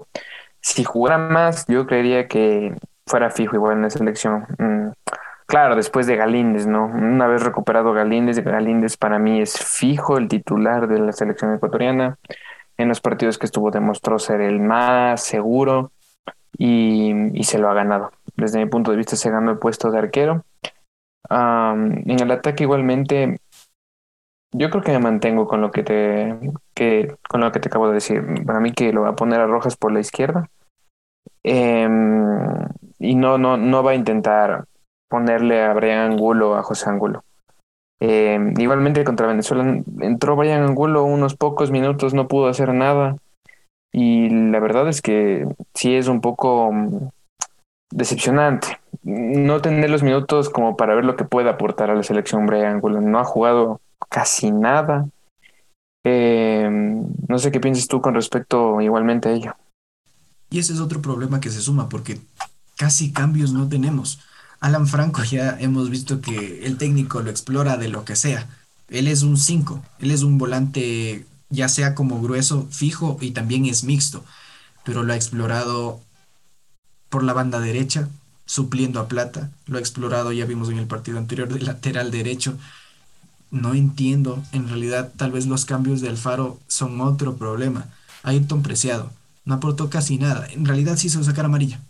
si 0.62 0.84
jugara 0.84 1.18
más, 1.18 1.66
yo 1.66 1.86
creería 1.86 2.28
que 2.28 2.74
fuera 3.06 3.30
fijo 3.30 3.56
igual 3.56 3.76
en 3.76 3.82
la 3.82 3.90
selección. 3.90 4.46
Mm, 4.56 4.92
claro, 5.44 5.76
después 5.76 6.06
de 6.06 6.16
Galíndez, 6.16 6.66
¿no? 6.66 6.86
Una 6.86 7.26
vez 7.26 7.42
recuperado 7.42 7.92
Galíndez, 7.92 8.42
Galíndez 8.42 8.96
para 8.96 9.18
mí 9.18 9.42
es 9.42 9.58
fijo 9.58 10.16
el 10.16 10.28
titular 10.28 10.88
de 10.88 10.98
la 10.98 11.12
selección 11.12 11.54
ecuatoriana. 11.54 12.16
En 12.78 12.88
los 12.88 13.02
partidos 13.02 13.36
que 13.36 13.44
estuvo 13.44 13.70
demostró 13.70 14.18
ser 14.18 14.40
el 14.40 14.60
más 14.60 15.22
seguro 15.22 15.92
y, 16.56 17.38
y 17.38 17.44
se 17.44 17.58
lo 17.58 17.68
ha 17.68 17.74
ganado. 17.74 18.12
Desde 18.34 18.58
mi 18.58 18.70
punto 18.70 18.92
de 18.92 18.96
vista 18.96 19.16
se 19.16 19.30
ganó 19.30 19.50
el 19.50 19.58
puesto 19.58 19.90
de 19.90 19.98
arquero 19.98 20.42
en 21.28 22.20
el 22.20 22.30
ataque 22.30 22.64
igualmente, 22.64 23.38
yo 24.52 24.70
creo 24.70 24.82
que 24.82 24.92
me 24.92 24.98
mantengo 24.98 25.46
con 25.46 25.60
lo 25.60 25.70
que 25.70 25.82
te, 25.82 26.38
que, 26.74 27.14
con 27.28 27.40
lo 27.40 27.52
que 27.52 27.60
te 27.60 27.68
acabo 27.68 27.88
de 27.88 27.94
decir. 27.94 28.22
Para 28.44 28.60
mí 28.60 28.72
que 28.72 28.92
lo 28.92 29.02
va 29.02 29.10
a 29.10 29.16
poner 29.16 29.40
a 29.40 29.46
Rojas 29.46 29.76
por 29.76 29.92
la 29.92 30.00
izquierda. 30.00 30.48
Em, 31.42 32.66
y 32.98 33.14
no, 33.14 33.38
no, 33.38 33.56
no 33.56 33.82
va 33.82 33.92
a 33.92 33.94
intentar 33.94 34.64
ponerle 35.08 35.62
a 35.62 35.72
Brian 35.72 36.12
Angulo 36.12 36.56
a 36.56 36.62
José 36.62 36.90
Angulo. 36.90 37.24
Em, 38.00 38.54
igualmente 38.58 39.04
contra 39.04 39.26
Venezuela 39.26 39.82
entró 40.00 40.36
Brian 40.36 40.62
Angulo 40.62 41.04
unos 41.04 41.36
pocos 41.36 41.70
minutos, 41.70 42.14
no 42.14 42.28
pudo 42.28 42.48
hacer 42.48 42.72
nada. 42.72 43.16
Y 43.92 44.30
la 44.30 44.60
verdad 44.60 44.88
es 44.88 45.02
que 45.02 45.46
sí 45.74 45.94
es 45.94 46.08
un 46.08 46.20
poco 46.20 46.72
decepcionante. 47.90 48.80
No 49.02 49.60
tener 49.60 49.90
los 49.90 50.02
minutos 50.02 50.50
como 50.50 50.76
para 50.76 50.94
ver 50.94 51.04
lo 51.04 51.16
que 51.16 51.24
puede 51.24 51.48
aportar 51.48 51.90
a 51.90 51.94
la 51.94 52.02
selección 52.02 52.46
Brian 52.46 52.80
No 52.82 53.18
ha 53.18 53.24
jugado 53.24 53.80
casi 54.08 54.50
nada. 54.50 55.08
Em, 56.04 57.06
no 57.28 57.38
sé 57.38 57.50
qué 57.50 57.60
piensas 57.60 57.88
tú 57.88 58.00
con 58.00 58.14
respecto 58.14 58.80
igualmente 58.80 59.28
a 59.28 59.32
ello. 59.32 59.56
Y 60.50 60.58
ese 60.58 60.72
es 60.72 60.80
otro 60.80 61.00
problema 61.00 61.40
que 61.40 61.50
se 61.50 61.60
suma 61.60 61.88
porque 61.88 62.20
casi 62.76 63.12
cambios 63.12 63.52
no 63.52 63.68
tenemos. 63.68 64.20
Alan 64.60 64.86
Franco 64.86 65.22
ya 65.22 65.56
hemos 65.60 65.88
visto 65.90 66.20
que 66.20 66.66
el 66.66 66.76
técnico 66.76 67.20
lo 67.20 67.30
explora 67.30 67.76
de 67.76 67.88
lo 67.88 68.04
que 68.04 68.16
sea. 68.16 68.46
Él 68.88 69.06
es 69.06 69.22
un 69.22 69.36
5, 69.36 69.82
él 70.00 70.10
es 70.10 70.22
un 70.22 70.36
volante 70.36 71.24
ya 71.50 71.68
sea 71.68 71.94
como 71.94 72.20
grueso, 72.20 72.66
fijo 72.70 73.18
y 73.20 73.32
también 73.32 73.66
es 73.66 73.84
mixto, 73.84 74.24
pero 74.84 75.02
lo 75.02 75.12
ha 75.12 75.16
explorado 75.16 76.00
por 77.10 77.22
la 77.22 77.34
banda 77.34 77.60
derecha, 77.60 78.08
supliendo 78.46 78.98
a 78.98 79.08
Plata, 79.08 79.50
lo 79.66 79.76
ha 79.76 79.80
explorado, 79.80 80.32
ya 80.32 80.46
vimos 80.46 80.70
en 80.70 80.78
el 80.78 80.86
partido 80.86 81.18
anterior, 81.18 81.52
de 81.52 81.60
lateral 81.60 82.10
derecho. 82.10 82.56
No 83.50 83.74
entiendo, 83.74 84.42
en 84.52 84.68
realidad 84.68 85.12
tal 85.16 85.32
vez 85.32 85.46
los 85.46 85.66
cambios 85.66 86.00
de 86.00 86.08
Alfaro 86.08 86.58
son 86.68 87.00
otro 87.02 87.36
problema. 87.36 87.86
Ayrton 88.22 88.62
Preciado 88.62 89.10
no 89.44 89.54
aportó 89.54 89.90
casi 89.90 90.16
nada, 90.16 90.46
en 90.50 90.64
realidad 90.64 90.96
se 90.96 91.08
hizo 91.08 91.22
sacar 91.22 91.44
amarilla. 91.44 91.80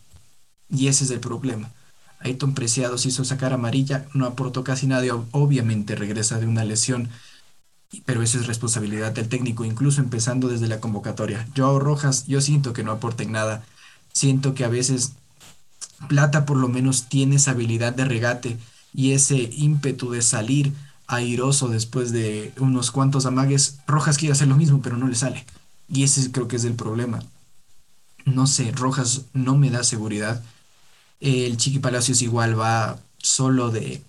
Y 0.68 0.88
ese 0.88 1.04
es 1.04 1.10
el 1.10 1.20
problema. 1.20 1.70
Ayrton 2.18 2.54
Preciado 2.54 2.98
se 2.98 3.08
hizo 3.08 3.24
sacar 3.24 3.52
amarilla, 3.52 4.06
no 4.14 4.26
aportó 4.26 4.64
casi 4.64 4.86
nada 4.88 5.06
y 5.06 5.10
obviamente 5.10 5.94
regresa 5.94 6.38
de 6.40 6.46
una 6.46 6.64
lesión 6.64 7.08
pero 8.04 8.22
eso 8.22 8.38
es 8.38 8.46
responsabilidad 8.46 9.12
del 9.12 9.28
técnico, 9.28 9.64
incluso 9.64 10.00
empezando 10.00 10.48
desde 10.48 10.68
la 10.68 10.80
convocatoria. 10.80 11.46
Joao 11.56 11.78
Rojas, 11.80 12.26
yo 12.26 12.40
siento 12.40 12.72
que 12.72 12.84
no 12.84 12.92
aporten 12.92 13.32
nada. 13.32 13.64
Siento 14.20 14.52
que 14.52 14.66
a 14.66 14.68
veces 14.68 15.12
Plata 16.06 16.44
por 16.44 16.58
lo 16.58 16.68
menos 16.68 17.04
tiene 17.08 17.36
esa 17.36 17.52
habilidad 17.52 17.94
de 17.94 18.04
regate 18.04 18.58
y 18.92 19.12
ese 19.12 19.48
ímpetu 19.50 20.10
de 20.10 20.20
salir 20.20 20.74
airoso 21.06 21.68
después 21.68 22.12
de 22.12 22.52
unos 22.58 22.90
cuantos 22.90 23.24
amagues. 23.24 23.78
Rojas 23.86 24.18
quiere 24.18 24.34
hacer 24.34 24.48
lo 24.48 24.56
mismo, 24.56 24.82
pero 24.82 24.98
no 24.98 25.08
le 25.08 25.14
sale. 25.14 25.46
Y 25.88 26.02
ese 26.02 26.30
creo 26.30 26.48
que 26.48 26.56
es 26.56 26.64
el 26.64 26.74
problema. 26.74 27.22
No 28.26 28.46
sé, 28.46 28.72
Rojas 28.72 29.22
no 29.32 29.56
me 29.56 29.70
da 29.70 29.84
seguridad. 29.84 30.44
El 31.20 31.56
Chiqui 31.56 31.78
Palacios 31.78 32.20
igual 32.20 32.60
va 32.60 32.98
solo 33.16 33.70
de 33.70 34.02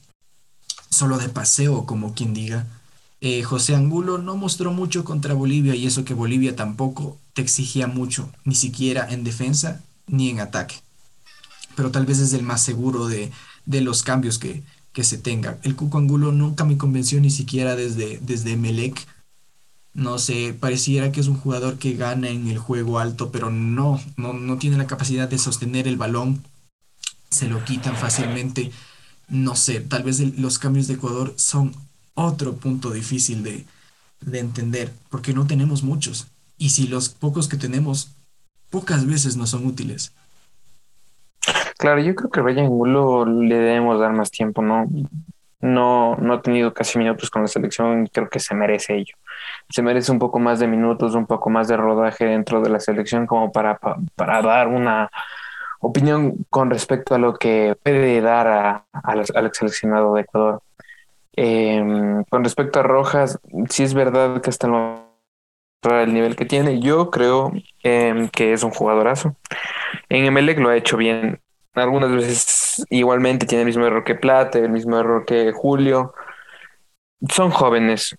solo 0.89 1.19
de 1.19 1.29
paseo, 1.29 1.85
como 1.85 2.15
quien 2.15 2.33
diga. 2.33 2.67
Eh, 3.21 3.43
José 3.43 3.75
Angulo 3.75 4.17
no 4.17 4.35
mostró 4.35 4.73
mucho 4.73 5.05
contra 5.05 5.35
Bolivia 5.35 5.73
y 5.73 5.87
eso 5.87 6.03
que 6.03 6.13
Bolivia 6.13 6.53
tampoco 6.57 7.17
te 7.31 7.41
exigía 7.41 7.87
mucho, 7.87 8.29
ni 8.43 8.55
siquiera 8.55 9.07
en 9.09 9.23
defensa 9.23 9.81
ni 10.11 10.29
en 10.29 10.39
ataque. 10.39 10.75
Pero 11.75 11.89
tal 11.89 12.05
vez 12.05 12.19
es 12.19 12.33
el 12.33 12.43
más 12.43 12.63
seguro 12.63 13.07
de, 13.07 13.31
los 13.65 14.03
cambios 14.03 14.37
que, 14.37 14.61
que, 14.93 15.03
se 15.03 15.17
tenga. 15.17 15.57
El 15.63 15.75
Cuco 15.75 15.97
Angulo 15.97 16.31
nunca 16.31 16.65
me 16.65 16.77
convenció 16.77 17.19
ni 17.19 17.31
siquiera 17.31 17.75
desde, 17.75 18.19
desde 18.21 18.57
Melec. 18.57 19.07
No 19.93 20.19
sé, 20.19 20.53
pareciera 20.53 21.11
que 21.11 21.19
es 21.19 21.27
un 21.27 21.37
jugador 21.37 21.79
que 21.79 21.95
gana 21.95 22.29
en 22.29 22.47
el 22.47 22.59
juego 22.59 22.99
alto, 22.99 23.31
pero 23.31 23.49
no, 23.49 23.99
no, 24.17 24.33
no 24.33 24.57
tiene 24.57 24.77
la 24.77 24.87
capacidad 24.87 25.27
de 25.27 25.39
sostener 25.39 25.87
el 25.87 25.97
balón. 25.97 26.43
Se 27.31 27.47
lo 27.47 27.65
quitan 27.65 27.95
fácilmente. 27.95 28.71
No 29.27 29.55
sé, 29.55 29.79
tal 29.79 30.03
vez 30.03 30.19
los 30.37 30.59
cambios 30.59 30.87
de 30.87 30.93
Ecuador 30.93 31.33
son 31.37 31.73
otro 32.13 32.55
punto 32.55 32.91
difícil 32.91 33.43
de, 33.43 33.65
entender, 34.37 34.93
porque 35.09 35.33
no 35.33 35.47
tenemos 35.47 35.83
muchos. 35.83 36.27
Y 36.57 36.69
si 36.69 36.87
los 36.87 37.09
pocos 37.09 37.47
que 37.47 37.57
tenemos, 37.57 38.09
pocas 38.71 39.05
veces 39.05 39.37
no 39.37 39.45
son 39.45 39.67
útiles. 39.67 40.13
Claro, 41.77 41.99
yo 41.99 42.15
creo 42.15 42.29
que 42.29 42.39
a 42.39 42.43
Ryan 42.43 42.65
Angulo 42.65 43.25
le 43.25 43.55
debemos 43.55 43.99
dar 43.99 44.13
más 44.13 44.31
tiempo, 44.31 44.61
¿no? 44.61 44.87
No, 45.59 46.15
no 46.15 46.33
ha 46.33 46.41
tenido 46.41 46.73
casi 46.73 46.97
minutos 46.97 47.29
con 47.29 47.43
la 47.43 47.47
selección 47.47 48.05
y 48.05 48.09
creo 48.09 48.29
que 48.29 48.39
se 48.39 48.55
merece 48.55 48.95
ello. 48.95 49.15
Se 49.69 49.81
merece 49.81 50.11
un 50.11 50.19
poco 50.19 50.39
más 50.39 50.59
de 50.59 50.67
minutos, 50.67 51.13
un 51.13 51.27
poco 51.27 51.49
más 51.49 51.67
de 51.67 51.77
rodaje 51.77 52.25
dentro 52.25 52.61
de 52.61 52.69
la 52.69 52.79
selección 52.79 53.27
como 53.27 53.51
para, 53.51 53.79
para 54.15 54.41
dar 54.41 54.67
una 54.67 55.11
opinión 55.79 56.45
con 56.49 56.69
respecto 56.69 57.13
a 57.13 57.19
lo 57.19 57.33
que 57.35 57.75
puede 57.83 58.21
dar 58.21 58.83
al 58.91 59.25
seleccionado 59.53 60.15
de 60.15 60.21
Ecuador. 60.21 60.61
Em, 61.33 62.23
con 62.25 62.43
respecto 62.43 62.79
a 62.79 62.83
Rojas, 62.83 63.39
sí 63.69 63.83
es 63.83 63.93
verdad 63.93 64.41
que 64.41 64.49
hasta 64.49 64.67
el 64.67 64.73
nivel 66.07 66.35
que 66.35 66.45
tiene, 66.45 66.79
yo 66.79 67.09
creo 67.09 67.51
em, 67.83 68.29
que 68.29 68.53
es 68.53 68.63
un 68.63 68.71
jugadorazo. 68.71 69.35
En 70.09 70.25
Emelec 70.25 70.59
lo 70.59 70.69
ha 70.69 70.77
hecho 70.77 70.97
bien. 70.97 71.41
Algunas 71.73 72.11
veces 72.11 72.85
igualmente 72.89 73.45
tiene 73.45 73.63
el 73.63 73.67
mismo 73.67 73.85
error 73.85 74.03
que 74.03 74.15
Plata, 74.15 74.59
el 74.59 74.69
mismo 74.69 74.97
error 74.99 75.25
que 75.25 75.51
Julio. 75.51 76.13
Son 77.29 77.51
jóvenes. 77.51 78.17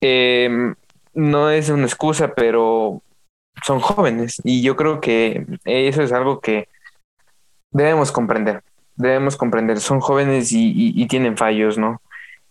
Em, 0.00 0.74
no 1.14 1.50
es 1.50 1.68
una 1.70 1.84
excusa, 1.84 2.34
pero 2.34 3.02
son 3.64 3.80
jóvenes. 3.80 4.40
Y 4.44 4.62
yo 4.62 4.76
creo 4.76 5.00
que 5.00 5.46
eso 5.64 6.02
es 6.02 6.12
algo 6.12 6.40
que 6.40 6.68
debemos 7.70 8.12
comprender. 8.12 8.62
Debemos 8.96 9.36
comprender. 9.36 9.80
Son 9.80 10.00
jóvenes 10.00 10.50
y 10.52 11.06
tienen 11.08 11.36
fallos, 11.36 11.78
¿no? 11.78 12.00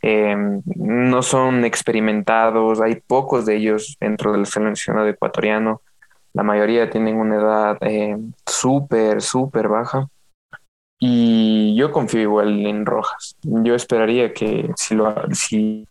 Em, 0.06 0.62
no 0.76 1.24
son 1.24 1.64
experimentados, 1.64 2.82
hay 2.82 2.96
pocos 2.96 3.46
de 3.46 3.56
ellos 3.56 3.96
dentro 4.02 4.34
del 4.34 4.46
seleccionado 4.46 5.08
ecuatoriano, 5.08 5.82
la 6.34 6.44
mayoría 6.44 6.90
tienen 6.90 7.16
una 7.16 7.36
edad 7.38 7.78
em, 7.80 8.34
súper, 8.46 9.22
súper 9.22 9.70
baja. 9.70 10.10
Y 11.00 11.74
yo 11.78 11.92
confío 11.92 12.20
igual 12.22 12.66
en 12.66 12.86
Rojas. 12.86 13.38
Yo 13.44 13.76
esperaría 13.76 14.34
que 14.34 14.72
si, 14.76 14.94
lo, 14.96 15.16
si 15.32 15.88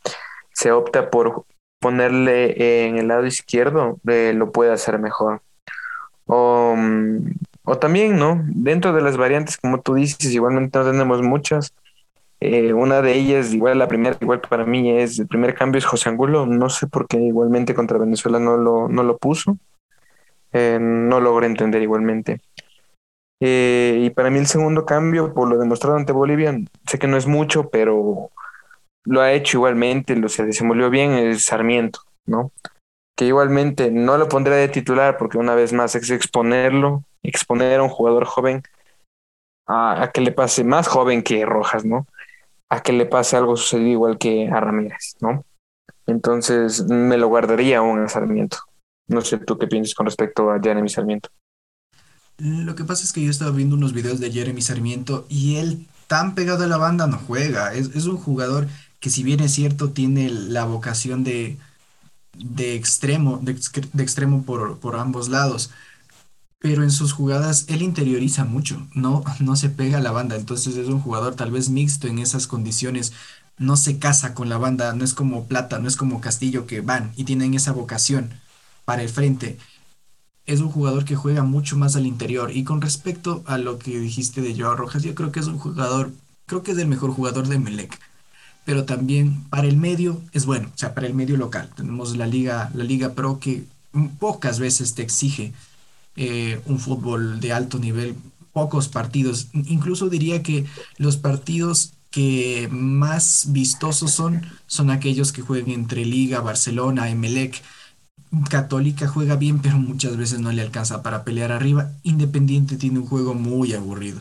se 0.52 0.72
opta 0.72 1.08
por 1.10 1.44
ponerle 1.80 2.86
en 2.86 2.98
el 2.98 3.08
lado 3.08 3.24
izquierdo, 3.24 3.98
eh, 4.08 4.32
lo 4.34 4.52
pueda 4.52 4.74
hacer 4.74 4.98
mejor. 4.98 5.40
O, 6.26 6.74
mm, 6.76 7.32
o 7.64 7.78
también, 7.78 8.18
¿no? 8.18 8.42
Dentro 8.46 8.92
de 8.92 9.00
las 9.00 9.16
variantes, 9.16 9.56
como 9.56 9.80
tú 9.80 9.94
dices, 9.94 10.34
igualmente 10.34 10.78
no 10.78 10.84
tenemos 10.84 11.22
muchas. 11.22 11.72
Eh, 12.45 12.72
una 12.72 13.03
de 13.03 13.14
ellas, 13.14 13.55
igual 13.55 13.78
la 13.78 13.86
primera, 13.86 14.16
igual 14.20 14.40
para 14.40 14.66
mí 14.66 14.90
es, 14.90 15.16
el 15.20 15.28
primer 15.28 15.55
cambio 15.55 15.78
es 15.78 15.84
José 15.84 16.09
Angulo, 16.09 16.45
no 16.45 16.70
sé 16.70 16.88
por 16.88 17.07
qué 17.07 17.16
igualmente 17.18 17.72
contra 17.72 17.99
Venezuela 17.99 18.40
no 18.40 18.57
lo, 18.57 18.88
no 18.88 19.05
lo 19.05 19.16
puso, 19.16 19.59
eh, 20.53 20.76
no 20.80 21.20
logré 21.20 21.47
entender 21.47 21.82
igualmente. 21.82 22.40
Eh, 23.40 24.01
y 24.01 24.11
para 24.11 24.28
mí 24.28 24.40
el 24.40 24.49
segundo 24.49 24.84
cambio, 24.84 25.32
por 25.34 25.49
lo 25.49 25.57
demostrado 25.57 25.97
ante 25.97 26.11
Bolivia, 26.11 26.59
sé 26.84 26.99
que 26.99 27.07
no 27.07 27.16
es 27.16 27.28
mucho, 27.28 27.70
pero 27.70 28.30
lo 29.05 29.20
ha 29.20 29.30
hecho 29.30 29.59
igualmente, 29.59 30.16
lo 30.16 30.28
se 30.28 30.45
desenvolvió 30.45 30.90
bien, 30.90 31.12
es 31.12 31.45
Sarmiento, 31.45 32.01
¿no? 32.26 32.51
Que 33.16 33.26
igualmente 33.26 33.93
no 33.93 34.18
lo 34.18 34.28
pondré 34.28 34.57
de 34.57 34.68
titular 34.68 35.16
porque 35.16 35.38
una 35.38 35.55
vez 35.55 35.72
más 35.72 35.95
es 35.95 36.11
exponerlo, 36.11 37.05
exponer 37.22 37.78
a 37.78 37.84
un 37.84 37.88
jugador 37.88 38.24
joven 38.24 38.64
a, 39.68 40.03
a 40.03 40.11
que 40.11 40.20
le 40.20 40.32
pase 40.32 40.64
más 40.64 40.88
joven 40.88 41.22
que 41.22 41.47
Rojas, 41.47 41.84
¿no? 41.84 42.05
A 42.72 42.82
que 42.82 42.94
le 42.94 43.04
pase 43.04 43.36
algo 43.36 43.54
sucedido 43.54 43.90
igual 43.90 44.16
que 44.16 44.48
a 44.48 44.58
Ramírez, 44.58 45.16
¿no? 45.20 45.44
Entonces 46.06 46.86
me 46.86 47.18
lo 47.18 47.28
guardaría 47.28 47.78
aún 47.78 48.02
a 48.02 48.08
Sarmiento. 48.08 48.56
No 49.08 49.20
sé 49.20 49.36
tú 49.36 49.58
qué 49.58 49.66
piensas 49.66 49.94
con 49.94 50.06
respecto 50.06 50.50
a 50.50 50.58
Jeremy 50.58 50.88
Sarmiento. 50.88 51.28
Lo 52.38 52.74
que 52.74 52.84
pasa 52.84 53.04
es 53.04 53.12
que 53.12 53.22
yo 53.22 53.30
estaba 53.30 53.50
viendo 53.50 53.76
unos 53.76 53.92
videos 53.92 54.20
de 54.20 54.32
Jeremy 54.32 54.62
Sarmiento 54.62 55.26
y 55.28 55.56
él 55.56 55.86
tan 56.06 56.34
pegado 56.34 56.64
a 56.64 56.66
la 56.66 56.78
banda 56.78 57.06
no 57.06 57.18
juega. 57.18 57.74
Es, 57.74 58.06
un 58.06 58.16
jugador 58.16 58.66
que 59.00 59.10
si 59.10 59.22
bien 59.22 59.40
es 59.40 59.52
cierto 59.52 59.90
tiene 59.90 60.30
la 60.30 60.64
vocación 60.64 61.24
de, 61.24 61.58
de 62.38 62.74
extremo, 62.74 63.38
de, 63.42 63.52
extremo 63.52 64.44
por, 64.44 64.78
por 64.78 64.96
ambos 64.96 65.28
lados 65.28 65.70
pero 66.62 66.84
en 66.84 66.92
sus 66.92 67.12
jugadas 67.12 67.64
él 67.66 67.82
interioriza 67.82 68.44
mucho, 68.44 68.86
no, 68.94 69.24
no 69.40 69.56
se 69.56 69.68
pega 69.68 69.98
a 69.98 70.00
la 70.00 70.12
banda, 70.12 70.36
entonces 70.36 70.76
es 70.76 70.86
un 70.86 71.00
jugador 71.00 71.34
tal 71.34 71.50
vez 71.50 71.68
mixto 71.68 72.06
en 72.06 72.20
esas 72.20 72.46
condiciones, 72.46 73.12
no 73.58 73.76
se 73.76 73.98
casa 73.98 74.32
con 74.32 74.48
la 74.48 74.58
banda, 74.58 74.94
no 74.94 75.04
es 75.04 75.12
como 75.12 75.46
Plata, 75.46 75.80
no 75.80 75.88
es 75.88 75.96
como 75.96 76.20
Castillo 76.20 76.66
que 76.66 76.80
van 76.80 77.12
y 77.16 77.24
tienen 77.24 77.54
esa 77.54 77.72
vocación 77.72 78.30
para 78.84 79.02
el 79.02 79.08
frente. 79.08 79.58
Es 80.46 80.60
un 80.60 80.70
jugador 80.70 81.04
que 81.04 81.16
juega 81.16 81.42
mucho 81.42 81.76
más 81.76 81.94
al 81.94 82.06
interior. 82.06 82.50
Y 82.50 82.64
con 82.64 82.80
respecto 82.80 83.44
a 83.46 83.58
lo 83.58 83.78
que 83.78 83.98
dijiste 83.98 84.40
de 84.40 84.56
Joao 84.58 84.74
Rojas, 84.74 85.02
yo 85.02 85.14
creo 85.14 85.30
que 85.30 85.40
es 85.40 85.46
un 85.46 85.58
jugador, 85.58 86.12
creo 86.46 86.62
que 86.62 86.72
es 86.72 86.78
el 86.78 86.88
mejor 86.88 87.12
jugador 87.12 87.46
de 87.46 87.58
Melec. 87.58 87.96
Pero 88.64 88.84
también 88.84 89.44
para 89.50 89.68
el 89.68 89.76
medio 89.76 90.20
es 90.32 90.46
bueno, 90.46 90.70
o 90.74 90.78
sea, 90.78 90.94
para 90.94 91.06
el 91.06 91.14
medio 91.14 91.36
local. 91.36 91.70
Tenemos 91.76 92.16
la 92.16 92.26
liga, 92.26 92.70
la 92.74 92.84
liga 92.84 93.12
pro 93.12 93.38
que 93.38 93.64
pocas 94.18 94.58
veces 94.58 94.94
te 94.94 95.02
exige 95.02 95.52
eh, 96.16 96.60
un 96.66 96.78
fútbol 96.78 97.40
de 97.40 97.52
alto 97.52 97.78
nivel, 97.78 98.14
pocos 98.52 98.88
partidos. 98.88 99.48
Incluso 99.52 100.08
diría 100.08 100.42
que 100.42 100.66
los 100.98 101.16
partidos 101.16 101.94
que 102.10 102.68
más 102.70 103.46
vistosos 103.48 104.10
son 104.12 104.42
son 104.66 104.90
aquellos 104.90 105.32
que 105.32 105.42
juegan 105.42 105.70
entre 105.70 106.04
Liga, 106.04 106.40
Barcelona, 106.40 107.08
Emelec. 107.10 107.62
Católica 108.48 109.08
juega 109.08 109.36
bien, 109.36 109.60
pero 109.60 109.78
muchas 109.78 110.16
veces 110.16 110.40
no 110.40 110.52
le 110.52 110.62
alcanza 110.62 111.02
para 111.02 111.24
pelear 111.24 111.52
arriba. 111.52 111.90
Independiente 112.02 112.76
tiene 112.76 112.98
un 112.98 113.06
juego 113.06 113.34
muy 113.34 113.72
aburrido. 113.74 114.20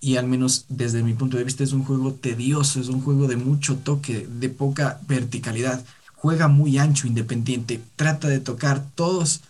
Y 0.00 0.16
al 0.16 0.26
menos 0.26 0.66
desde 0.68 1.02
mi 1.02 1.14
punto 1.14 1.36
de 1.36 1.44
vista 1.44 1.64
es 1.64 1.72
un 1.72 1.84
juego 1.84 2.12
tedioso, 2.12 2.80
es 2.80 2.88
un 2.88 3.00
juego 3.00 3.26
de 3.26 3.36
mucho 3.36 3.76
toque, 3.76 4.28
de 4.28 4.48
poca 4.48 5.00
verticalidad. 5.08 5.84
Juega 6.14 6.48
muy 6.48 6.78
ancho 6.78 7.06
Independiente, 7.06 7.80
trata 7.96 8.28
de 8.28 8.40
tocar 8.40 8.84
todos 8.94 9.42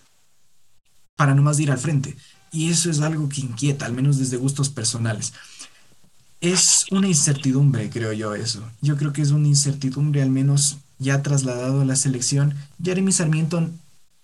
para 1.17 1.35
no 1.35 1.43
más 1.43 1.61
ir 1.61 1.71
al 1.71 1.79
frente. 1.79 2.17
Y 2.53 2.71
eso 2.71 2.91
es 2.91 3.01
algo 3.01 3.29
que 3.29 3.41
inquieta, 3.41 3.87
al 3.87 3.93
menos 3.93 4.19
desde 4.19 4.37
gustos 4.37 4.69
personales. 4.69 5.33
Es 6.41 6.87
una 6.91 7.09
incertidumbre, 7.09 7.91
creo 7.91 8.12
yo, 8.12 8.35
eso. 8.35 8.62
Yo 8.81 8.97
creo 8.97 9.12
que 9.12 9.23
es 9.23 9.31
una 9.31 9.49
incertidumbre, 9.49 10.23
al 10.23 10.31
menos 10.31 10.79
ya 10.99 11.23
trasladado 11.23 11.81
a 11.81 11.85
la 11.85 11.97
selección. 11.97 12.55
Jeremy 12.83 13.12
Sarmiento 13.12 13.71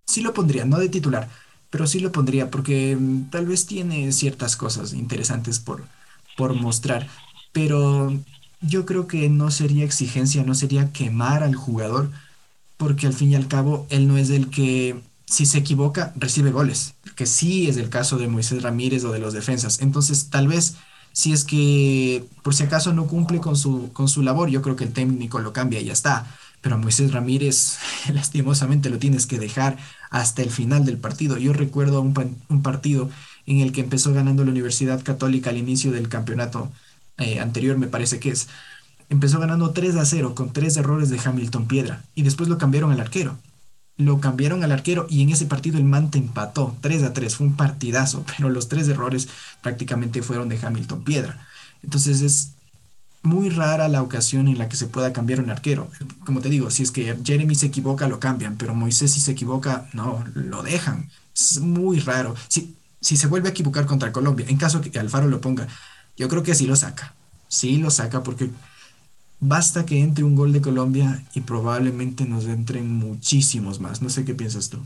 sí 0.07 0.20
lo 0.20 0.34
pondría, 0.34 0.64
no 0.64 0.78
de 0.78 0.88
titular, 0.88 1.28
pero 1.70 1.86
sí 1.86 2.01
lo 2.01 2.12
pondría 2.12 2.51
porque 2.51 2.97
mm, 2.97 3.30
tal 3.30 3.47
vez 3.47 3.66
tiene 3.66 4.12
ciertas 4.12 4.57
cosas 4.57 4.93
interesantes 4.93 5.59
por, 5.59 5.84
por 6.36 6.55
mostrar, 6.55 7.09
pero 7.53 8.12
yo 8.61 8.86
creo 8.86 9.07
que 9.07 9.28
no 9.28 9.51
sería 9.51 9.84
exigencia, 9.84 10.45
no 10.45 10.55
sería 10.55 10.93
quemar 10.93 11.43
al 11.43 11.55
jugador, 11.55 12.11
porque 12.76 13.07
al 13.07 13.14
fin 13.14 13.30
y 13.30 13.34
al 13.34 13.49
cabo 13.49 13.86
él 13.91 14.09
no 14.09 14.18
es 14.18 14.30
el 14.30 14.51
que 14.51 15.01
si 15.31 15.47
se 15.47 15.59
equivoca 15.59 16.12
recibe 16.16 16.51
goles, 16.51 16.95
que 17.14 17.24
sí 17.24 17.68
es 17.68 17.76
el 17.76 17.89
caso 17.89 18.18
de 18.18 18.26
Moisés 18.28 18.62
Ramírez 18.62 19.05
o 19.05 19.12
de 19.12 19.20
los 19.20 19.33
defensas. 19.33 19.81
Entonces, 19.81 20.28
tal 20.28 20.49
vez 20.49 20.76
si 21.12 21.33
es 21.33 21.45
que 21.45 22.24
por 22.43 22.55
si 22.55 22.64
acaso 22.64 22.93
no 22.93 23.07
cumple 23.07 23.39
con 23.39 23.57
su, 23.57 23.93
con 23.93 24.09
su 24.09 24.22
labor, 24.22 24.51
yo 24.51 24.61
creo 24.61 24.76
que 24.76 24.85
el 24.85 24.93
técnico 24.93 25.39
lo 25.39 25.53
cambia 25.53 25.81
y 25.81 25.85
ya 25.87 25.93
está. 25.93 26.26
Pero 26.61 26.74
a 26.74 26.78
Moisés 26.78 27.12
Ramírez, 27.12 27.78
lastimosamente, 28.12 28.91
lo 28.91 28.99
tienes 28.99 29.26
que 29.26 29.39
dejar 29.39 29.78
hasta 30.11 30.43
el 30.43 30.51
final 30.51 30.85
del 30.85 30.99
partido. 30.99 31.39
Yo 31.39 31.53
recuerdo 31.53 32.01
un, 32.03 32.37
un 32.49 32.62
partido 32.62 33.09
en 33.47 33.61
el 33.61 33.72
que 33.72 33.83
empezó 33.83 34.12
ganando 34.12 34.45
la 34.45 34.51
Universidad 34.51 35.03
Católica 35.03 35.51
al 35.51 35.59
inicio 35.59 35.93
del 35.93 36.09
campeonato 36.09 36.70
eh, 37.18 37.39
anterior, 37.39 37.78
me 37.78 37.87
parece 37.87 38.18
que 38.18 38.31
es. 38.31 38.49
Empezó 39.09 39.39
ganando 39.41 39.70
3 39.70 39.97
a 39.97 40.05
cero 40.05 40.35
con 40.35 40.53
tres 40.53 40.76
errores 40.76 41.11
de 41.11 41.20
Hamilton 41.22 41.66
Piedra 41.66 42.05
y 42.14 42.22
después 42.22 42.49
lo 42.49 42.59
cambiaron 42.59 42.93
al 42.93 43.01
arquero. 43.01 43.39
Lo 44.01 44.18
cambiaron 44.18 44.64
al 44.64 44.72
arquero 44.72 45.07
y 45.11 45.22
en 45.22 45.28
ese 45.28 45.44
partido 45.44 45.76
el 45.76 45.84
Mante 45.84 46.18
empató 46.18 46.76
3 46.80 47.03
a 47.03 47.12
3. 47.12 47.36
Fue 47.36 47.46
un 47.46 47.57
partidazo, 47.57 48.24
pero 48.36 48.48
los 48.48 48.68
tres 48.68 48.88
errores 48.88 49.28
prácticamente 49.62 50.22
fueron 50.22 50.48
de 50.48 50.59
Hamilton 50.61 51.05
Piedra. 51.05 51.46
Entonces 51.82 52.22
es 52.22 52.53
muy 53.22 53.51
rara 53.51 53.88
la 53.88 54.03
ocasión 54.03 54.48
en 54.48 54.57
la 54.57 54.68
que 54.68 54.76
se 54.76 54.86
pueda 54.86 55.12
cambiar 55.12 55.40
un 55.40 55.51
arquero. 55.51 55.90
Como 56.24 56.40
te 56.40 56.48
digo, 56.48 56.70
si 56.70 56.82
es 56.82 56.90
que 56.90 57.16
Jeremy 57.22 57.55
se 57.55 57.66
equivoca, 57.66 58.09
lo 58.09 58.18
cambian, 58.18 58.57
pero 58.57 58.74
Moisés 58.74 59.12
si 59.12 59.20
se 59.20 59.32
equivoca, 59.32 59.88
no, 59.92 60.24
lo 60.34 60.62
dejan. 60.62 61.11
Es 61.36 61.61
muy 61.61 62.01
raro. 62.01 62.34
Si, 62.48 62.74
si 63.01 63.16
se 63.16 63.26
vuelve 63.26 63.48
a 63.48 63.51
equivocar 63.51 63.84
contra 63.84 64.12
Colombia, 64.12 64.46
en 64.48 64.57
caso 64.57 64.80
que 64.80 64.98
Alfaro 64.98 65.28
lo 65.28 65.40
ponga, 65.40 65.68
yo 66.16 66.28
creo 66.28 66.42
que 66.42 66.55
sí 66.55 66.66
lo 66.66 66.76
saca. 66.76 67.14
Sí 67.48 67.76
lo 67.76 67.90
saca 67.90 68.22
porque 68.22 68.51
basta 69.41 69.86
que 69.86 69.99
entre 69.99 70.24
un 70.24 70.36
gol 70.36 70.53
de 70.53 70.61
Colombia 70.61 71.22
y 71.34 71.41
probablemente 71.41 72.24
nos 72.24 72.47
entren 72.47 72.88
muchísimos 72.93 73.80
más. 73.80 74.03
No 74.03 74.11
sé 74.11 74.24
qué 74.24 74.34
piensas 74.34 74.70
tú. 74.70 74.78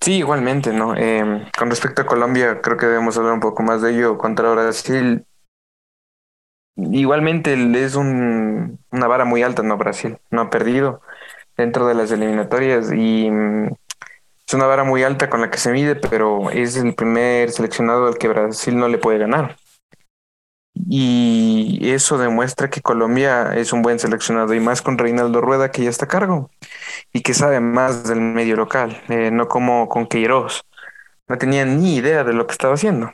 Sí, 0.00 0.14
igualmente, 0.14 0.72
¿no? 0.72 0.94
Em, 0.96 1.44
con 1.58 1.70
respecto 1.70 2.02
a 2.02 2.06
Colombia, 2.06 2.60
creo 2.62 2.76
que 2.76 2.86
debemos 2.86 3.16
hablar 3.18 3.32
un 3.32 3.40
poco 3.40 3.62
más 3.62 3.82
de 3.82 3.94
ello. 3.94 4.16
Contra 4.16 4.50
Brasil, 4.52 5.24
igualmente 6.76 7.54
es 7.84 7.94
un, 7.96 8.78
una 8.90 9.06
vara 9.06 9.24
muy 9.24 9.42
alta, 9.42 9.62
¿no? 9.62 9.76
Brasil 9.76 10.18
no 10.30 10.42
ha 10.42 10.50
perdido 10.50 11.02
dentro 11.56 11.86
de 11.86 11.94
las 11.94 12.12
eliminatorias 12.12 12.92
y 12.92 13.28
mm, 13.30 13.66
es 14.46 14.54
una 14.54 14.66
vara 14.66 14.84
muy 14.84 15.02
alta 15.02 15.28
con 15.28 15.40
la 15.40 15.50
que 15.50 15.58
se 15.58 15.72
mide, 15.72 15.96
pero 15.96 16.50
es 16.50 16.76
el 16.76 16.94
primer 16.94 17.50
seleccionado 17.50 18.06
al 18.06 18.18
que 18.18 18.28
Brasil 18.28 18.78
no 18.78 18.88
le 18.88 18.98
puede 18.98 19.18
ganar. 19.18 19.56
Y 20.88 21.90
eso 21.92 22.18
demuestra 22.18 22.70
que 22.70 22.82
Colombia 22.82 23.54
es 23.54 23.72
un 23.72 23.82
buen 23.82 23.98
seleccionado 23.98 24.54
y 24.54 24.60
más 24.60 24.82
con 24.82 24.98
Reinaldo 24.98 25.40
Rueda 25.40 25.70
que 25.70 25.84
ya 25.84 25.90
está 25.90 26.04
a 26.06 26.08
cargo 26.08 26.50
y 27.12 27.22
que 27.22 27.34
sabe 27.34 27.60
más 27.60 28.04
del 28.08 28.20
medio 28.20 28.56
local, 28.56 29.02
eh, 29.08 29.30
no 29.30 29.48
como 29.48 29.88
con 29.88 30.06
Queiroz. 30.06 30.62
No 31.28 31.38
tenía 31.38 31.64
ni 31.66 31.96
idea 31.96 32.24
de 32.24 32.34
lo 32.34 32.46
que 32.46 32.52
estaba 32.52 32.74
haciendo. 32.74 33.12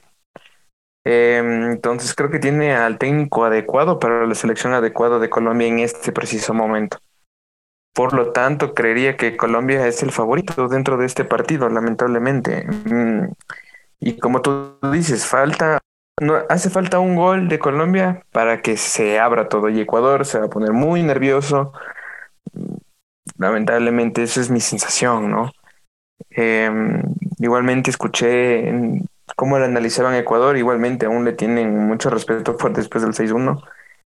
Eh, 1.04 1.38
entonces 1.38 2.14
creo 2.14 2.30
que 2.30 2.38
tiene 2.38 2.74
al 2.74 2.98
técnico 2.98 3.44
adecuado 3.44 3.98
para 3.98 4.26
la 4.26 4.34
selección 4.34 4.72
adecuada 4.72 5.18
de 5.18 5.30
Colombia 5.30 5.68
en 5.68 5.80
este 5.80 6.12
preciso 6.12 6.54
momento. 6.54 6.98
Por 7.94 8.12
lo 8.12 8.32
tanto, 8.32 8.74
creería 8.74 9.16
que 9.16 9.36
Colombia 9.36 9.86
es 9.86 10.02
el 10.02 10.10
favorito 10.10 10.68
dentro 10.68 10.96
de 10.96 11.06
este 11.06 11.24
partido, 11.24 11.68
lamentablemente. 11.68 12.66
Mm, 12.86 13.28
Y 14.00 14.18
como 14.18 14.42
tú 14.42 14.78
dices, 14.92 15.26
falta, 15.26 15.80
no, 16.20 16.36
hace 16.48 16.70
falta 16.70 17.00
un 17.00 17.16
gol 17.16 17.48
de 17.48 17.58
Colombia 17.58 18.24
para 18.32 18.62
que 18.62 18.76
se 18.76 19.18
abra 19.18 19.48
todo 19.48 19.68
y 19.68 19.80
Ecuador 19.80 20.24
se 20.24 20.38
va 20.38 20.46
a 20.46 20.50
poner 20.50 20.72
muy 20.72 21.02
nervioso. 21.02 21.72
Lamentablemente, 23.38 24.22
esa 24.22 24.40
es 24.40 24.50
mi 24.50 24.60
sensación, 24.60 25.30
¿no? 25.30 25.50
Eh, 26.30 26.70
igualmente 27.38 27.90
escuché 27.90 28.72
cómo 29.36 29.58
le 29.58 29.64
analizaban 29.64 30.14
Ecuador, 30.14 30.56
igualmente 30.56 31.06
aún 31.06 31.24
le 31.24 31.32
tienen 31.32 31.76
mucho 31.86 32.10
respeto 32.10 32.56
por 32.56 32.72
después 32.72 33.02
del 33.02 33.14
6-1. 33.14 33.62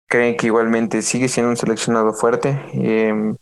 Creen 0.08 0.38
que 0.38 0.48
igualmente 0.48 1.02
sigue 1.02 1.28
siendo 1.28 1.50
un 1.50 1.58
seleccionado 1.58 2.14
fuerte. 2.14 2.60
Eh, 2.74 3.36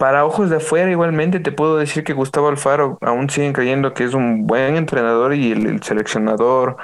para 0.00 0.24
ojos 0.24 0.48
de 0.48 0.56
afuera, 0.56 0.90
igualmente 0.90 1.40
te 1.40 1.52
puedo 1.52 1.76
decir 1.76 2.04
que 2.04 2.14
Gustavo 2.14 2.48
Alfaro 2.48 2.96
aún 3.02 3.28
siguen 3.28 3.52
creyendo 3.52 3.92
que 3.92 4.04
es 4.04 4.14
un 4.14 4.46
buen 4.46 4.76
entrenador 4.76 5.34
y 5.34 5.52
el, 5.52 5.66
el 5.66 5.82
seleccionador 5.82 6.78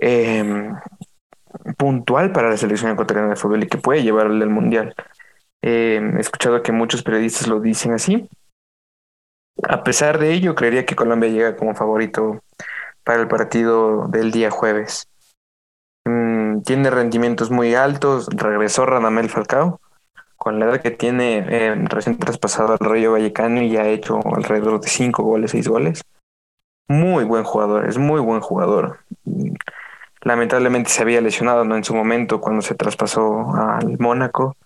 eh, 0.00 0.72
puntual 1.76 2.32
para 2.32 2.48
la 2.48 2.56
selección 2.56 2.92
ecuatoriana 2.92 3.28
de 3.28 3.36
fútbol 3.36 3.62
y 3.62 3.66
que 3.68 3.76
puede 3.76 4.02
llevarle 4.02 4.42
al 4.42 4.48
mundial. 4.48 4.94
Eh, 5.60 6.00
he 6.16 6.18
escuchado 6.18 6.62
que 6.62 6.72
muchos 6.72 7.02
periodistas 7.02 7.46
lo 7.46 7.60
dicen 7.60 7.92
así. 7.92 8.26
A 9.68 9.84
pesar 9.84 10.18
de 10.18 10.32
ello, 10.32 10.54
creería 10.54 10.86
que 10.86 10.96
Colombia 10.96 11.28
llega 11.28 11.56
como 11.56 11.74
favorito 11.74 12.40
para 13.04 13.20
el 13.20 13.28
partido 13.28 14.08
del 14.08 14.30
día 14.30 14.50
jueves. 14.50 15.06
Mm, 16.06 16.62
tiene 16.62 16.88
rendimientos 16.88 17.50
muy 17.50 17.74
altos, 17.74 18.30
regresó 18.34 18.86
Radamel 18.86 19.28
Falcao, 19.28 19.78
con 20.46 20.60
la 20.60 20.66
edad 20.66 20.80
que 20.80 20.92
tiene, 20.92 21.38
eh, 21.38 21.74
recién 21.88 22.18
traspasado 22.18 22.74
al 22.74 22.78
Rayo 22.78 23.10
Vallecano 23.10 23.62
y 23.62 23.70
ya 23.70 23.82
ha 23.82 23.88
hecho 23.88 24.20
alrededor 24.32 24.80
de 24.80 24.86
cinco 24.86 25.24
goles, 25.24 25.50
seis 25.50 25.66
goles. 25.66 26.04
Muy 26.86 27.24
buen 27.24 27.42
jugador, 27.42 27.88
es 27.88 27.98
muy 27.98 28.20
buen 28.20 28.40
jugador. 28.40 29.00
Mm, 29.24 29.54
Lamentablemente 30.22 30.88
se 30.90 31.02
había 31.02 31.20
lesionado, 31.20 31.64
¿no? 31.64 31.74
En 31.74 31.82
su 31.82 31.96
momento 31.96 32.40
cuando 32.40 32.62
se 32.62 32.76
traspasó 32.76 33.56
al 33.56 33.98
Mónaco. 33.98 34.56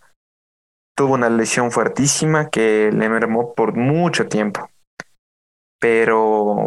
Tuvo 0.95 1.15
una 1.15 1.31
lesión 1.31 1.71
fuertísima 1.71 2.51
que 2.51 2.91
le 2.93 3.09
mermó 3.09 3.55
por 3.55 3.75
mucho 3.75 4.29
tiempo. 4.29 4.69
Pero 5.79 6.67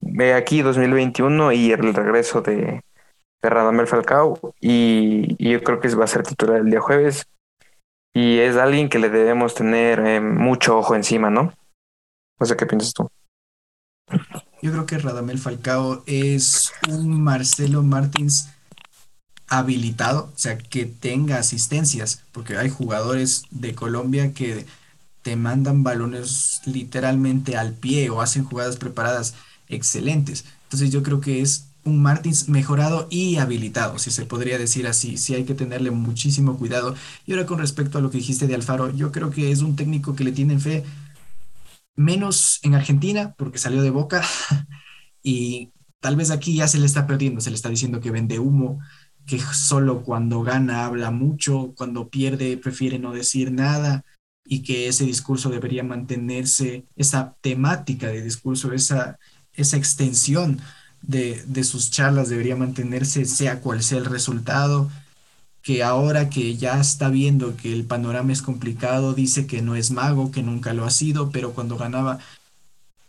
ve 0.00 0.34
aquí 0.34 0.60
2021 0.60 1.52
y 1.52 1.72
el 1.72 1.94
regreso 1.94 2.42
de, 2.42 2.82
de 3.40 3.48
Radamel 3.48 3.86
Falcao 3.86 4.38
y, 4.60 5.36
y 5.38 5.52
yo 5.52 5.62
creo 5.62 5.80
que 5.80 5.88
va 5.94 6.04
a 6.04 6.06
ser 6.06 6.22
titular 6.22 6.58
el 6.58 6.68
día 6.68 6.82
jueves 6.82 7.26
y 8.14 8.38
es 8.38 8.56
alguien 8.56 8.88
que 8.88 8.98
le 8.98 9.08
debemos 9.08 9.54
tener 9.54 10.00
eh, 10.00 10.20
mucho 10.20 10.78
ojo 10.78 10.94
encima, 10.94 11.30
¿no? 11.30 11.52
No 12.38 12.46
sé 12.46 12.56
qué 12.56 12.66
piensas 12.66 12.92
tú. 12.92 13.08
Yo 14.60 14.70
creo 14.70 14.86
que 14.86 14.98
Radamel 14.98 15.38
Falcao 15.38 16.02
es 16.06 16.72
un 16.88 17.22
Marcelo 17.22 17.82
Martins 17.82 18.50
habilitado, 19.48 20.30
o 20.34 20.38
sea, 20.38 20.56
que 20.56 20.86
tenga 20.86 21.38
asistencias, 21.38 22.22
porque 22.32 22.56
hay 22.56 22.70
jugadores 22.70 23.44
de 23.50 23.74
Colombia 23.74 24.32
que 24.32 24.66
te 25.22 25.36
mandan 25.36 25.82
balones 25.82 26.60
literalmente 26.66 27.56
al 27.56 27.74
pie 27.74 28.10
o 28.10 28.20
hacen 28.20 28.44
jugadas 28.44 28.76
preparadas 28.76 29.34
excelentes. 29.68 30.44
Entonces 30.64 30.90
yo 30.90 31.02
creo 31.02 31.20
que 31.20 31.42
es 31.42 31.71
un 31.84 32.00
Martins 32.00 32.48
mejorado 32.48 33.08
y 33.10 33.36
habilitado, 33.36 33.98
si 33.98 34.10
se 34.10 34.26
podría 34.26 34.58
decir 34.58 34.86
así. 34.86 35.16
Sí 35.16 35.34
hay 35.34 35.44
que 35.44 35.54
tenerle 35.54 35.90
muchísimo 35.90 36.56
cuidado. 36.58 36.94
Y 37.26 37.32
ahora 37.32 37.46
con 37.46 37.58
respecto 37.58 37.98
a 37.98 38.00
lo 38.00 38.10
que 38.10 38.18
dijiste 38.18 38.46
de 38.46 38.54
Alfaro, 38.54 38.90
yo 38.90 39.12
creo 39.12 39.30
que 39.30 39.50
es 39.50 39.62
un 39.62 39.76
técnico 39.76 40.14
que 40.14 40.24
le 40.24 40.32
tienen 40.32 40.60
fe 40.60 40.84
menos 41.96 42.60
en 42.62 42.74
Argentina, 42.74 43.34
porque 43.36 43.58
salió 43.58 43.82
de 43.82 43.90
Boca, 43.90 44.22
y 45.22 45.72
tal 46.00 46.16
vez 46.16 46.30
aquí 46.30 46.56
ya 46.56 46.68
se 46.68 46.78
le 46.78 46.86
está 46.86 47.06
perdiendo, 47.06 47.40
se 47.40 47.50
le 47.50 47.56
está 47.56 47.68
diciendo 47.68 48.00
que 48.00 48.10
vende 48.10 48.38
humo, 48.38 48.80
que 49.26 49.38
solo 49.38 50.02
cuando 50.02 50.42
gana 50.42 50.84
habla 50.86 51.10
mucho, 51.10 51.74
cuando 51.76 52.08
pierde 52.08 52.56
prefiere 52.56 52.98
no 52.98 53.12
decir 53.12 53.52
nada, 53.52 54.04
y 54.44 54.62
que 54.62 54.88
ese 54.88 55.04
discurso 55.04 55.50
debería 55.50 55.84
mantenerse, 55.84 56.86
esa 56.96 57.36
temática 57.40 58.08
de 58.08 58.22
discurso, 58.22 58.72
esa, 58.72 59.18
esa 59.52 59.76
extensión 59.76 60.60
de, 61.02 61.42
de 61.46 61.64
sus 61.64 61.90
charlas 61.90 62.28
debería 62.28 62.56
mantenerse, 62.56 63.24
sea 63.24 63.60
cual 63.60 63.82
sea 63.82 63.98
el 63.98 64.06
resultado 64.06 64.90
que 65.62 65.82
ahora 65.84 66.30
que 66.30 66.56
ya 66.56 66.80
está 66.80 67.08
viendo 67.08 67.56
que 67.56 67.72
el 67.72 67.84
panorama 67.86 68.32
es 68.32 68.42
complicado, 68.42 69.14
dice 69.14 69.46
que 69.46 69.62
no 69.62 69.76
es 69.76 69.90
mago, 69.92 70.30
que 70.32 70.42
nunca 70.42 70.72
lo 70.74 70.84
ha 70.84 70.90
sido, 70.90 71.30
pero 71.30 71.54
cuando 71.54 71.76
ganaba 71.78 72.18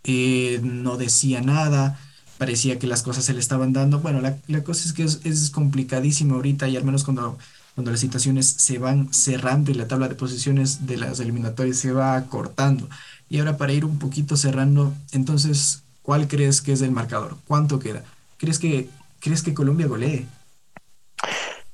eh, 0.04 0.60
no 0.64 0.98
decía 0.98 1.42
nada, 1.42 2.00
parecía 2.38 2.80
que 2.80 2.88
las 2.88 3.04
cosas 3.04 3.26
se 3.26 3.34
le 3.34 3.40
estaban 3.40 3.74
dando. 3.74 4.00
Bueno, 4.00 4.22
la, 4.22 4.38
la 4.48 4.64
cosa 4.64 4.86
es 4.88 4.94
que 4.94 5.04
es, 5.04 5.22
es 5.24 5.50
complicadísimo 5.50 6.36
ahorita 6.36 6.68
y 6.68 6.78
al 6.78 6.84
menos 6.84 7.04
cuando, 7.04 7.38
cuando 7.76 7.92
las 7.92 8.00
situaciones 8.02 8.48
se 8.48 8.78
van 8.80 9.14
cerrando 9.14 9.72
y 9.72 9.76
la 9.76 9.88
tabla 9.88 10.08
de 10.10 10.16
posiciones 10.16 10.86
de 10.86 10.98
las 10.98 11.20
eliminatorias 11.20 11.78
se 11.78 11.92
va 11.92 12.16
acortando. 12.16 12.90
Y 13.30 13.40
ahora 13.40 13.58
para 13.58 13.74
ir 13.74 13.86
un 13.86 14.00
poquito 14.00 14.38
cerrando, 14.38 14.94
entonces, 15.12 15.83
¿cuál 16.04 16.28
crees 16.28 16.62
que 16.62 16.74
es 16.74 16.82
el 16.82 16.92
marcador? 16.92 17.38
¿Cuánto 17.48 17.80
queda? 17.80 18.04
¿Crees 18.38 18.60
que, 18.60 18.90
crees 19.20 19.42
que 19.42 19.56
Colombia 19.56 19.88
golee? 19.88 20.28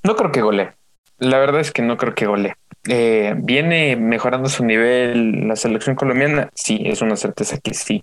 No 0.04 0.16
creo 0.16 0.32
que 0.32 0.42
golee. 0.42 0.70
La 1.18 1.40
verdad 1.40 1.60
es 1.60 1.72
que 1.72 1.82
no 1.82 1.98
creo 1.98 2.16
que 2.16 2.28
golee. 2.28 2.54
Eh, 2.88 3.34
¿Viene 3.38 3.98
mejorando 3.98 4.48
su 4.48 4.64
nivel 4.64 5.48
la 5.48 5.58
selección 5.58 5.96
colombiana? 5.96 6.50
Sí, 6.54 6.82
es 6.86 7.02
una 7.02 7.18
certeza 7.18 7.58
que 7.58 7.74
sí. 7.74 8.02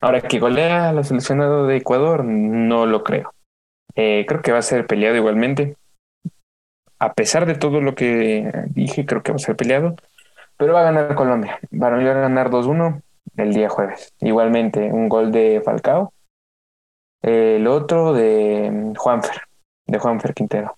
Ahora 0.00 0.20
que 0.20 0.40
golea 0.40 0.92
la 0.92 1.04
seleccionado 1.04 1.66
de 1.66 1.76
Ecuador, 1.76 2.24
no 2.24 2.86
lo 2.86 3.04
creo. 3.04 3.32
Eh, 3.94 4.24
creo 4.26 4.42
que 4.42 4.52
va 4.52 4.58
a 4.58 4.62
ser 4.62 4.86
peleado 4.86 5.16
igualmente. 5.16 5.76
A 6.98 7.14
pesar 7.14 7.46
de 7.46 7.54
todo 7.54 7.80
lo 7.80 7.94
que 7.94 8.50
dije, 8.70 9.06
creo 9.06 9.22
que 9.22 9.32
va 9.32 9.36
a 9.36 9.38
ser 9.38 9.56
peleado. 9.56 9.94
Pero 10.56 10.74
va 10.74 10.80
a 10.80 10.92
ganar 10.92 11.14
Colombia. 11.14 11.58
Va 11.72 11.88
a 11.88 11.90
ganar 11.90 12.50
2-1 12.50 13.02
el 13.36 13.52
día 13.52 13.68
jueves. 13.68 14.12
Igualmente, 14.20 14.92
un 14.92 15.08
gol 15.08 15.32
de 15.32 15.62
Falcao. 15.64 16.12
El 17.22 17.66
otro 17.66 18.12
de 18.12 18.92
Juanfer, 18.96 19.42
de 19.86 19.98
Juanfer 19.98 20.34
Quintero. 20.34 20.76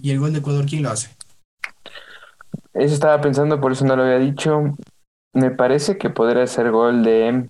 ¿Y 0.00 0.12
el 0.12 0.18
gol 0.18 0.32
de 0.32 0.38
Ecuador 0.38 0.64
quién 0.66 0.82
lo 0.82 0.90
hace? 0.90 1.10
Eso 2.72 2.94
estaba 2.94 3.20
pensando, 3.20 3.60
por 3.60 3.72
eso 3.72 3.84
no 3.84 3.96
lo 3.96 4.04
había 4.04 4.18
dicho. 4.18 4.76
Me 5.34 5.50
parece 5.50 5.98
que 5.98 6.10
podría 6.10 6.46
ser 6.46 6.70
gol 6.70 7.02
de. 7.02 7.48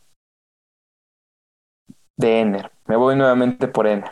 de 2.16 2.40
Ener. 2.40 2.70
Me 2.86 2.96
voy 2.96 3.16
nuevamente 3.16 3.68
por 3.68 3.86
Ener. 3.86 4.10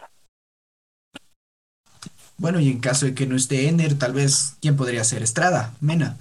Bueno, 2.37 2.61
y 2.61 2.71
en 2.71 2.79
caso 2.79 3.07
de 3.07 3.15
que 3.15 3.27
no 3.27 3.35
esté 3.35 3.69
Ener, 3.69 3.99
tal 3.99 4.13
vez, 4.13 4.57
¿quién 4.61 4.77
podría 4.77 5.03
ser? 5.03 5.23
Estrada, 5.23 5.75
Mena 5.81 6.17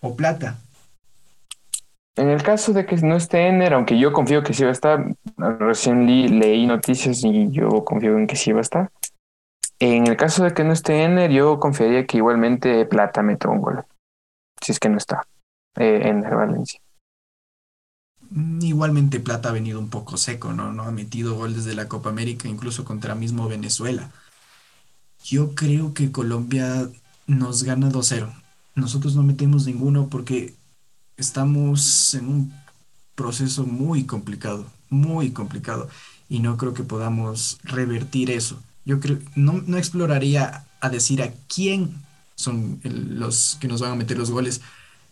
o 0.00 0.16
Plata. 0.16 0.56
En 2.20 2.28
el 2.28 2.42
caso 2.42 2.74
de 2.74 2.84
que 2.84 2.96
no 2.96 3.16
esté 3.16 3.46
Ener, 3.46 3.72
aunque 3.72 3.98
yo 3.98 4.12
confío 4.12 4.42
que 4.42 4.52
sí 4.52 4.62
va 4.62 4.68
a 4.68 4.72
estar, 4.72 5.16
recién 5.38 6.04
leí 6.38 6.66
noticias 6.66 7.24
y 7.24 7.50
yo 7.50 7.82
confío 7.82 8.18
en 8.18 8.26
que 8.26 8.36
sí 8.36 8.52
va 8.52 8.58
a 8.58 8.60
estar. 8.60 8.92
En 9.78 10.06
el 10.06 10.18
caso 10.18 10.44
de 10.44 10.52
que 10.52 10.62
no 10.62 10.74
esté 10.74 11.02
Ener, 11.02 11.30
yo 11.30 11.58
confiaría 11.58 12.06
que 12.06 12.18
igualmente 12.18 12.84
Plata 12.84 13.22
mete 13.22 13.48
un 13.48 13.62
gol. 13.62 13.86
Si 14.60 14.70
es 14.70 14.78
que 14.78 14.90
no 14.90 14.98
está 14.98 15.26
eh, 15.76 16.12
Valencia. 16.30 16.78
Mm, 18.28 18.64
igualmente 18.64 19.18
Plata 19.20 19.48
ha 19.48 19.52
venido 19.52 19.80
un 19.80 19.88
poco 19.88 20.18
seco, 20.18 20.52
¿no? 20.52 20.74
No 20.74 20.82
ha 20.82 20.90
metido 20.90 21.36
gol 21.36 21.54
desde 21.54 21.74
la 21.74 21.88
Copa 21.88 22.10
América, 22.10 22.48
incluso 22.48 22.84
contra 22.84 23.14
mismo 23.14 23.48
Venezuela. 23.48 24.10
Yo 25.24 25.54
creo 25.54 25.94
que 25.94 26.12
Colombia 26.12 26.86
nos 27.26 27.62
gana 27.62 27.88
2-0. 27.88 28.30
Nosotros 28.74 29.16
no 29.16 29.22
metemos 29.22 29.64
ninguno 29.64 30.08
porque 30.08 30.59
estamos 31.22 32.14
en 32.14 32.26
un 32.26 32.52
proceso 33.14 33.64
muy 33.64 34.04
complicado, 34.04 34.66
muy 34.88 35.30
complicado, 35.30 35.88
y 36.28 36.40
no 36.40 36.56
creo 36.56 36.74
que 36.74 36.84
podamos 36.84 37.58
revertir 37.64 38.30
eso. 38.30 38.62
Yo 38.84 39.00
creo, 39.00 39.18
no, 39.34 39.62
no 39.66 39.76
exploraría 39.76 40.64
a 40.80 40.88
decir 40.88 41.22
a 41.22 41.32
quién 41.48 41.94
son 42.34 42.80
los 42.84 43.58
que 43.60 43.68
nos 43.68 43.80
van 43.80 43.92
a 43.92 43.96
meter 43.96 44.18
los 44.18 44.30
goles, 44.30 44.62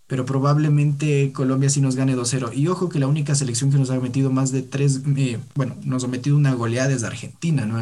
pero 0.07 0.25
probablemente 0.25 1.33
Colombia 1.33 1.69
sí 1.69 1.83
nos 1.83 1.95
gane 1.95 2.17
2-0. 2.17 2.53
Y 2.55 2.69
ojo 2.69 2.89
que 2.89 2.99
la 2.99 3.07
única 3.07 3.35
selección 3.35 3.71
que 3.71 3.79
nos 3.79 3.91
ha 3.91 4.01
metido 4.01 4.31
más 4.31 4.51
de 4.51 4.63
tres, 4.63 5.03
eh, 5.17 5.39
bueno, 5.55 5.77
nos 5.85 6.05
ha 6.05 6.09
metido 6.09 6.37
una 6.37 6.55
goleada 6.55 6.89
desde 6.89 7.07
Argentina, 7.07 7.67
¿no? 7.67 7.79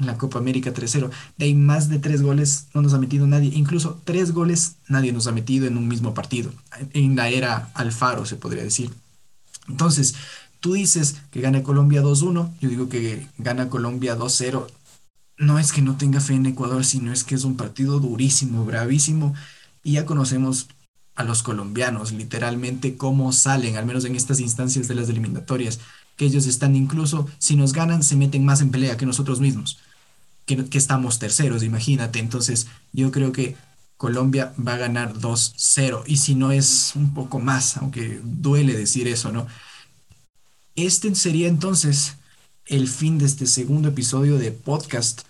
En, 0.00 0.06
la 0.06 0.18
Copa 0.18 0.38
América 0.38 0.72
3-0. 0.72 1.10
De 1.36 1.44
ahí 1.44 1.54
más 1.54 1.88
de 1.88 1.98
tres 1.98 2.22
goles 2.22 2.66
no 2.74 2.82
nos 2.82 2.94
ha 2.94 2.98
metido 2.98 3.26
nadie. 3.26 3.52
Incluso 3.54 4.00
tres 4.04 4.32
goles 4.32 4.76
nadie 4.88 5.12
nos 5.12 5.26
ha 5.26 5.32
metido 5.32 5.66
en 5.66 5.76
un 5.76 5.86
mismo 5.86 6.14
partido. 6.14 6.52
En 6.92 7.16
la 7.16 7.28
era 7.28 7.70
Alfaro, 7.74 8.26
se 8.26 8.36
podría 8.36 8.64
decir. 8.64 8.90
Entonces, 9.68 10.14
tú 10.60 10.72
dices 10.72 11.16
que 11.30 11.40
gana 11.40 11.62
Colombia 11.62 12.02
2-1, 12.02 12.50
yo 12.60 12.68
digo 12.68 12.88
que 12.88 13.26
gana 13.38 13.68
Colombia 13.68 14.18
2-0 14.18 14.66
no 15.40 15.58
es 15.58 15.72
que 15.72 15.80
no 15.82 15.96
tenga 15.96 16.20
fe 16.20 16.34
en 16.34 16.46
Ecuador, 16.46 16.84
sino 16.84 17.12
es 17.12 17.24
que 17.24 17.34
es 17.34 17.44
un 17.44 17.56
partido 17.56 17.98
durísimo, 17.98 18.64
bravísimo, 18.64 19.34
y 19.82 19.92
ya 19.92 20.04
conocemos 20.04 20.68
a 21.14 21.24
los 21.24 21.42
colombianos, 21.42 22.12
literalmente 22.12 22.96
cómo 22.96 23.32
salen, 23.32 23.76
al 23.76 23.86
menos 23.86 24.04
en 24.04 24.14
estas 24.14 24.38
instancias 24.38 24.86
de 24.86 24.94
las 24.94 25.08
eliminatorias, 25.08 25.80
que 26.16 26.26
ellos 26.26 26.46
están 26.46 26.76
incluso, 26.76 27.26
si 27.38 27.56
nos 27.56 27.72
ganan, 27.72 28.02
se 28.02 28.16
meten 28.16 28.44
más 28.44 28.60
en 28.60 28.70
pelea 28.70 28.98
que 28.98 29.06
nosotros 29.06 29.40
mismos, 29.40 29.78
que, 30.56 30.78
estamos 30.78 31.18
terceros, 31.18 31.62
imagínate. 31.62 32.18
Entonces, 32.18 32.66
yo 32.92 33.10
creo 33.10 33.32
que 33.32 33.56
Colombia 33.96 34.52
va 34.56 34.74
a 34.74 34.78
ganar 34.78 35.14
2-0, 35.14 36.04
y 36.06 36.16
si 36.16 36.34
no 36.34 36.52
es 36.52 36.92
un 36.94 37.12
poco 37.12 37.38
más, 37.38 37.76
aunque 37.76 38.20
duele 38.24 38.74
decir 38.74 39.08
eso, 39.08 39.30
¿no? 39.30 39.46
Este 40.76 41.14
sería 41.14 41.48
entonces 41.48 42.14
el 42.66 42.88
fin 42.88 43.18
de 43.18 43.26
este 43.26 43.46
segundo 43.46 43.88
episodio 43.88 44.38
de 44.38 44.52
podcast 44.52 45.22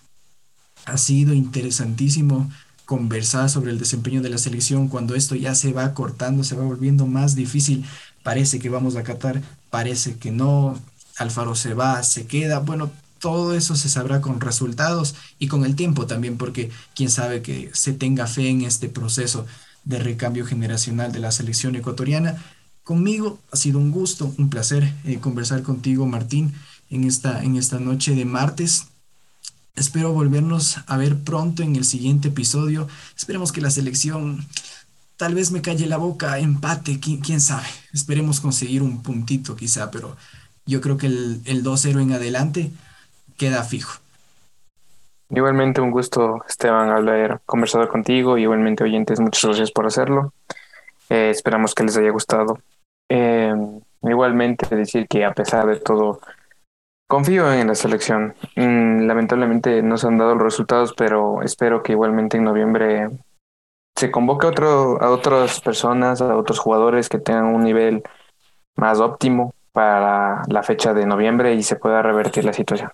ha 0.85 0.97
sido 0.97 1.33
interesantísimo 1.33 2.49
conversar 2.85 3.49
sobre 3.49 3.71
el 3.71 3.79
desempeño 3.79 4.21
de 4.21 4.29
la 4.29 4.37
selección 4.37 4.87
cuando 4.87 5.15
esto 5.15 5.35
ya 5.35 5.55
se 5.55 5.73
va 5.73 5.93
cortando, 5.93 6.43
se 6.43 6.55
va 6.55 6.63
volviendo 6.63 7.07
más 7.07 7.35
difícil. 7.35 7.85
Parece 8.23 8.59
que 8.59 8.69
vamos 8.69 8.95
a 8.95 9.03
Qatar, 9.03 9.41
parece 9.69 10.17
que 10.17 10.31
no. 10.31 10.79
Alfaro 11.17 11.55
se 11.55 11.73
va, 11.73 12.03
se 12.03 12.25
queda. 12.25 12.59
Bueno, 12.59 12.91
todo 13.21 13.53
eso 13.53 13.75
se 13.75 13.87
sabrá 13.87 14.19
con 14.19 14.41
resultados 14.41 15.15
y 15.37 15.47
con 15.47 15.63
el 15.63 15.75
tiempo 15.75 16.07
también, 16.07 16.37
porque 16.37 16.71
quién 16.95 17.09
sabe 17.09 17.43
que 17.43 17.69
se 17.71 17.93
tenga 17.93 18.25
fe 18.25 18.49
en 18.49 18.63
este 18.63 18.89
proceso 18.89 19.45
de 19.83 19.99
recambio 19.99 20.45
generacional 20.45 21.11
de 21.11 21.19
la 21.19 21.31
selección 21.31 21.75
ecuatoriana. 21.75 22.43
Conmigo 22.83 23.39
ha 23.51 23.57
sido 23.57 23.77
un 23.77 23.91
gusto, 23.91 24.33
un 24.37 24.49
placer 24.49 24.91
eh, 25.05 25.19
conversar 25.19 25.61
contigo, 25.61 26.07
Martín, 26.07 26.53
en 26.89 27.03
esta, 27.03 27.43
en 27.43 27.57
esta 27.57 27.79
noche 27.79 28.15
de 28.15 28.25
martes. 28.25 28.87
Espero 29.75 30.11
volvernos 30.13 30.77
a 30.87 30.97
ver 30.97 31.19
pronto 31.19 31.61
en 31.61 31.75
el 31.75 31.85
siguiente 31.85 32.29
episodio. 32.29 32.87
Esperemos 33.15 33.51
que 33.51 33.61
la 33.61 33.69
selección 33.69 34.45
tal 35.15 35.35
vez 35.35 35.51
me 35.51 35.61
calle 35.61 35.85
la 35.85 35.97
boca, 35.97 36.39
empate, 36.39 36.99
quién, 36.99 37.39
sabe. 37.39 37.67
Esperemos 37.93 38.39
conseguir 38.39 38.81
un 38.81 39.03
puntito 39.03 39.55
quizá, 39.55 39.91
pero 39.91 40.17
yo 40.65 40.81
creo 40.81 40.97
que 40.97 41.05
el, 41.05 41.41
el 41.45 41.63
2-0 41.63 42.01
en 42.01 42.13
adelante 42.13 42.71
queda 43.41 43.63
fijo. 43.63 43.99
Igualmente 45.31 45.81
un 45.81 45.89
gusto, 45.89 46.43
Esteban, 46.47 46.89
haber 46.91 47.39
conversado 47.47 47.89
contigo. 47.89 48.37
Igualmente, 48.37 48.83
oyentes, 48.83 49.19
muchas 49.19 49.45
gracias 49.45 49.71
por 49.71 49.87
hacerlo. 49.87 50.31
Eh, 51.09 51.31
esperamos 51.31 51.73
que 51.73 51.83
les 51.83 51.97
haya 51.97 52.11
gustado. 52.11 52.59
Eh, 53.09 53.51
igualmente 54.03 54.75
decir 54.75 55.07
que 55.07 55.25
a 55.25 55.33
pesar 55.33 55.65
de 55.65 55.77
todo 55.77 56.19
Confío 57.11 57.51
en 57.51 57.67
la 57.67 57.75
selección. 57.75 58.35
Mm, 58.55 59.01
lamentablemente 59.05 59.81
no 59.81 59.97
se 59.97 60.07
han 60.07 60.17
dado 60.17 60.35
los 60.35 60.43
resultados, 60.43 60.93
pero 60.95 61.41
espero 61.41 61.83
que 61.83 61.91
igualmente 61.91 62.37
en 62.37 62.45
noviembre 62.45 63.09
se 63.97 64.09
convoque 64.11 64.47
a, 64.47 64.51
otro, 64.51 65.01
a 65.01 65.09
otras 65.09 65.59
personas, 65.59 66.21
a 66.21 66.37
otros 66.37 66.59
jugadores 66.59 67.09
que 67.09 67.19
tengan 67.19 67.47
un 67.47 67.65
nivel 67.65 68.01
más 68.77 69.01
óptimo 69.01 69.53
para 69.73 70.43
la 70.47 70.63
fecha 70.63 70.93
de 70.93 71.05
noviembre 71.05 71.53
y 71.53 71.63
se 71.63 71.75
pueda 71.75 72.01
revertir 72.01 72.45
la 72.45 72.53
situación. 72.53 72.91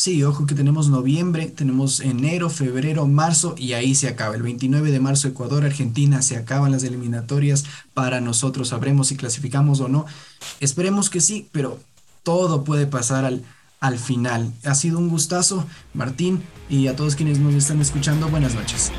Sí, 0.00 0.22
ojo 0.22 0.46
que 0.46 0.54
tenemos 0.54 0.88
noviembre, 0.88 1.46
tenemos 1.46 1.98
enero, 1.98 2.50
febrero, 2.50 3.08
marzo 3.08 3.56
y 3.58 3.72
ahí 3.72 3.96
se 3.96 4.06
acaba. 4.06 4.36
El 4.36 4.44
29 4.44 4.92
de 4.92 5.00
marzo 5.00 5.26
Ecuador, 5.26 5.64
Argentina, 5.64 6.22
se 6.22 6.36
acaban 6.36 6.70
las 6.70 6.84
eliminatorias 6.84 7.64
para 7.94 8.20
nosotros. 8.20 8.68
Sabremos 8.68 9.08
si 9.08 9.16
clasificamos 9.16 9.80
o 9.80 9.88
no. 9.88 10.06
Esperemos 10.60 11.10
que 11.10 11.20
sí, 11.20 11.48
pero 11.50 11.80
todo 12.22 12.62
puede 12.62 12.86
pasar 12.86 13.24
al, 13.24 13.42
al 13.80 13.98
final. 13.98 14.52
Ha 14.64 14.76
sido 14.76 15.00
un 15.00 15.08
gustazo, 15.08 15.66
Martín, 15.94 16.44
y 16.70 16.86
a 16.86 16.94
todos 16.94 17.16
quienes 17.16 17.40
nos 17.40 17.54
están 17.54 17.80
escuchando, 17.80 18.28
buenas 18.28 18.54
noches. 18.54 18.92